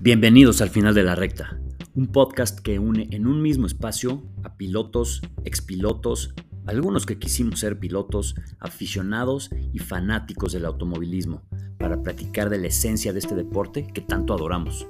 Bienvenidos 0.00 0.60
al 0.60 0.70
final 0.70 0.94
de 0.94 1.02
la 1.02 1.16
recta, 1.16 1.58
un 1.96 2.06
podcast 2.06 2.60
que 2.60 2.78
une 2.78 3.08
en 3.10 3.26
un 3.26 3.42
mismo 3.42 3.66
espacio 3.66 4.22
a 4.44 4.56
pilotos, 4.56 5.22
expilotos, 5.44 6.36
algunos 6.66 7.04
que 7.04 7.18
quisimos 7.18 7.58
ser 7.58 7.80
pilotos, 7.80 8.36
aficionados 8.60 9.50
y 9.72 9.80
fanáticos 9.80 10.52
del 10.52 10.66
automovilismo, 10.66 11.42
para 11.78 12.00
platicar 12.00 12.48
de 12.48 12.58
la 12.58 12.68
esencia 12.68 13.12
de 13.12 13.18
este 13.18 13.34
deporte 13.34 13.88
que 13.92 14.00
tanto 14.00 14.32
adoramos. 14.34 14.86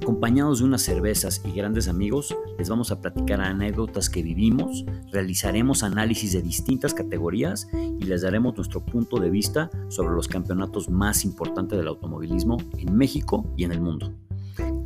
Acompañados 0.00 0.60
de 0.60 0.64
unas 0.64 0.80
cervezas 0.80 1.42
y 1.44 1.52
grandes 1.52 1.86
amigos, 1.86 2.34
les 2.58 2.70
vamos 2.70 2.90
a 2.90 3.02
platicar 3.02 3.42
anécdotas 3.42 4.08
que 4.08 4.22
vivimos, 4.22 4.86
realizaremos 5.12 5.82
análisis 5.82 6.32
de 6.32 6.40
distintas 6.40 6.94
categorías 6.94 7.68
y 7.74 8.04
les 8.04 8.22
daremos 8.22 8.56
nuestro 8.56 8.82
punto 8.82 9.20
de 9.20 9.28
vista 9.28 9.70
sobre 9.88 10.14
los 10.14 10.26
campeonatos 10.26 10.88
más 10.88 11.26
importantes 11.26 11.76
del 11.76 11.88
automovilismo 11.88 12.56
en 12.78 12.96
México 12.96 13.52
y 13.54 13.64
en 13.64 13.72
el 13.72 13.82
mundo. 13.82 14.14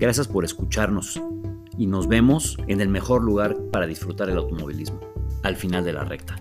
Gracias 0.03 0.27
por 0.27 0.45
escucharnos 0.45 1.23
y 1.79 1.87
nos 1.87 2.09
vemos 2.09 2.57
en 2.67 2.81
el 2.81 2.89
mejor 2.89 3.23
lugar 3.23 3.57
para 3.71 3.87
disfrutar 3.87 4.29
el 4.29 4.37
automovilismo, 4.37 4.99
al 5.45 5.55
final 5.55 5.85
de 5.85 5.93
la 5.93 6.03
recta. 6.03 6.35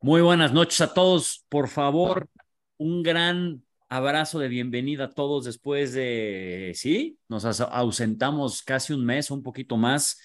Muy 0.00 0.20
buenas 0.20 0.52
noches 0.52 0.80
a 0.80 0.94
todos. 0.94 1.44
Por 1.48 1.66
favor, 1.66 2.28
un 2.76 3.02
gran 3.02 3.64
abrazo 3.88 4.38
de 4.38 4.46
bienvenida 4.46 5.06
a 5.06 5.10
todos 5.10 5.44
después 5.44 5.92
de, 5.92 6.70
sí, 6.76 7.18
nos 7.28 7.44
ausentamos 7.60 8.62
casi 8.62 8.92
un 8.92 9.04
mes, 9.04 9.32
un 9.32 9.42
poquito 9.42 9.76
más, 9.76 10.20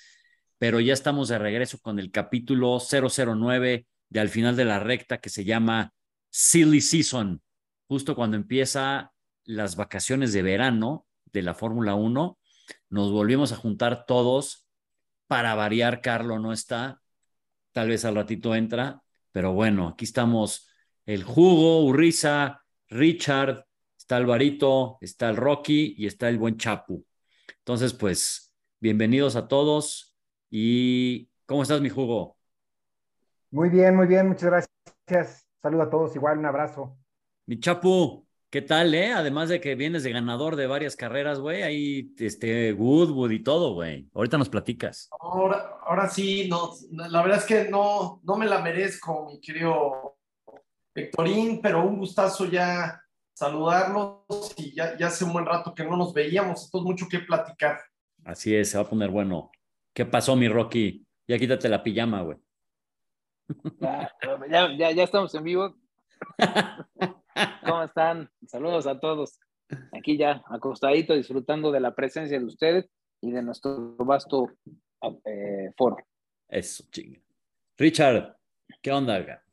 pero 0.60 0.80
ya 0.80 0.94
estamos 0.94 1.28
de 1.30 1.40
regreso 1.40 1.80
con 1.80 1.98
el 1.98 2.12
capítulo 2.12 2.78
009 2.78 3.88
de 4.10 4.20
al 4.20 4.30
final 4.30 4.56
de 4.56 4.66
la 4.66 4.78
recta 4.78 5.18
que 5.18 5.30
se 5.32 5.44
llama 5.44 5.92
Silly 6.30 6.82
Season 6.82 7.42
justo 7.92 8.16
cuando 8.16 8.38
empieza 8.38 9.12
las 9.44 9.76
vacaciones 9.76 10.32
de 10.32 10.42
verano 10.42 11.06
de 11.26 11.42
la 11.42 11.54
Fórmula 11.54 11.94
1, 11.94 12.40
nos 12.90 13.12
volvimos 13.12 13.52
a 13.52 13.58
juntar 13.58 14.06
todos 14.06 14.66
para 15.28 15.56
variar. 15.56 16.00
Carlo 16.00 16.40
no 16.40 16.54
está, 16.54 17.02
tal 17.74 17.90
vez 17.90 18.06
al 18.06 18.16
ratito 18.16 18.56
entra, 18.56 19.02
pero 19.34 19.52
bueno, 19.52 19.90
aquí 19.90 20.06
estamos 20.06 20.70
el 21.06 21.26
Jugo, 21.26 21.84
Urriza, 21.84 22.62
Richard, 22.88 23.66
está 23.98 24.16
Alvarito, 24.16 24.98
está 25.02 25.30
el 25.30 25.36
Rocky 25.36 25.94
y 25.98 26.08
está 26.08 26.30
el 26.30 26.38
buen 26.38 26.56
Chapu. 26.56 27.06
Entonces, 27.58 27.92
pues, 27.92 28.54
bienvenidos 28.80 29.36
a 29.36 29.50
todos 29.50 30.16
y 30.50 31.30
¿cómo 31.46 31.64
estás, 31.64 31.82
mi 31.82 31.90
Jugo? 31.90 32.38
Muy 33.50 33.68
bien, 33.68 33.98
muy 33.98 34.08
bien, 34.08 34.30
muchas 34.30 34.70
gracias. 35.10 35.46
Saludos 35.62 35.88
a 35.88 35.90
todos, 35.90 36.16
igual 36.16 36.38
un 36.38 36.46
abrazo. 36.46 37.01
Mi 37.52 37.60
Chapu, 37.60 38.26
¿qué 38.50 38.62
tal, 38.62 38.96
eh? 38.96 39.12
Además 39.12 39.50
de 39.50 39.60
que 39.60 39.76
vienes 39.76 40.04
de 40.04 40.14
ganador 40.14 40.56
de 40.56 40.68
varias 40.68 40.96
carreras, 40.96 41.42
güey, 41.42 41.64
ahí 41.64 42.16
este 42.18 42.72
Woodwood 42.72 43.32
y 43.32 43.44
todo, 43.44 43.74
güey. 43.74 44.08
Ahorita 44.14 44.38
nos 44.38 44.48
platicas. 44.48 45.10
Ahora, 45.20 45.76
ahora 45.86 46.08
sí, 46.08 46.48
no, 46.48 46.72
la 46.92 47.22
verdad 47.22 47.40
es 47.40 47.44
que 47.44 47.70
no, 47.70 48.22
no 48.24 48.38
me 48.38 48.46
la 48.46 48.62
merezco, 48.62 49.26
mi 49.26 49.42
querido 49.42 50.18
Héctorín, 50.96 51.60
pero 51.62 51.86
un 51.86 51.98
gustazo 51.98 52.46
ya 52.46 53.04
saludarlos 53.34 54.54
y 54.56 54.74
ya, 54.74 54.98
ya 54.98 55.08
hace 55.08 55.26
un 55.26 55.34
buen 55.34 55.46
rato 55.46 55.74
que 55.74 55.84
no 55.84 55.98
nos 55.98 56.14
veíamos, 56.14 56.64
entonces 56.64 56.86
mucho 56.86 57.08
que 57.10 57.20
platicar. 57.20 57.82
Así 58.24 58.56
es, 58.56 58.70
se 58.70 58.78
va 58.78 58.86
a 58.86 58.90
poner 58.90 59.10
bueno. 59.10 59.52
¿Qué 59.94 60.06
pasó, 60.06 60.38
mi 60.38 60.48
Rocky? 60.48 61.06
Ya 61.28 61.38
quítate 61.38 61.68
la 61.68 61.84
pijama, 61.84 62.22
güey. 62.22 62.38
Ya, 63.82 64.74
ya, 64.78 64.92
ya 64.92 65.04
estamos 65.04 65.36
en 65.36 65.44
vivo. 65.44 65.76
¿Cómo 67.66 67.84
están? 67.84 68.30
Saludos 68.48 68.88
a 68.88 69.00
todos. 69.00 69.40
Aquí 69.94 70.18
ya 70.18 70.44
acostadito, 70.50 71.14
disfrutando 71.14 71.72
de 71.72 71.80
la 71.80 71.96
presencia 71.96 72.38
de 72.38 72.46
ustedes 72.46 72.90
y 73.22 73.32
de 73.32 73.42
nuestro 73.42 73.96
vasto 73.98 74.52
eh, 75.26 75.72
foro. 75.78 75.98
Eso, 76.48 76.84
chinga. 76.92 77.20
Richard, 77.78 78.36
¿qué 78.82 78.92
onda? 78.92 79.44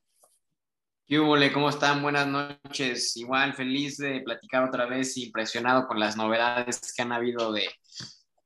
¿Qué 1.06 1.18
hubo, 1.18 1.36
¿Cómo 1.54 1.70
están? 1.70 2.02
Buenas 2.02 2.26
noches. 2.26 3.16
Igual 3.16 3.54
feliz 3.54 3.96
de 3.98 4.20
platicar 4.20 4.64
otra 4.64 4.86
vez, 4.86 5.16
impresionado 5.16 5.86
con 5.86 6.00
las 6.00 6.16
novedades 6.16 6.92
que 6.94 7.02
han 7.02 7.12
habido 7.12 7.52
de 7.52 7.66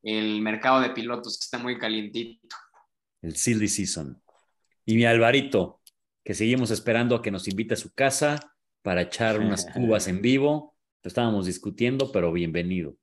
el 0.03 0.41
mercado 0.43 0.81
de 0.81 0.91
pilotos 0.91 1.39
que 1.39 1.45
está 1.45 1.59
muy 1.59 1.79
calientito. 1.79 2.57
El 3.21 3.37
silly 3.37 3.69
season. 3.69 4.21
Y 4.85 4.97
mi 4.97 5.05
Alvarito, 5.05 5.81
que 6.25 6.35
seguimos 6.35 6.71
esperando 6.71 7.17
a 7.17 7.23
que 7.23 7.31
nos 7.31 7.49
invite 7.49 7.75
a 7.75 7.77
su 7.77 7.93
casa 7.93 8.52
para 8.83 9.03
echar 9.03 9.41
unas 9.41 9.67
cubas 9.75 10.09
en 10.09 10.21
vivo. 10.21 10.75
Lo 11.03 11.09
estábamos 11.09 11.47
discutiendo, 11.47 12.13
pero 12.13 12.33
bienvenido. 12.33 12.95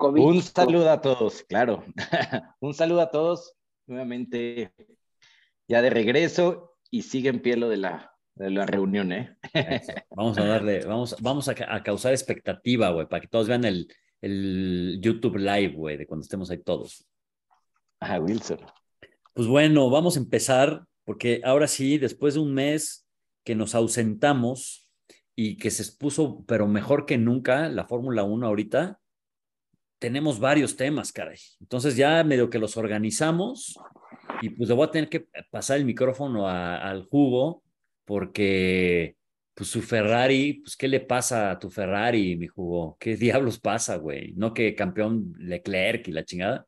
Un 0.00 0.42
saludo 0.42 0.90
a 0.90 1.00
todos, 1.00 1.42
claro. 1.42 1.84
Un 2.60 2.74
saludo 2.74 3.00
a 3.00 3.10
todos, 3.10 3.54
nuevamente 3.86 4.72
ya 5.66 5.82
de 5.82 5.90
regreso 5.90 6.76
y 6.90 7.02
sigue 7.02 7.30
en 7.30 7.40
pie 7.40 7.56
lo 7.56 7.68
de 7.68 7.78
la, 7.78 8.12
de 8.34 8.50
la 8.50 8.66
reunión, 8.66 9.12
¿eh? 9.12 9.36
Vamos 10.10 10.38
a 10.38 10.44
darle, 10.44 10.84
vamos, 10.84 11.16
vamos 11.20 11.48
a, 11.48 11.82
causar 11.82 12.12
expectativa, 12.12 12.90
güey, 12.90 13.08
para 13.08 13.22
que 13.22 13.28
todos 13.28 13.48
vean 13.48 13.64
el, 13.64 13.88
el 14.20 14.98
YouTube 15.00 15.36
Live, 15.36 15.74
güey, 15.74 15.96
de 15.96 16.06
cuando 16.06 16.22
estemos 16.22 16.50
ahí 16.50 16.58
todos. 16.58 17.06
Ah, 18.00 18.20
Wilson. 18.20 18.58
Pues 19.32 19.48
bueno, 19.48 19.88
vamos 19.90 20.16
a 20.16 20.20
empezar, 20.20 20.84
porque 21.04 21.40
ahora 21.44 21.66
sí, 21.66 21.98
después 21.98 22.34
de 22.34 22.40
un 22.40 22.52
mes 22.52 23.01
que 23.44 23.54
nos 23.54 23.74
ausentamos 23.74 24.88
y 25.34 25.56
que 25.56 25.70
se 25.70 25.82
expuso, 25.82 26.44
pero 26.46 26.66
mejor 26.66 27.06
que 27.06 27.18
nunca, 27.18 27.68
la 27.68 27.84
Fórmula 27.84 28.22
1 28.22 28.46
ahorita, 28.46 29.00
tenemos 29.98 30.40
varios 30.40 30.76
temas, 30.76 31.12
caray. 31.12 31.38
Entonces 31.60 31.96
ya 31.96 32.22
medio 32.24 32.50
que 32.50 32.58
los 32.58 32.76
organizamos 32.76 33.78
y 34.40 34.50
pues 34.50 34.68
le 34.68 34.74
voy 34.74 34.86
a 34.86 34.90
tener 34.90 35.08
que 35.08 35.26
pasar 35.50 35.78
el 35.78 35.84
micrófono 35.84 36.48
al 36.48 37.04
jugo 37.04 37.62
porque 38.04 39.16
pues 39.54 39.68
su 39.68 39.82
Ferrari, 39.82 40.54
pues 40.54 40.76
¿qué 40.76 40.88
le 40.88 41.00
pasa 41.00 41.50
a 41.50 41.58
tu 41.58 41.70
Ferrari, 41.70 42.36
mi 42.36 42.46
jugo? 42.46 42.96
¿Qué 42.98 43.16
diablos 43.16 43.60
pasa, 43.60 43.96
güey? 43.96 44.32
¿No 44.34 44.52
que 44.54 44.74
campeón 44.74 45.34
Leclerc 45.38 46.08
y 46.08 46.12
la 46.12 46.24
chingada? 46.24 46.66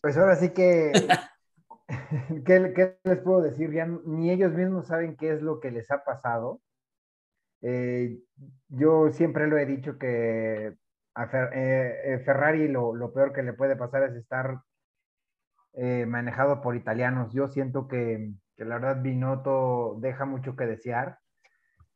Pues 0.00 0.16
ahora 0.16 0.36
sí 0.36 0.50
que 0.54 0.92
¿Qué, 2.44 2.98
les 3.04 3.18
puedo 3.18 3.42
decir? 3.42 3.72
Ya 3.72 3.86
ni 4.04 4.30
ellos 4.30 4.52
mismos 4.52 4.86
saben 4.86 5.16
qué 5.16 5.32
es 5.32 5.42
lo 5.42 5.60
que 5.60 5.70
les 5.70 5.90
ha 5.90 6.04
pasado. 6.04 6.60
Eh, 7.62 8.18
yo 8.68 9.10
siempre 9.10 9.46
lo 9.46 9.58
he 9.58 9.66
dicho 9.66 9.98
que 9.98 10.74
a 11.14 11.24
eh, 11.24 12.14
eh, 12.14 12.18
Ferrari 12.24 12.68
lo, 12.68 13.12
peor 13.12 13.32
que 13.32 13.42
le 13.42 13.52
puede 13.52 13.76
pasar 13.76 14.04
es 14.04 14.14
estar 14.14 14.60
manejado 16.06 16.60
por 16.60 16.76
italianos. 16.76 17.32
Yo 17.32 17.48
siento 17.48 17.88
que, 17.88 18.32
que, 18.56 18.64
la 18.64 18.78
verdad 18.78 19.02
Binotto 19.02 19.96
deja 20.00 20.24
mucho 20.24 20.56
que 20.56 20.66
desear 20.66 21.18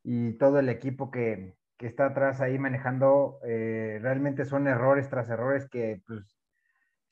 y 0.03 0.39
todo 0.39 0.61
el 0.61 0.69
equipo 0.69 1.11
que, 1.11 1.57
que 1.77 1.87
está 1.87 2.07
atrás 2.07 2.41
ahí 2.41 2.59
manejando 2.59 3.41
realmente 3.43 4.45
son 4.45 4.69
errores 4.69 5.09
tras 5.11 5.29
errores 5.29 5.69
que 5.69 6.01
pues 6.07 6.34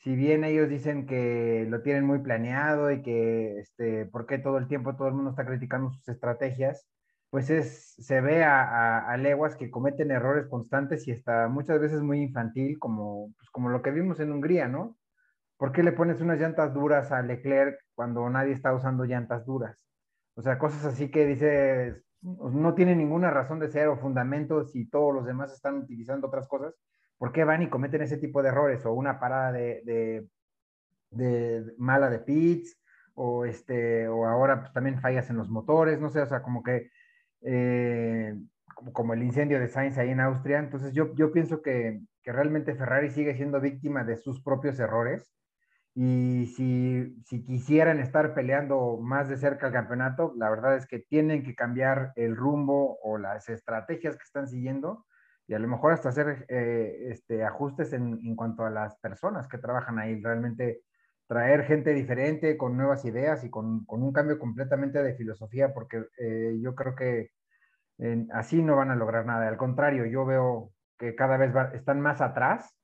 si 0.02 0.16
bien 0.16 0.42
ellos 0.44 0.68
dicen 0.68 1.06
que 1.06 1.66
lo 1.68 1.82
tienen 1.82 2.04
muy 2.04 2.18
planeado 2.18 2.90
y 2.90 3.02
que, 3.02 3.60
este, 3.60 4.06
¿por 4.06 4.26
qué 4.26 4.38
todo 4.38 4.58
el 4.58 4.66
tiempo 4.66 4.96
todo 4.96 5.08
el 5.08 5.14
mundo 5.14 5.30
está 5.30 5.46
criticando 5.46 5.90
sus 5.90 6.08
estrategias? 6.08 6.88
Pues 7.30 7.50
es, 7.50 7.94
se 7.98 8.20
ve 8.20 8.44
a, 8.44 9.16
leguas 9.18 9.56
que 9.56 9.70
cometen 9.70 10.10
errores 10.10 10.48
constantes 10.48 11.06
y 11.06 11.12
está 11.12 11.48
muchas 11.48 11.80
veces 11.80 12.02
muy 12.02 12.20
infantil, 12.20 12.78
como, 12.80 13.32
pues 13.38 13.48
como 13.50 13.68
lo 13.70 13.82
que 13.82 13.92
vimos 13.92 14.20
en 14.20 14.32
Hungría, 14.32 14.68
¿no? 14.68 14.96
¿Por 15.56 15.72
qué 15.72 15.82
le 15.84 15.92
pones 15.92 16.20
unas 16.20 16.40
llantas 16.40 16.74
duras 16.74 17.12
a 17.12 17.22
Leclerc 17.22 17.78
cuando 17.94 18.28
nadie 18.28 18.52
está 18.52 18.74
usando 18.74 19.04
llantas 19.04 19.46
duras? 19.46 19.78
O 20.34 20.42
sea, 20.42 20.58
cosas 20.58 20.84
así 20.84 21.10
que 21.10 21.26
dices, 21.26 22.02
no 22.22 22.74
tiene 22.74 22.96
ninguna 22.96 23.30
razón 23.30 23.60
de 23.60 23.68
ser 23.70 23.88
o 23.88 23.98
fundamentos 23.98 24.74
y 24.74 24.88
todos 24.88 25.14
los 25.14 25.26
demás 25.26 25.52
están 25.52 25.78
utilizando 25.78 26.26
otras 26.26 26.48
cosas 26.48 26.74
¿Por 27.22 27.30
qué 27.30 27.44
van 27.44 27.62
y 27.62 27.68
cometen 27.68 28.02
ese 28.02 28.16
tipo 28.16 28.42
de 28.42 28.48
errores? 28.48 28.84
O 28.84 28.92
una 28.94 29.20
parada 29.20 29.52
de, 29.52 30.26
mala 31.78 32.10
de 32.10 32.18
pits, 32.18 32.76
o, 33.14 33.44
este, 33.44 34.08
o 34.08 34.26
ahora 34.26 34.62
pues, 34.62 34.72
también 34.72 35.00
fallas 35.00 35.30
en 35.30 35.36
los 35.36 35.48
motores, 35.48 36.00
no 36.00 36.10
sé, 36.10 36.20
o 36.20 36.26
sea, 36.26 36.42
como 36.42 36.64
que, 36.64 36.90
eh, 37.42 38.34
como, 38.92 39.14
el 39.14 39.22
incendio 39.22 39.60
de 39.60 39.68
Sainz 39.68 39.98
ahí 39.98 40.10
en 40.10 40.18
Austria. 40.18 40.58
Entonces 40.58 40.94
yo, 40.94 41.14
yo 41.14 41.30
pienso 41.30 41.62
que, 41.62 42.00
que, 42.24 42.32
realmente 42.32 42.74
Ferrari 42.74 43.08
sigue 43.08 43.36
siendo 43.36 43.60
víctima 43.60 44.02
de 44.02 44.16
sus 44.16 44.42
propios 44.42 44.80
errores. 44.80 45.32
Y 45.94 46.52
si, 46.56 47.22
si 47.24 47.44
quisieran 47.44 48.00
estar 48.00 48.34
peleando 48.34 48.98
más 49.00 49.28
de 49.28 49.36
cerca 49.36 49.68
el 49.68 49.72
campeonato, 49.72 50.34
la 50.36 50.50
verdad 50.50 50.74
es 50.74 50.88
que 50.88 50.98
tienen 50.98 51.44
que 51.44 51.54
cambiar 51.54 52.12
el 52.16 52.34
rumbo 52.34 52.98
o 53.00 53.16
las 53.16 53.48
estrategias 53.48 54.16
que 54.16 54.24
están 54.24 54.48
siguiendo 54.48 55.06
y 55.52 55.54
a 55.54 55.58
lo 55.58 55.68
mejor 55.68 55.92
hasta 55.92 56.08
hacer 56.08 56.46
eh, 56.48 57.08
este, 57.10 57.44
ajustes 57.44 57.92
en, 57.92 58.18
en, 58.24 58.34
cuanto 58.34 58.64
a 58.64 58.70
las 58.70 58.96
personas 59.00 59.46
que 59.48 59.58
trabajan 59.58 59.98
ahí, 59.98 60.18
realmente 60.18 60.80
traer 61.26 61.64
gente 61.64 61.92
diferente 61.92 62.56
con 62.56 62.74
nuevas 62.74 63.04
ideas 63.04 63.44
y 63.44 63.50
con, 63.50 63.84
con 63.84 64.02
un 64.02 64.14
cambio 64.14 64.38
completamente 64.38 65.02
de 65.02 65.14
filosofía, 65.14 65.74
porque 65.74 66.06
eh, 66.18 66.56
yo 66.58 66.74
creo 66.74 66.94
que 66.94 67.32
así 68.32 68.62
no 68.62 68.76
van 68.76 68.92
a 68.92 68.96
lograr 68.96 69.26
nada. 69.26 69.46
Al 69.46 69.58
contrario, 69.58 70.06
yo 70.06 70.24
veo 70.24 70.72
que 70.98 71.14
cada 71.14 71.36
vez 71.36 71.52
están 71.74 72.00
más 72.00 72.22
atrás 72.22 72.74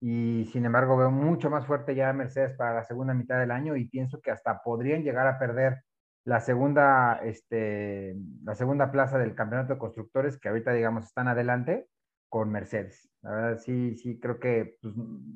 y 0.00 0.48
sin 0.52 0.66
embargo 0.66 0.96
veo 0.96 1.10
mucho 1.10 1.50
más 1.50 1.66
fuerte 1.66 1.96
ya 1.96 2.12
Mercedes 2.12 2.56
para 2.56 2.74
la 2.74 2.84
segunda 2.84 3.12
mitad 3.12 3.40
del 3.40 3.50
año 3.50 3.74
y 3.74 3.88
pienso 3.88 4.20
que 4.20 4.30
hasta 4.30 4.62
podrían 4.62 5.02
llegar 5.02 5.26
a 5.26 5.40
perder 5.40 5.82
la 6.24 6.38
segunda, 6.38 7.18
este, 7.24 8.14
la 8.44 8.54
segunda 8.54 8.92
plaza 8.92 9.18
del 9.18 9.34
campeonato 9.34 9.72
de 9.74 9.80
constructores 9.80 10.38
que 10.38 10.48
ahorita 10.48 10.72
digamos 10.72 11.06
están 11.06 11.26
adelante 11.26 11.88
con 12.34 12.50
Mercedes. 12.50 13.08
La 13.22 13.30
verdad 13.30 13.60
sí, 13.64 13.94
sí 13.94 14.18
creo 14.18 14.40
que 14.40 14.76
pues, 14.82 14.92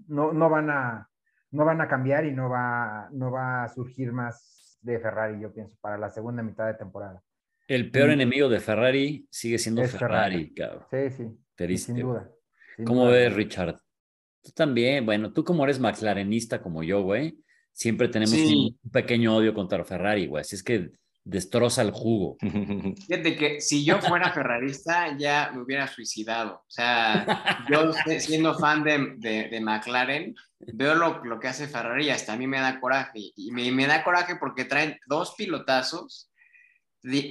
no, 0.08 0.32
no, 0.32 0.50
van 0.50 0.68
a, 0.68 1.08
no 1.52 1.64
van 1.64 1.80
a 1.80 1.86
cambiar 1.86 2.26
y 2.26 2.32
no 2.32 2.50
va, 2.50 3.08
no 3.12 3.30
va 3.30 3.62
a 3.62 3.68
surgir 3.68 4.10
más 4.10 4.80
de 4.80 4.98
Ferrari, 4.98 5.40
yo 5.40 5.54
pienso, 5.54 5.76
para 5.80 5.96
la 5.96 6.10
segunda 6.10 6.42
mitad 6.42 6.66
de 6.66 6.74
temporada. 6.74 7.22
El 7.68 7.92
peor 7.92 8.10
enemigo 8.10 8.48
de 8.48 8.58
Ferrari 8.58 9.28
sigue 9.30 9.58
siendo 9.58 9.84
Ferrari, 9.84 10.52
cabrón. 10.52 10.86
Sí, 10.90 11.36
sí. 11.56 11.78
Sin 11.78 12.00
duda. 12.00 12.28
¿Cómo 12.84 13.06
ves, 13.06 13.32
Richard? 13.32 13.76
Tú 14.42 14.50
también, 14.50 15.06
bueno, 15.06 15.32
tú 15.32 15.44
como 15.44 15.62
eres 15.62 15.78
McLarenista 15.78 16.60
como 16.60 16.82
yo, 16.82 17.02
güey, 17.02 17.38
siempre 17.70 18.08
tenemos 18.08 18.34
un 18.34 18.76
pequeño 18.90 19.36
odio 19.36 19.54
contra 19.54 19.84
Ferrari, 19.84 20.26
güey. 20.26 20.40
Así 20.40 20.56
es 20.56 20.64
que 20.64 20.90
destroza 21.28 21.82
el 21.82 21.90
jugo. 21.90 22.36
Fíjate 22.40 23.36
que 23.36 23.60
si 23.60 23.84
yo 23.84 24.00
fuera 24.00 24.32
ferrarista 24.32 25.16
ya 25.16 25.50
me 25.54 25.62
hubiera 25.62 25.86
suicidado. 25.86 26.62
O 26.66 26.70
sea, 26.70 27.66
yo 27.70 27.92
siendo 28.18 28.58
fan 28.58 28.82
de, 28.82 29.48
de, 29.50 29.60
McLaren, 29.60 30.34
veo 30.58 30.94
lo, 30.94 31.22
lo, 31.24 31.38
que 31.38 31.48
hace 31.48 31.68
Ferrari 31.68 32.06
y 32.06 32.10
hasta 32.10 32.32
a 32.32 32.36
mí 32.36 32.46
me 32.46 32.60
da 32.60 32.80
coraje. 32.80 33.20
Y 33.36 33.50
me, 33.52 33.70
me 33.70 33.86
da 33.86 34.02
coraje 34.02 34.36
porque 34.36 34.64
traen 34.64 34.98
dos 35.06 35.34
pilotazos, 35.36 36.30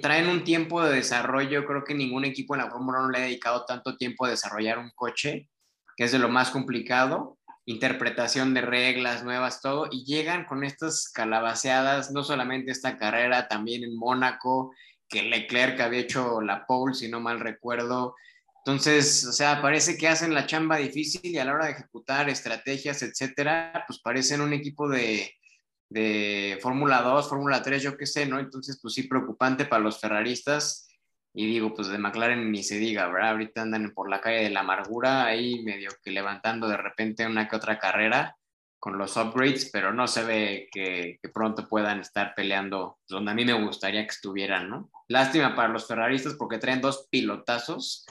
traen 0.01 0.29
un 0.29 0.43
tiempo 0.43 0.83
de 0.83 0.95
desarrollo. 0.95 1.65
Creo 1.65 1.83
que 1.83 1.95
ningún 1.95 2.23
equipo 2.23 2.53
en 2.53 2.61
la 2.61 2.69
Fórmula 2.69 2.99
1 2.99 3.09
le 3.09 3.17
ha 3.17 3.21
dedicado 3.21 3.65
tanto 3.65 3.97
tiempo 3.97 4.25
a 4.25 4.29
desarrollar 4.29 4.77
un 4.77 4.91
coche, 4.93 5.49
que 5.95 6.03
es 6.03 6.11
de 6.11 6.19
lo 6.19 6.29
más 6.29 6.51
complicado 6.51 7.36
interpretación 7.67 8.53
de 8.53 8.61
reglas 8.61 9.23
nuevas, 9.23 9.61
todo, 9.61 9.89
y 9.91 10.05
llegan 10.05 10.45
con 10.45 10.63
estas 10.63 11.09
calabaceadas, 11.09 12.11
no 12.11 12.23
solamente 12.23 12.71
esta 12.71 12.97
carrera, 12.97 13.49
también 13.49 13.83
en 13.83 13.95
Mónaco, 13.95 14.73
que 15.09 15.23
Leclerc 15.23 15.79
había 15.81 15.99
hecho 15.99 16.41
la 16.41 16.65
pole, 16.65 16.95
si 16.95 17.09
no 17.09 17.19
mal 17.19 17.41
recuerdo. 17.41 18.15
Entonces, 18.65 19.25
o 19.25 19.33
sea, 19.33 19.61
parece 19.61 19.97
que 19.97 20.07
hacen 20.07 20.33
la 20.33 20.47
chamba 20.47 20.77
difícil 20.77 21.25
y 21.25 21.37
a 21.37 21.45
la 21.45 21.53
hora 21.53 21.65
de 21.65 21.71
ejecutar 21.73 22.29
estrategias, 22.29 23.03
etcétera, 23.03 23.83
pues 23.85 23.99
parecen 23.99 24.39
un 24.39 24.53
equipo 24.53 24.87
de, 24.87 25.29
de 25.89 26.57
Fórmula 26.61 27.01
2, 27.01 27.27
Fórmula 27.27 27.61
3, 27.61 27.83
yo 27.83 27.97
qué 27.97 28.05
sé, 28.05 28.25
¿no? 28.25 28.39
Entonces, 28.39 28.79
pues 28.81 28.93
sí, 28.93 29.03
preocupante 29.03 29.65
para 29.65 29.83
los 29.83 29.99
ferraristas 29.99 30.86
y 31.33 31.45
digo, 31.45 31.73
pues 31.73 31.87
de 31.87 31.97
McLaren 31.97 32.51
ni 32.51 32.63
se 32.63 32.77
diga, 32.79 33.07
¿verdad? 33.07 33.31
Ahorita 33.31 33.61
andan 33.61 33.91
por 33.93 34.09
la 34.09 34.21
calle 34.21 34.43
de 34.43 34.49
la 34.49 34.61
amargura, 34.61 35.25
ahí 35.25 35.63
medio 35.63 35.89
que 36.03 36.11
levantando 36.11 36.67
de 36.67 36.77
repente 36.77 37.25
una 37.25 37.47
que 37.47 37.55
otra 37.55 37.77
carrera 37.77 38.35
con 38.79 38.97
los 38.97 39.17
upgrades, 39.17 39.69
pero 39.71 39.93
no 39.93 40.07
se 40.07 40.23
ve 40.23 40.69
que, 40.71 41.19
pronto 41.33 41.67
puedan 41.67 41.99
estar 41.99 42.33
peleando 42.35 42.99
donde 43.07 43.31
a 43.31 43.33
mí 43.33 43.45
me 43.45 43.53
gustaría 43.53 44.03
que 44.03 44.11
estuvieran, 44.11 44.69
¿no? 44.69 44.89
Lástima 45.07 45.55
para 45.55 45.69
los 45.69 45.87
ferraristas 45.87 46.35
porque 46.35 46.57
traen 46.57 46.81
dos 46.81 47.07
pilotazos 47.09 48.05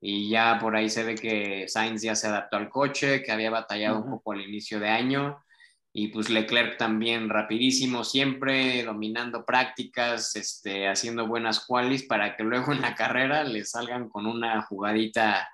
y 0.00 0.30
ya 0.30 0.58
por 0.60 0.76
ahí 0.76 0.88
se 0.88 1.04
ve 1.04 1.14
que 1.14 1.68
Sainz 1.68 2.02
ya 2.02 2.14
se 2.14 2.26
adaptó 2.26 2.56
al 2.56 2.70
coche, 2.70 3.22
que 3.22 3.32
había 3.32 3.50
batallado 3.50 3.98
un 3.98 4.10
poco 4.10 4.32
al 4.32 4.40
inicio 4.40 4.80
de 4.80 4.88
año 4.88 5.42
y 5.92 6.08
pues 6.08 6.30
Leclerc 6.30 6.76
también 6.78 7.28
rapidísimo, 7.28 8.04
siempre 8.04 8.84
dominando 8.84 9.44
prácticas, 9.44 10.36
este, 10.36 10.88
haciendo 10.88 11.26
buenas 11.26 11.66
qualis 11.66 12.04
para 12.04 12.36
que 12.36 12.44
luego 12.44 12.72
en 12.72 12.80
la 12.80 12.94
carrera 12.94 13.42
le 13.42 13.64
salgan 13.64 14.08
con 14.08 14.26
una 14.26 14.62
jugadita 14.62 15.48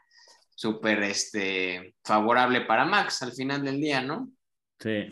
súper 0.55 1.03
este, 1.05 1.95
favorable 2.05 2.63
para 2.63 2.85
Max 2.85 3.23
al 3.23 3.33
final 3.33 3.65
del 3.65 3.81
día, 3.81 4.03
¿no? 4.03 4.31
Sí, 4.79 5.07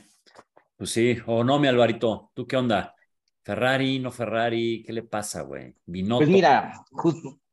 pues 0.76 0.90
sí, 0.90 1.16
o 1.26 1.42
no, 1.42 1.58
mi 1.58 1.68
Alvarito, 1.68 2.30
¿tú 2.34 2.46
qué 2.46 2.56
onda? 2.56 2.94
Ferrari, 3.42 3.98
no 3.98 4.10
Ferrari, 4.10 4.82
¿qué 4.84 4.92
le 4.92 5.02
pasa, 5.02 5.42
güey? 5.42 5.74
Pues 5.86 6.28
mira, 6.28 6.84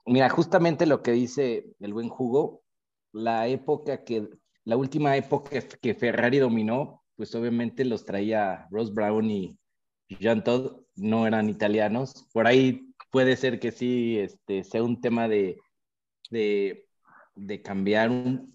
mira, 0.06 0.30
justamente 0.30 0.86
lo 0.86 1.02
que 1.02 1.12
dice 1.12 1.66
el 1.80 1.94
buen 1.94 2.10
Jugo, 2.10 2.64
la 3.14 3.48
época 3.48 4.04
que, 4.04 4.28
la 4.66 4.78
última 4.78 5.16
época 5.18 5.52
que 5.82 5.96
Ferrari 5.96 6.40
dominó 6.40 7.01
pues 7.22 7.36
obviamente 7.36 7.86
los 7.86 8.04
traía 8.04 8.68
Ross 8.72 8.92
Brown 8.92 9.30
y 9.30 9.56
Jean 10.10 10.44
Todd, 10.44 10.82
no 10.96 11.28
eran 11.28 11.50
italianos. 11.50 12.28
Por 12.34 12.48
ahí 12.48 12.96
puede 13.12 13.38
ser 13.38 13.60
que 13.60 13.72
sí 13.72 14.18
este, 14.18 14.64
sea 14.64 14.82
un 14.82 15.02
tema 15.02 15.28
de, 15.28 15.60
de, 16.32 17.62
cambiar 17.64 18.10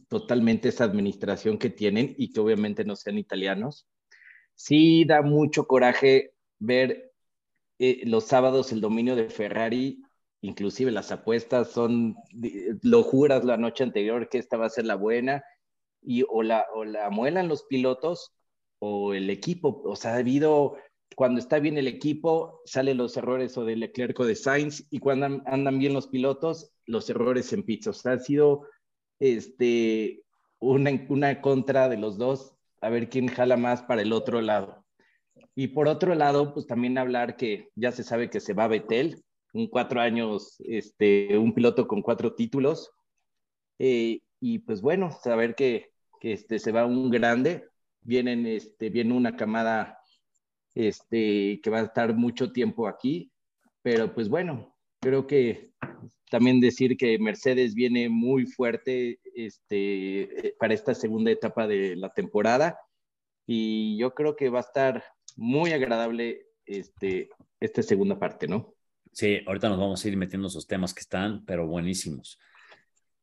totalmente 0.09 0.71
esa 0.71 0.83
administración 0.83 1.59
que 1.59 1.71
tienen 1.71 2.17
y 2.19 2.33
que 2.33 2.41
obviamente 2.41 2.85
no 2.85 2.97
sean 2.97 3.19
italianos. 3.19 3.87
Sí 4.57 5.05
da 5.05 5.23
mucho 5.23 5.69
coraje 5.69 6.35
ver 6.59 7.13
eh, 7.79 8.01
los 8.05 8.25
sábados 8.25 8.73
el 8.73 8.81
dominio 8.81 9.15
de 9.15 9.31
Ferrari, 9.31 10.03
inclusive 10.41 10.91
las 10.91 11.13
apuestas 11.13 11.71
son, 11.71 12.17
lo 12.83 13.05
juras 13.05 13.45
la 13.45 13.59
noche 13.59 13.85
anterior 13.85 14.29
que 14.29 14.39
esta 14.39 14.57
va 14.57 14.67
a 14.67 14.71
ser 14.71 14.87
la 14.87 14.97
buena, 14.97 15.45
y 16.03 16.25
o 16.29 16.43
la, 16.43 16.67
o 16.75 16.85
la 16.85 17.11
muelan 17.11 17.47
los 17.47 17.63
pilotos 17.63 18.33
o 18.79 19.15
el 19.15 19.31
equipo. 19.31 19.83
O 19.85 19.97
sea, 19.97 20.15
ha 20.15 20.19
habido, 20.19 20.77
cuando 21.15 21.41
está 21.41 21.59
bien 21.59 21.79
el 21.79 21.89
equipo, 21.89 22.61
salen 22.65 22.99
los 22.99 23.17
errores 23.17 23.57
o 23.57 23.65
de 23.65 23.77
Leclerc 23.77 24.19
o 24.21 24.25
de 24.25 24.35
Sainz, 24.35 24.87
y 24.91 24.99
cuando 24.99 25.43
andan 25.47 25.79
bien 25.79 25.95
los 25.95 26.09
pilotos, 26.09 26.73
los 26.87 27.09
errores 27.11 27.53
en 27.53 27.63
pits. 27.63 27.89
O 27.89 27.93
sea, 27.93 28.13
ha 28.13 28.19
sido 28.19 28.63
este, 29.19 30.23
una, 30.59 30.91
una 31.09 31.41
contra 31.41 31.89
de 31.89 31.97
los 31.97 32.19
dos, 32.19 32.55
a 32.81 32.91
ver 32.91 33.09
quién 33.09 33.29
jala 33.29 33.57
más 33.57 33.83
para 33.83 34.03
el 34.03 34.13
otro 34.13 34.41
lado. 34.41 34.85
Y 35.55 35.69
por 35.69 35.89
otro 35.89 36.15
lado, 36.15 36.53
pues 36.53 36.67
también 36.67 36.99
hablar 36.99 37.37
que 37.37 37.71
ya 37.75 37.91
se 37.91 38.03
sabe 38.03 38.29
que 38.29 38.41
se 38.41 38.53
va 38.53 38.65
a 38.65 38.69
Betel, 38.69 39.25
un 39.55 39.69
cuatro 39.69 40.01
años, 40.01 40.57
este, 40.61 41.39
un 41.39 41.55
piloto 41.55 41.89
con 41.89 42.03
cuatro 42.03 42.35
títulos. 42.35 42.91
Eh, 43.79 44.21
y 44.39 44.59
pues 44.61 44.83
bueno, 44.83 45.11
saber 45.11 45.55
que, 45.55 45.91
que 46.21 46.33
este, 46.35 46.59
se 46.59 46.73
va 46.73 46.85
un 46.85 47.11
grande, 47.11 47.65
vienen, 48.07 48.47
este, 48.47 48.89
viene 48.89 49.13
una 49.13 49.37
camada 49.37 49.99
este, 50.75 51.61
que 51.63 51.71
va 51.71 51.79
a 51.79 51.85
estar 51.85 52.15
mucho 52.15 52.53
tiempo 52.53 52.87
aquí, 52.87 53.33
pero 53.83 54.15
pues 54.15 54.29
bueno, 54.29 54.75
creo 55.01 55.27
que 55.27 55.73
también 56.31 56.61
decir 56.61 56.97
que 56.97 57.19
Mercedes 57.19 57.75
viene 57.75 58.09
muy 58.09 58.47
fuerte 58.47 59.21
este, 59.35 60.55
para 60.59 60.75
esta 60.75 60.95
segunda 60.95 61.31
etapa 61.31 61.67
de 61.67 61.97
la 61.97 62.11
temporada 62.11 62.79
y 63.47 63.97
yo 63.99 64.15
creo 64.15 64.37
que 64.37 64.49
va 64.49 64.59
a 64.59 64.63
estar 64.63 65.05
muy 65.37 65.73
agradable 65.73 66.47
este, 66.65 67.31
esta 67.61 67.83
segunda 67.83 68.19
parte, 68.19 68.49
¿no? 68.49 68.75
Sí, 69.13 69.41
ahorita 69.47 69.69
nos 69.69 69.79
vamos 69.79 70.05
a 70.05 70.09
ir 70.09 70.17
metiendo 70.17 70.49
esos 70.49 70.67
temas 70.67 70.93
que 70.93 71.01
están, 71.01 71.45
pero 71.45 71.67
buenísimos. 71.67 72.39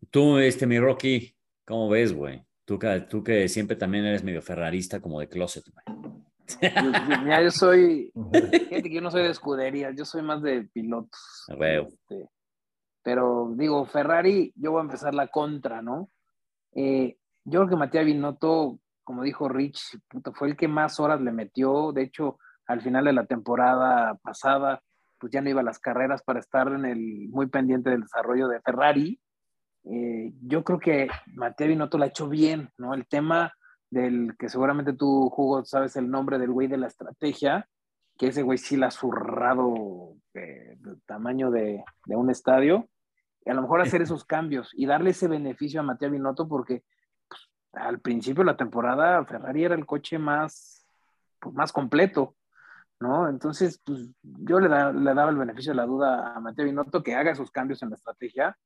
Tú, 0.10 0.38
este, 0.40 0.66
mi 0.66 0.80
Rocky, 0.80 1.36
¿cómo 1.66 1.90
ves, 1.90 2.14
güey? 2.14 2.44
Tú 2.66 2.80
que, 2.80 3.02
tú 3.02 3.24
que 3.24 3.50
siempre 3.50 3.76
también 3.76 4.06
eres 4.06 4.24
medio 4.24 4.42
ferrarista 4.42 5.02
como 5.02 5.20
de 5.20 5.28
closet, 5.28 5.66
Mira, 6.62 7.42
yo 7.42 7.52
soy, 7.52 8.12
gente 8.70 8.90
que 8.90 8.96
yo 8.96 9.02
no 9.02 9.12
soy 9.12 9.24
de 9.24 9.30
escuderías, 9.30 9.96
yo 9.96 10.06
soy 10.06 10.22
más 10.22 10.42
de 10.42 10.64
pilotos. 10.74 11.46
Este, 11.88 12.30
pero 13.02 13.54
digo, 13.56 13.86
Ferrari, 13.86 14.54
yo 14.56 14.72
voy 14.72 14.80
a 14.80 14.84
empezar 14.84 15.14
la 15.14 15.28
contra, 15.28 15.82
¿no? 15.82 16.10
Eh, 16.74 17.18
yo 17.46 17.60
creo 17.60 17.70
que 17.70 17.76
Matías 17.76 18.06
Binotto, 18.06 18.80
como 19.04 19.24
dijo 19.24 19.50
Rich, 19.50 20.00
fue 20.34 20.50
el 20.50 20.56
que 20.58 20.68
más 20.68 21.00
horas 21.00 21.22
le 21.22 21.32
metió. 21.32 21.92
De 21.92 22.04
hecho, 22.04 22.40
al 22.68 22.82
final 22.82 23.06
de 23.06 23.14
la 23.14 23.26
temporada 23.26 24.16
pasada, 24.16 24.82
pues 25.20 25.32
ya 25.32 25.42
no 25.42 25.50
iba 25.50 25.62
a 25.62 25.66
las 25.66 25.80
carreras 25.80 26.24
para 26.24 26.40
estar 26.40 26.68
en 26.70 26.86
el 26.86 27.28
muy 27.30 27.48
pendiente 27.48 27.90
del 27.90 28.02
desarrollo 28.02 28.48
de 28.48 28.62
Ferrari. 28.62 29.20
Eh, 29.86 30.34
yo 30.42 30.64
creo 30.64 30.80
que 30.80 31.10
Mateo 31.34 31.68
Binotto 31.68 31.98
lo 31.98 32.06
ha 32.06 32.08
hecho 32.08 32.30
bien, 32.30 32.70
¿no? 32.78 32.94
El 32.94 33.06
tema 33.08 33.54
del 33.90 34.36
que 34.38 34.50
seguramente 34.50 34.94
tú, 34.94 35.32
Hugo, 35.36 35.66
sabes 35.66 35.96
el 35.96 36.10
nombre 36.10 36.40
del 36.40 36.52
güey 36.52 36.68
de 36.68 36.78
la 36.78 36.88
estrategia, 36.88 37.68
que 38.18 38.28
ese 38.28 38.44
güey 38.44 38.58
sí 38.58 38.78
la 38.78 38.88
ha 38.88 38.92
zurrado 38.92 40.16
del 40.34 41.02
tamaño 41.06 41.52
de, 41.52 41.84
un 42.08 42.30
estadio, 42.30 42.90
y 43.46 43.50
a 43.50 43.54
lo 43.54 43.62
mejor 43.62 43.82
hacer 43.82 44.02
esos 44.02 44.24
cambios 44.24 44.72
y 44.74 44.86
darle 44.86 45.12
ese 45.12 45.28
beneficio 45.28 45.82
a 45.82 45.84
Mateo 45.84 46.10
Binotto 46.10 46.48
porque 46.48 46.84
pues, 47.28 47.42
al 47.74 48.00
principio 48.00 48.44
de 48.44 48.52
la 48.52 48.58
temporada 48.58 49.26
Ferrari 49.26 49.66
era 49.66 49.76
el 49.76 49.86
coche 49.86 50.18
más, 50.18 50.88
pues, 51.40 51.54
más 51.54 51.74
completo, 51.74 52.36
¿no? 53.00 53.28
Entonces, 53.28 53.82
pues, 53.84 54.10
yo 54.22 54.60
le, 54.60 54.70
le, 54.70 55.14
daba 55.14 55.30
el 55.30 55.38
beneficio 55.38 55.74
de 55.74 55.78
la 55.78 55.86
duda 55.86 56.34
a 56.34 56.40
Mateo 56.40 56.66
Binotto 56.66 57.04
que 57.04 57.16
haga 57.16 57.32
esos 57.32 57.52
cambios 57.52 57.84
en 57.84 57.90
la 57.90 57.96
estrategia 57.96 58.58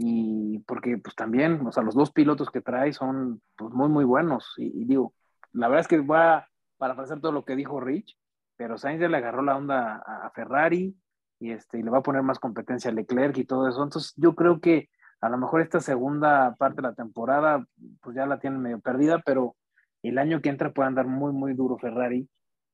y 0.00 0.60
porque 0.60 0.96
pues 0.98 1.16
también, 1.16 1.66
o 1.66 1.72
sea, 1.72 1.82
los 1.82 1.96
dos 1.96 2.12
pilotos 2.12 2.50
que 2.50 2.60
trae 2.60 2.92
son 2.92 3.42
pues, 3.56 3.72
muy, 3.74 3.88
muy 3.88 4.04
buenos. 4.04 4.54
Y, 4.56 4.84
digo, 4.84 5.12
la 5.52 5.66
verdad 5.66 5.80
es 5.80 5.88
que 5.88 5.98
va 5.98 6.36
a 6.36 6.48
parafrasear 6.76 7.20
todo 7.20 7.32
lo 7.32 7.44
que 7.44 7.56
dijo 7.56 7.80
Rich, 7.80 8.16
pero 8.56 8.78
Sainz 8.78 9.00
ya 9.00 9.08
le 9.08 9.16
agarró 9.16 9.42
la 9.42 9.56
onda 9.56 9.96
a, 9.96 10.30
Ferrari. 10.30 10.96
y, 11.40 11.50
este, 11.50 11.80
y 11.80 11.82
le 11.82 11.90
va 11.90 11.98
a 11.98 12.02
poner 12.02 12.22
más 12.22 12.38
competencia 12.38 12.92
a 12.92 12.94
Leclerc 12.94 13.36
y 13.38 13.44
todo 13.44 13.68
eso. 13.68 13.82
Entonces 13.82 14.12
yo 14.16 14.36
creo 14.36 14.60
que 14.60 14.88
a 15.20 15.28
lo 15.28 15.36
mejor 15.36 15.62
esta 15.62 15.80
segunda 15.80 16.54
parte 16.54 16.76
de 16.76 16.88
la 16.88 16.94
temporada 16.94 17.66
pues 18.00 18.14
ya 18.14 18.24
la 18.24 18.38
tienen 18.38 18.60
medio 18.60 18.78
perdida, 18.78 19.20
pero 19.26 19.56
el 20.04 20.18
año 20.18 20.40
que 20.40 20.48
entra 20.48 20.72
puede 20.72 20.86
andar 20.86 21.08
muy, 21.08 21.32
muy 21.32 21.54
duro 21.54 21.76
Ferrari, 21.76 22.28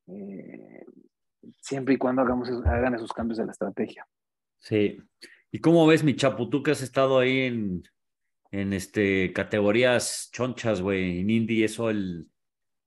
eh, 0.09 0.85
siempre 1.63 1.95
y 1.95 1.97
cuando 1.97 2.21
hagamos, 2.21 2.51
hagan 2.67 2.95
esos 2.95 3.15
cambios 3.15 3.39
de 3.39 3.47
la 3.47 3.53
estrategia. 3.53 4.07
Sí. 4.59 4.99
¿Y 5.55 5.61
cómo 5.61 5.87
ves, 5.87 6.03
mi 6.03 6.17
chapu, 6.17 6.51
tú 6.51 6.65
que 6.65 6.73
has 6.73 6.83
estado 6.83 7.21
ahí 7.21 7.43
en, 7.43 7.85
en 8.51 8.73
este, 8.73 9.33
categorías 9.33 10.29
chonchas, 10.33 10.81
güey, 10.81 11.21
en 11.21 11.31
Indy, 11.31 11.63
eso, 11.63 11.91
el 11.91 12.27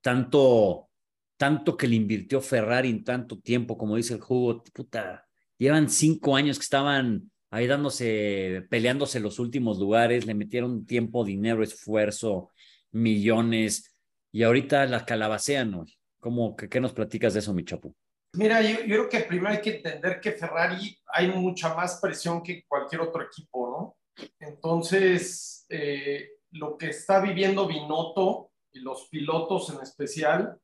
tanto, 0.01 0.89
tanto 1.37 1.77
que 1.77 1.87
le 1.87 1.95
invirtió 1.95 2.41
Ferrari 2.41 2.89
en 2.89 3.05
tanto 3.05 3.39
tiempo, 3.39 3.77
como 3.77 3.95
dice 3.95 4.15
el 4.15 4.19
jugo, 4.19 4.65
puta, 4.73 5.25
llevan 5.57 5.89
cinco 5.89 6.35
años 6.35 6.57
que 6.57 6.63
estaban 6.63 7.31
ahí 7.51 7.67
dándose, 7.67 8.67
peleándose 8.69 9.21
los 9.21 9.39
últimos 9.39 9.79
lugares, 9.79 10.25
le 10.25 10.33
metieron 10.33 10.85
tiempo, 10.85 11.23
dinero, 11.23 11.63
esfuerzo, 11.63 12.51
millones, 12.91 13.95
y 14.33 14.43
ahorita 14.43 14.85
la 14.87 15.05
calabacean, 15.05 15.71
¿no? 15.71 15.85
¿Cómo, 16.19 16.57
qué, 16.57 16.81
nos 16.81 16.91
platicas 16.91 17.33
de 17.33 17.39
eso, 17.39 17.53
mi 17.53 17.63
chapu? 17.63 17.95
Mira, 18.33 18.61
yo, 18.61 18.81
yo, 18.81 18.85
creo 18.85 19.09
que 19.09 19.19
primero 19.21 19.49
hay 19.49 19.61
que 19.61 19.77
entender 19.77 20.19
que 20.19 20.33
Ferrari 20.33 20.97
hay 21.07 21.29
mucha 21.29 21.73
más 21.73 21.99
presión 21.99 22.43
que 22.43 22.63
cualquier 22.67 23.01
otro 23.01 23.23
equipo, 23.23 23.69
¿no? 23.69 24.27
Entonces, 24.39 25.65
eh, 25.69 26.31
lo 26.51 26.77
que 26.77 26.89
está 26.89 27.19
viviendo 27.19 27.67
Binotto 27.67 28.51
y 28.71 28.79
los 28.79 29.07
pilotos 29.09 29.69
en 29.69 29.81
especial, 29.81 30.59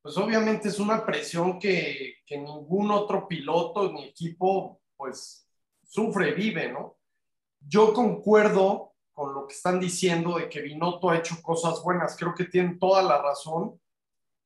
pues 0.00 0.16
obviamente 0.16 0.68
es 0.68 0.78
una 0.78 1.04
presión 1.04 1.58
que, 1.58 2.16
que 2.26 2.38
ningún 2.38 2.90
otro 2.90 3.28
piloto 3.28 3.92
ni 3.92 4.06
equipo, 4.06 4.80
pues, 4.96 5.46
sufre, 5.84 6.32
vive, 6.32 6.72
¿no? 6.72 6.98
Yo 7.60 7.92
concuerdo 7.92 8.94
con 9.12 9.34
lo 9.34 9.46
que 9.46 9.54
están 9.54 9.78
diciendo 9.78 10.38
de 10.38 10.48
que 10.48 10.62
Binotto 10.62 11.10
ha 11.10 11.18
hecho 11.18 11.40
cosas 11.42 11.82
buenas, 11.82 12.16
creo 12.16 12.34
que 12.34 12.44
tienen 12.44 12.78
toda 12.78 13.02
la 13.02 13.20
razón 13.20 13.78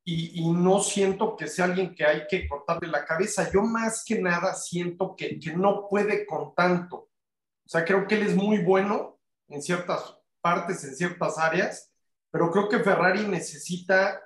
y, 0.07 0.41
y, 0.41 0.51
no 0.51 0.81
siento 0.81 1.37
que 1.37 1.49
sea 1.49 1.65
alguien 1.65 1.95
que 1.95 2.07
hay 2.07 2.27
que 2.29 2.49
cortarle 2.49 2.89
la 2.89 3.05
cabeza. 3.05 3.51
Yo 3.53 3.61
más 3.63 4.05
que 4.05 4.21
nada 4.21 4.55
siento 4.55 5.17
que, 5.17 5.39
que 5.41 5.53
no 5.53 5.89
puede 5.89 6.25
con 6.25 6.55
tanto. 6.55 6.97
O 6.97 7.69
sea, 7.69 7.85
creo 7.85 8.07
que 8.07 8.15
él 8.15 8.23
es 8.23 8.37
muy 8.37 8.59
bueno 8.59 9.19
en 9.49 9.61
ciertas 9.61 10.17
partes, 10.41 10.85
en 10.85 10.95
ciertas 10.95 11.39
áreas, 11.39 11.93
pero 12.31 12.51
creo 12.53 12.69
que 12.69 12.79
Ferrari 12.79 13.27
necesita, 13.27 14.23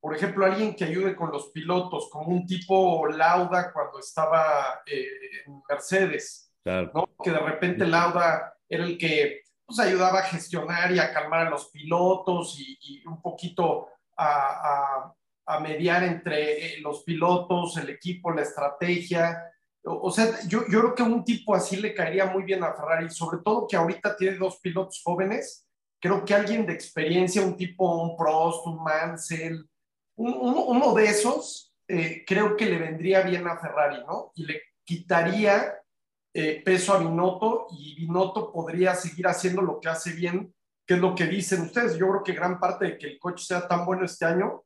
por 0.00 0.14
ejemplo, 0.14 0.46
alguien 0.46 0.76
que 0.76 0.84
ayude 0.84 1.16
con 1.16 1.32
los 1.32 1.50
pilotos, 1.50 2.08
como 2.10 2.28
un 2.28 2.46
tipo 2.46 3.06
Lauda 3.08 3.72
cuando 3.72 3.98
estaba 3.98 4.80
eh, 4.86 5.08
en 5.44 5.60
Mercedes 5.68 6.46
que 7.22 7.30
de 7.30 7.38
repente 7.38 7.86
Lauda 7.86 8.54
era 8.68 8.84
el 8.84 8.98
que 8.98 9.42
pues, 9.64 9.78
ayudaba 9.78 10.20
a 10.20 10.24
gestionar 10.24 10.90
y 10.92 10.98
a 10.98 11.12
calmar 11.12 11.46
a 11.46 11.50
los 11.50 11.70
pilotos 11.70 12.58
y, 12.58 13.06
un 13.06 13.22
poquito 13.22 13.88
a, 14.16 14.24
a, 14.26 15.14
mediar 15.60 16.02
entre 16.04 16.66
eh, 16.66 16.80
los 16.80 17.02
pilotos, 17.02 17.76
el 17.76 17.90
equipo, 17.90 18.32
la 18.32 18.42
estrategia. 18.42 19.52
O, 19.84 20.10
sea, 20.10 20.40
yo, 20.48 20.62
yo 20.68 20.80
creo 20.80 20.94
que 20.94 21.02
un 21.02 21.24
tipo 21.24 21.54
así 21.54 21.76
le 21.76 21.94
caería 21.94 22.26
muy 22.26 22.42
bien 22.42 22.64
a 22.64 22.74
Ferrari, 22.74 23.08
sobre 23.10 23.38
todo 23.44 23.66
que 23.68 23.76
ahorita 23.76 24.16
tiene 24.16 24.36
dos 24.36 24.58
pilotos 24.60 25.00
jóvenes. 25.04 25.66
Creo 26.00 26.24
que 26.24 26.34
alguien 26.34 26.66
de 26.66 26.72
experiencia, 26.72 27.42
un 27.42 27.56
tipo, 27.56 28.02
un 28.02 28.16
Prost, 28.16 28.66
un 28.66 28.82
Mansell, 28.82 29.64
uno 30.16 30.94
de 30.94 31.04
esos, 31.04 31.74
eh, 31.88 32.24
creo 32.26 32.56
que 32.56 32.66
le 32.66 32.78
vendría 32.78 33.22
bien 33.22 33.46
a 33.46 33.58
Ferrari, 33.58 34.02
¿no? 34.06 34.32
Y 34.34 34.44
le 34.44 34.60
quitaría 34.84 35.74
eh, 36.34 36.62
peso 36.64 36.92
a 36.92 36.98
Binotto 36.98 37.68
y 37.70 37.94
Binotto 37.94 38.52
podría 38.52 38.94
seguir 38.94 39.26
haciendo 39.26 39.62
lo 39.62 39.80
que 39.80 39.88
hace 39.88 40.12
bien, 40.12 40.52
que 40.86 40.94
es 40.94 41.00
lo 41.00 41.14
que 41.14 41.26
dicen 41.26 41.62
ustedes. 41.62 41.96
Yo 41.96 42.08
creo 42.08 42.24
que 42.24 42.32
gran 42.32 42.58
parte 42.58 42.86
de 42.86 42.98
que 42.98 43.06
el 43.06 43.18
coche 43.18 43.44
sea 43.44 43.68
tan 43.68 43.86
bueno 43.86 44.04
este 44.04 44.24
año 44.24 44.64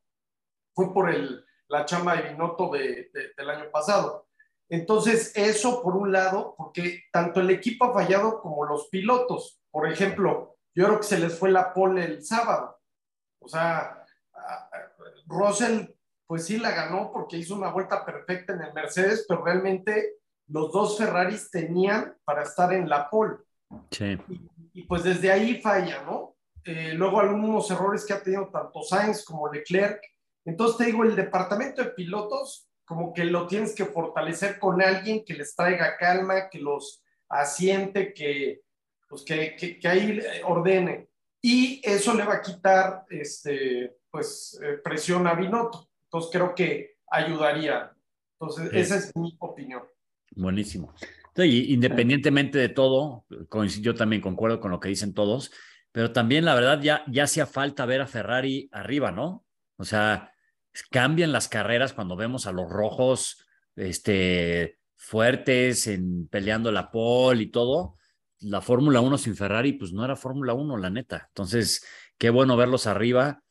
fue 0.80 0.94
por 0.94 1.10
el, 1.10 1.44
la 1.68 1.84
chamba 1.84 2.16
de 2.16 2.30
Binotto 2.30 2.70
de, 2.70 3.10
del 3.36 3.50
año 3.50 3.70
pasado. 3.70 4.28
Entonces, 4.70 5.32
eso 5.34 5.82
por 5.82 5.94
un 5.94 6.10
lado, 6.10 6.54
porque 6.56 7.02
tanto 7.12 7.40
el 7.40 7.50
equipo 7.50 7.84
ha 7.84 7.92
fallado 7.92 8.40
como 8.40 8.64
los 8.64 8.88
pilotos. 8.88 9.60
Por 9.70 9.90
ejemplo, 9.90 10.56
yo 10.74 10.86
creo 10.86 10.98
que 10.98 11.06
se 11.06 11.18
les 11.18 11.38
fue 11.38 11.50
la 11.50 11.74
pole 11.74 12.04
el 12.04 12.24
sábado. 12.24 12.78
O 13.40 13.48
sea, 13.48 14.06
Russell, 15.26 15.86
pues 16.26 16.46
sí 16.46 16.58
la 16.58 16.70
ganó 16.70 17.10
porque 17.12 17.36
hizo 17.36 17.56
una 17.56 17.72
vuelta 17.72 18.06
perfecta 18.06 18.54
en 18.54 18.62
el 18.62 18.72
Mercedes, 18.72 19.26
pero 19.28 19.44
realmente 19.44 20.20
los 20.46 20.72
dos 20.72 20.96
Ferraris 20.96 21.50
tenían 21.50 22.16
para 22.24 22.44
estar 22.44 22.72
en 22.72 22.88
la 22.88 23.10
pole. 23.10 23.36
Sí. 23.90 24.18
Y, 24.72 24.84
pues 24.84 25.02
desde 25.02 25.30
ahí 25.30 25.60
falla, 25.60 26.04
¿no? 26.04 26.36
Eh, 26.64 26.94
luego 26.94 27.20
algunos 27.20 27.70
errores 27.70 28.06
que 28.06 28.12
ha 28.12 28.22
tenido 28.22 28.48
tanto 28.48 28.82
Sainz 28.82 29.24
como 29.24 29.52
Leclerc. 29.52 30.00
Entonces 30.50 30.78
te 30.78 30.86
digo, 30.86 31.04
el 31.04 31.14
departamento 31.14 31.80
de 31.80 31.90
pilotos, 31.90 32.68
como 32.84 33.14
que 33.14 33.24
lo 33.24 33.46
tienes 33.46 33.72
que 33.72 33.84
fortalecer 33.84 34.58
con 34.58 34.82
alguien 34.82 35.24
que 35.24 35.34
les 35.34 35.54
traiga 35.54 35.96
calma, 35.96 36.50
que 36.50 36.58
los 36.58 37.04
asiente, 37.28 38.12
que, 38.12 38.62
pues 39.08 39.22
que, 39.22 39.54
que, 39.54 39.88
ahí 39.88 40.20
ordene. 40.44 41.08
Y 41.40 41.80
eso 41.84 42.14
le 42.14 42.24
va 42.24 42.34
a 42.34 42.42
quitar 42.42 43.04
este, 43.10 43.96
pues, 44.10 44.60
eh, 44.60 44.78
presión 44.82 45.28
a 45.28 45.34
Binotto. 45.34 45.88
Entonces 46.02 46.30
creo 46.32 46.52
que 46.52 46.96
ayudaría. 47.08 47.92
Entonces, 48.40 48.72
esa 48.72 48.96
es 48.96 49.14
mi 49.14 49.36
opinión. 49.38 49.82
Buenísimo. 50.32 50.92
independientemente 51.36 52.58
de 52.58 52.70
todo, 52.70 53.24
yo 53.80 53.94
también 53.94 54.20
concuerdo 54.20 54.58
con 54.58 54.72
lo 54.72 54.80
que 54.80 54.88
dicen 54.88 55.14
todos, 55.14 55.52
pero 55.92 56.12
también 56.12 56.44
la 56.44 56.56
verdad 56.56 56.80
ya, 56.80 57.04
ya 57.06 57.24
hacía 57.24 57.46
falta 57.46 57.86
ver 57.86 58.00
a 58.00 58.08
Ferrari 58.08 58.68
arriba, 58.72 59.12
¿no? 59.12 59.44
O 59.76 59.84
sea, 59.84 60.32
cambian 60.90 61.32
las 61.32 61.48
carreras 61.48 61.92
cuando 61.92 62.16
vemos 62.16 62.46
a 62.46 62.52
los 62.52 62.68
rojos 62.68 63.44
este, 63.76 64.78
fuertes 64.96 65.86
en 65.86 66.28
peleando 66.28 66.72
la 66.72 66.90
pole 66.90 67.44
y 67.44 67.50
todo. 67.50 67.96
La 68.40 68.60
Fórmula 68.60 69.00
1 69.00 69.18
sin 69.18 69.36
Ferrari, 69.36 69.74
pues 69.74 69.92
no 69.92 70.04
era 70.04 70.16
Fórmula 70.16 70.54
1, 70.54 70.76
la 70.78 70.90
neta. 70.90 71.26
Entonces, 71.28 71.84
qué 72.18 72.30
bueno 72.30 72.56
verlos 72.56 72.86
arriba. 72.86 73.42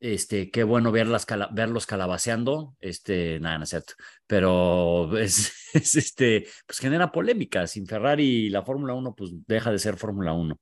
Este, 0.00 0.50
qué 0.50 0.64
bueno 0.64 0.92
verlas, 0.92 1.26
verlos 1.52 1.84
calabaceando, 1.84 2.74
este, 2.80 3.38
nada, 3.38 3.58
no 3.58 3.64
es 3.64 3.70
cierto, 3.70 3.92
pero 4.26 5.14
es, 5.18 5.52
este, 5.74 6.46
pues 6.66 6.78
genera 6.78 7.12
polémica, 7.12 7.66
sin 7.66 7.86
Ferrari 7.86 8.48
la 8.48 8.62
Fórmula 8.62 8.94
1, 8.94 9.14
pues 9.14 9.32
deja 9.46 9.70
de 9.70 9.78
ser 9.78 9.98
Fórmula 9.98 10.32
1. 10.32 10.58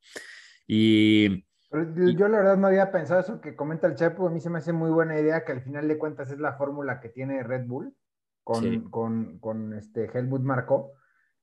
Y, 0.66 1.44
yo 1.70 2.28
la 2.28 2.38
verdad 2.38 2.56
no 2.56 2.66
había 2.66 2.90
pensado 2.90 3.20
eso 3.20 3.40
que 3.40 3.54
comenta 3.54 3.86
el 3.86 3.94
Chapo, 3.94 4.26
a 4.26 4.30
mí 4.30 4.40
se 4.40 4.50
me 4.50 4.58
hace 4.58 4.72
muy 4.72 4.90
buena 4.90 5.18
idea 5.18 5.44
que 5.44 5.52
al 5.52 5.62
final 5.62 5.86
de 5.88 5.98
cuentas 5.98 6.30
es 6.30 6.38
la 6.38 6.54
fórmula 6.54 7.00
que 7.00 7.08
tiene 7.08 7.42
Red 7.42 7.66
Bull 7.66 7.94
con, 8.42 8.90
con, 8.90 9.38
con, 9.38 9.74
este 9.74 10.06
Helmut 10.06 10.40
Marco, 10.40 10.92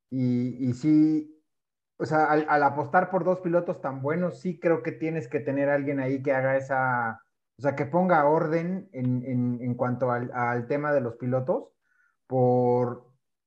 y, 0.10 0.67
y 0.67 0.74
sí, 0.74 1.39
o 1.98 2.05
sea, 2.05 2.25
al, 2.25 2.48
al 2.50 2.63
apostar 2.63 3.12
por 3.12 3.24
dos 3.24 3.41
pilotos 3.41 3.79
tan 3.79 4.01
buenos, 4.01 4.41
sí 4.41 4.60
creo 4.60 4.82
que 4.82 4.91
tienes 4.91 5.27
que 5.27 5.39
tener 5.39 5.70
alguien 5.70 6.00
ahí 6.00 6.24
que 6.24 6.34
haga 6.34 6.58
esa 6.58 7.22
o 7.58 7.62
sea, 7.62 7.75
que 7.75 7.86
ponga 7.86 8.25
orden 8.25 8.89
en, 8.91 9.75
cuanto 9.75 10.12
al, 10.12 10.67
tema 10.67 10.91
de 10.91 11.01
los 11.01 11.15
pilotos, 11.15 11.70
por 12.27 13.05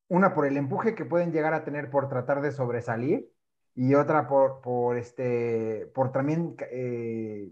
una, 0.08 0.34
por 0.34 0.46
el 0.46 0.56
empuje 0.56 0.94
que 0.94 1.04
pueden 1.04 1.30
llegar 1.30 1.52
a 1.52 1.64
tener 1.64 1.90
por 1.90 2.08
tratar 2.08 2.40
de 2.40 2.52
sobresalir, 2.52 3.30
y 3.78 3.94
otra 3.94 4.26
por, 4.26 4.60
por 4.60 4.98
este, 4.98 5.88
por 5.94 6.10
también, 6.10 6.56
eh, 6.72 7.48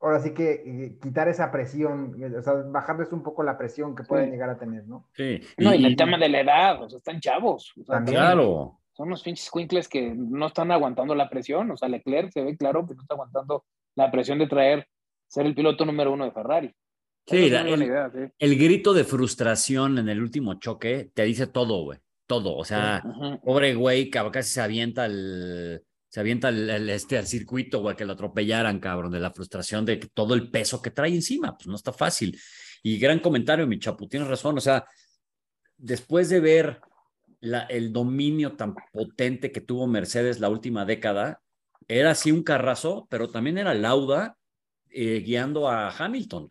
ahora 0.00 0.18
sí 0.18 0.34
que 0.34 0.50
eh, 0.66 0.98
quitar 1.00 1.28
esa 1.28 1.52
presión, 1.52 2.20
o 2.36 2.42
sea, 2.42 2.54
bajarles 2.54 3.12
un 3.12 3.22
poco 3.22 3.44
la 3.44 3.56
presión 3.56 3.94
que 3.94 4.02
pueden 4.02 4.32
llegar 4.32 4.50
a 4.50 4.58
tener, 4.58 4.84
¿no? 4.88 5.08
Sí. 5.14 5.40
No, 5.58 5.72
y, 5.72 5.86
el 5.86 5.94
tema 5.94 6.18
de 6.18 6.28
la 6.28 6.40
edad, 6.40 6.82
o 6.82 6.88
sea, 6.88 6.98
están 6.98 7.20
chavos. 7.20 7.72
claro. 8.04 8.80
Son 8.94 9.06
unos 9.06 9.22
pinches 9.22 9.46
squinkles 9.46 9.88
que 9.88 10.12
no 10.12 10.48
están 10.48 10.72
aguantando 10.72 11.14
la 11.14 11.30
presión, 11.30 11.70
o 11.70 11.76
sea, 11.76 11.88
Leclerc 11.88 12.32
se 12.32 12.42
ve 12.42 12.56
claro 12.56 12.84
que 12.84 12.96
no 12.96 13.02
está 13.02 13.14
aguantando 13.14 13.64
la 13.94 14.10
presión 14.10 14.40
de 14.40 14.48
traer 14.48 14.88
ser 15.28 15.46
el 15.46 15.54
piloto 15.54 15.86
número 15.86 16.12
uno 16.12 16.24
de 16.24 16.32
Ferrari. 16.32 16.74
Sí, 17.28 17.48
el, 18.38 18.58
grito 18.58 18.92
de 18.92 19.04
frustración 19.04 19.98
en 19.98 20.08
el 20.08 20.20
último 20.20 20.54
choque 20.54 21.12
te 21.14 21.22
dice 21.22 21.46
todo, 21.46 21.84
güey. 21.84 22.00
Todo. 22.26 22.56
O 22.56 22.64
sea, 22.64 23.02
pobre 23.44 23.74
güey, 23.74 24.10
casi 24.10 24.50
se 24.50 24.60
avienta 24.60 25.06
el. 25.06 25.82
Se 26.08 26.20
avienta 26.20 26.50
el, 26.50 26.90
este, 26.90 27.16
al 27.16 27.26
circuito, 27.26 27.80
güey, 27.80 27.96
que 27.96 28.04
lo 28.04 28.12
atropellaran, 28.12 28.80
cabrón, 28.80 29.12
de 29.12 29.20
la 29.20 29.30
frustración 29.30 29.86
de 29.86 29.96
todo 30.12 30.34
el 30.34 30.50
peso 30.50 30.82
que 30.82 30.90
trae 30.90 31.14
encima. 31.14 31.56
Pues 31.56 31.68
no 31.68 31.76
está 31.76 31.92
fácil. 31.92 32.38
Y 32.82 32.98
gran 32.98 33.20
comentario, 33.20 33.66
mi 33.66 33.78
chapu, 33.78 34.08
tienes 34.08 34.28
razón. 34.28 34.58
O 34.58 34.60
sea, 34.60 34.84
después 35.78 36.28
de 36.28 36.40
ver 36.40 36.80
la, 37.40 37.62
el 37.62 37.92
dominio 37.92 38.56
tan 38.56 38.74
potente 38.92 39.52
que 39.52 39.62
tuvo 39.62 39.86
Mercedes 39.86 40.38
la 40.38 40.50
última 40.50 40.84
década, 40.84 41.40
era 41.88 42.12
así 42.12 42.30
un 42.30 42.42
carrazo, 42.42 43.06
pero 43.10 43.28
también 43.30 43.58
era 43.58 43.74
lauda 43.74 44.36
eh, 44.90 45.20
guiando 45.20 45.68
a 45.68 45.90
Hamilton, 45.90 46.48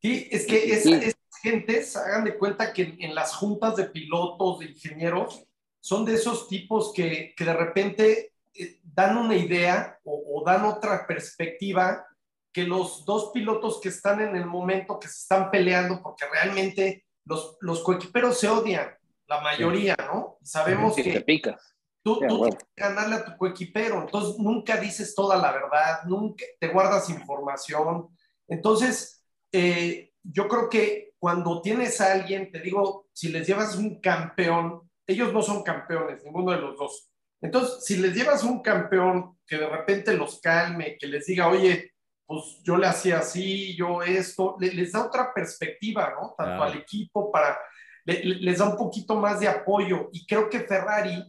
Sí, 0.00 0.28
es 0.30 0.46
que 0.46 0.72
es, 0.72 1.16
gentes, 1.42 1.96
hagan 1.96 2.24
de 2.24 2.38
cuenta 2.38 2.72
que 2.72 2.96
en 3.00 3.14
las 3.14 3.34
juntas 3.34 3.76
de 3.76 3.84
pilotos, 3.84 4.60
de 4.60 4.66
ingenieros, 4.66 5.44
son 5.80 6.04
de 6.04 6.14
esos 6.14 6.48
tipos 6.48 6.92
que, 6.94 7.34
que 7.36 7.44
de 7.44 7.52
repente 7.52 8.32
eh, 8.54 8.80
dan 8.82 9.18
una 9.18 9.36
idea 9.36 9.98
o, 10.04 10.38
o, 10.40 10.44
dan 10.44 10.64
otra 10.64 11.06
perspectiva 11.06 12.06
que 12.52 12.64
los 12.64 13.04
dos 13.04 13.30
pilotos 13.32 13.80
que 13.80 13.88
están 13.88 14.20
en 14.20 14.36
el 14.36 14.46
momento, 14.46 15.00
que 15.00 15.08
se 15.08 15.22
están 15.22 15.50
peleando, 15.50 16.00
porque 16.02 16.26
realmente 16.30 17.06
los, 17.24 17.56
los 17.60 17.82
coequiperos 17.82 18.38
se 18.38 18.48
odian, 18.48 18.88
la 19.26 19.40
mayoría, 19.40 19.96
¿no? 19.98 20.38
Sabemos 20.42 20.94
que... 20.94 21.02
Te 21.02 21.20
picas. 21.22 21.74
Tú, 22.04 22.18
tú 22.28 22.42
tienes 22.42 22.56
que 22.56 22.82
ganarle 22.82 23.16
a 23.16 23.24
tu 23.24 23.36
coequipero, 23.36 24.02
entonces 24.02 24.38
nunca 24.38 24.76
dices 24.76 25.14
toda 25.14 25.36
la 25.36 25.52
verdad, 25.52 26.02
nunca 26.04 26.44
te 26.58 26.68
guardas 26.68 27.08
información. 27.08 28.08
Entonces, 28.48 29.24
eh, 29.52 30.12
yo 30.22 30.48
creo 30.48 30.68
que 30.68 31.11
cuando 31.22 31.62
tienes 31.62 32.00
a 32.00 32.14
alguien, 32.14 32.50
te 32.50 32.58
digo, 32.58 33.06
si 33.12 33.28
les 33.28 33.46
llevas 33.46 33.76
un 33.76 34.00
campeón, 34.00 34.90
ellos 35.06 35.32
no 35.32 35.40
son 35.40 35.62
campeones, 35.62 36.24
ninguno 36.24 36.50
de 36.50 36.58
los 36.58 36.76
dos. 36.76 37.12
Entonces, 37.40 37.84
si 37.84 37.96
les 37.98 38.12
llevas 38.12 38.42
un 38.42 38.60
campeón 38.60 39.38
que 39.46 39.56
de 39.56 39.68
repente 39.68 40.14
los 40.14 40.40
calme, 40.40 40.96
que 40.98 41.06
les 41.06 41.24
diga, 41.26 41.46
oye, 41.46 41.92
pues 42.26 42.60
yo 42.64 42.76
le 42.76 42.88
hacía 42.88 43.18
así, 43.18 43.76
yo 43.76 44.02
esto, 44.02 44.56
les 44.58 44.90
da 44.90 45.06
otra 45.06 45.32
perspectiva, 45.32 46.12
¿no? 46.20 46.34
Tanto 46.36 46.64
al 46.64 46.78
equipo 46.78 47.30
para, 47.30 47.56
les 48.04 48.58
da 48.58 48.68
un 48.68 48.76
poquito 48.76 49.14
más 49.14 49.38
de 49.38 49.46
apoyo. 49.46 50.08
Y 50.10 50.26
creo 50.26 50.50
que 50.50 50.58
Ferrari 50.58 51.22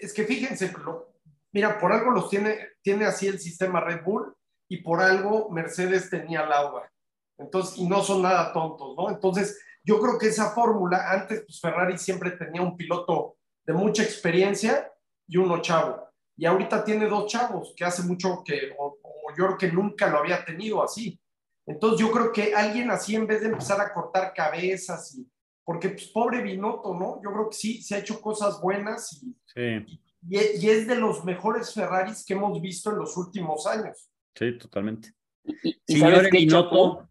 es 0.00 0.12
que 0.12 0.22
fíjense, 0.22 0.72
mira, 1.50 1.76
por 1.80 1.92
algo 1.92 2.12
los 2.12 2.30
tiene, 2.30 2.68
tiene 2.80 3.06
así 3.06 3.26
el 3.26 3.40
sistema 3.40 3.80
Red 3.80 4.04
Bull 4.04 4.32
y 4.68 4.76
por 4.76 5.00
algo 5.00 5.50
Mercedes 5.50 6.08
tenía 6.08 6.46
Lauda. 6.46 6.88
Entonces, 7.38 7.78
y 7.78 7.86
no 7.86 8.02
son 8.02 8.22
nada 8.22 8.52
tontos, 8.52 8.94
¿no? 8.96 9.10
Entonces, 9.10 9.60
yo 9.84 10.00
creo 10.00 10.18
que 10.18 10.28
esa 10.28 10.50
fórmula, 10.50 11.10
antes 11.10 11.42
pues 11.44 11.60
Ferrari 11.60 11.98
siempre 11.98 12.32
tenía 12.32 12.62
un 12.62 12.76
piloto 12.76 13.36
de 13.64 13.72
mucha 13.72 14.02
experiencia 14.02 14.90
y 15.26 15.36
uno 15.36 15.60
chavo. 15.60 16.08
Y 16.36 16.46
ahorita 16.46 16.84
tiene 16.84 17.06
dos 17.06 17.26
chavos, 17.30 17.74
que 17.76 17.84
hace 17.84 18.02
mucho 18.02 18.42
que, 18.44 18.74
o, 18.78 18.98
yo 19.36 19.46
creo 19.46 19.58
que 19.58 19.72
nunca 19.72 20.08
lo 20.08 20.18
había 20.18 20.44
tenido 20.44 20.82
así. 20.82 21.18
Entonces 21.66 22.00
yo 22.00 22.10
creo 22.10 22.32
que 22.32 22.54
alguien 22.54 22.90
así, 22.90 23.14
en 23.14 23.26
vez 23.26 23.40
de 23.40 23.48
empezar 23.48 23.80
a 23.80 23.92
cortar 23.92 24.32
cabezas 24.34 25.14
y 25.14 25.26
porque 25.64 25.90
pues 25.90 26.08
pobre 26.08 26.42
Binotto, 26.42 26.94
¿no? 26.94 27.20
Yo 27.22 27.32
creo 27.32 27.48
que 27.48 27.56
sí, 27.56 27.82
se 27.82 27.94
ha 27.94 27.98
hecho 27.98 28.20
cosas 28.20 28.60
buenas 28.60 29.22
y, 29.22 29.36
y, 30.28 30.68
es 30.68 30.86
de 30.88 30.96
los 30.96 31.24
mejores 31.24 31.72
Ferraris 31.72 32.24
que 32.26 32.34
hemos 32.34 32.60
visto 32.60 32.90
en 32.90 32.98
los 32.98 33.16
últimos 33.16 33.66
años. 33.66 34.10
Sí, 34.34 34.58
totalmente. 34.58 35.12
Y, 35.62 35.76
Señor 35.86 36.30
Binotto, 36.30 37.08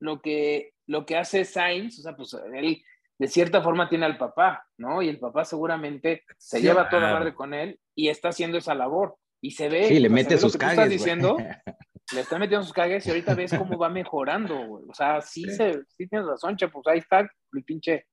lo 0.00 0.20
que, 0.20 0.72
lo 0.86 1.06
que 1.06 1.16
hace 1.16 1.44
Sainz, 1.44 1.98
o 1.98 2.02
sea, 2.02 2.16
pues 2.16 2.34
él 2.52 2.82
de 3.18 3.28
cierta 3.28 3.62
forma 3.62 3.88
tiene 3.88 4.06
al 4.06 4.16
papá, 4.16 4.66
¿no? 4.78 5.02
Y 5.02 5.08
el 5.10 5.18
papá 5.18 5.44
seguramente 5.44 6.24
se 6.38 6.62
lleva 6.62 6.88
toda 6.88 7.02
la 7.02 7.12
madre 7.12 7.34
con 7.34 7.52
él 7.52 7.78
y 7.94 8.08
está 8.08 8.30
haciendo 8.30 8.56
esa 8.56 8.74
labor. 8.74 9.16
Y 9.42 9.50
se 9.52 9.68
ve. 9.68 9.84
Sí, 9.84 10.00
le 10.00 10.08
mete 10.08 10.38
sus 10.38 10.56
cagues. 10.56 10.88
diciendo, 10.88 11.36
le 12.14 12.20
está 12.20 12.38
metiendo 12.38 12.64
sus 12.64 12.72
cagues 12.72 13.06
y 13.06 13.10
ahorita 13.10 13.34
ves 13.34 13.54
cómo 13.56 13.76
va 13.78 13.90
mejorando, 13.90 14.66
güey. 14.66 14.84
O 14.88 14.94
sea, 14.94 15.20
sí, 15.20 15.44
Se, 15.44 15.82
sí 15.96 16.08
tienes 16.08 16.26
razón, 16.26 16.56
che, 16.56 16.68
pues 16.68 16.86
ahí 16.86 16.98
está 16.98 17.20
el 17.20 17.64
pinche, 17.64 18.06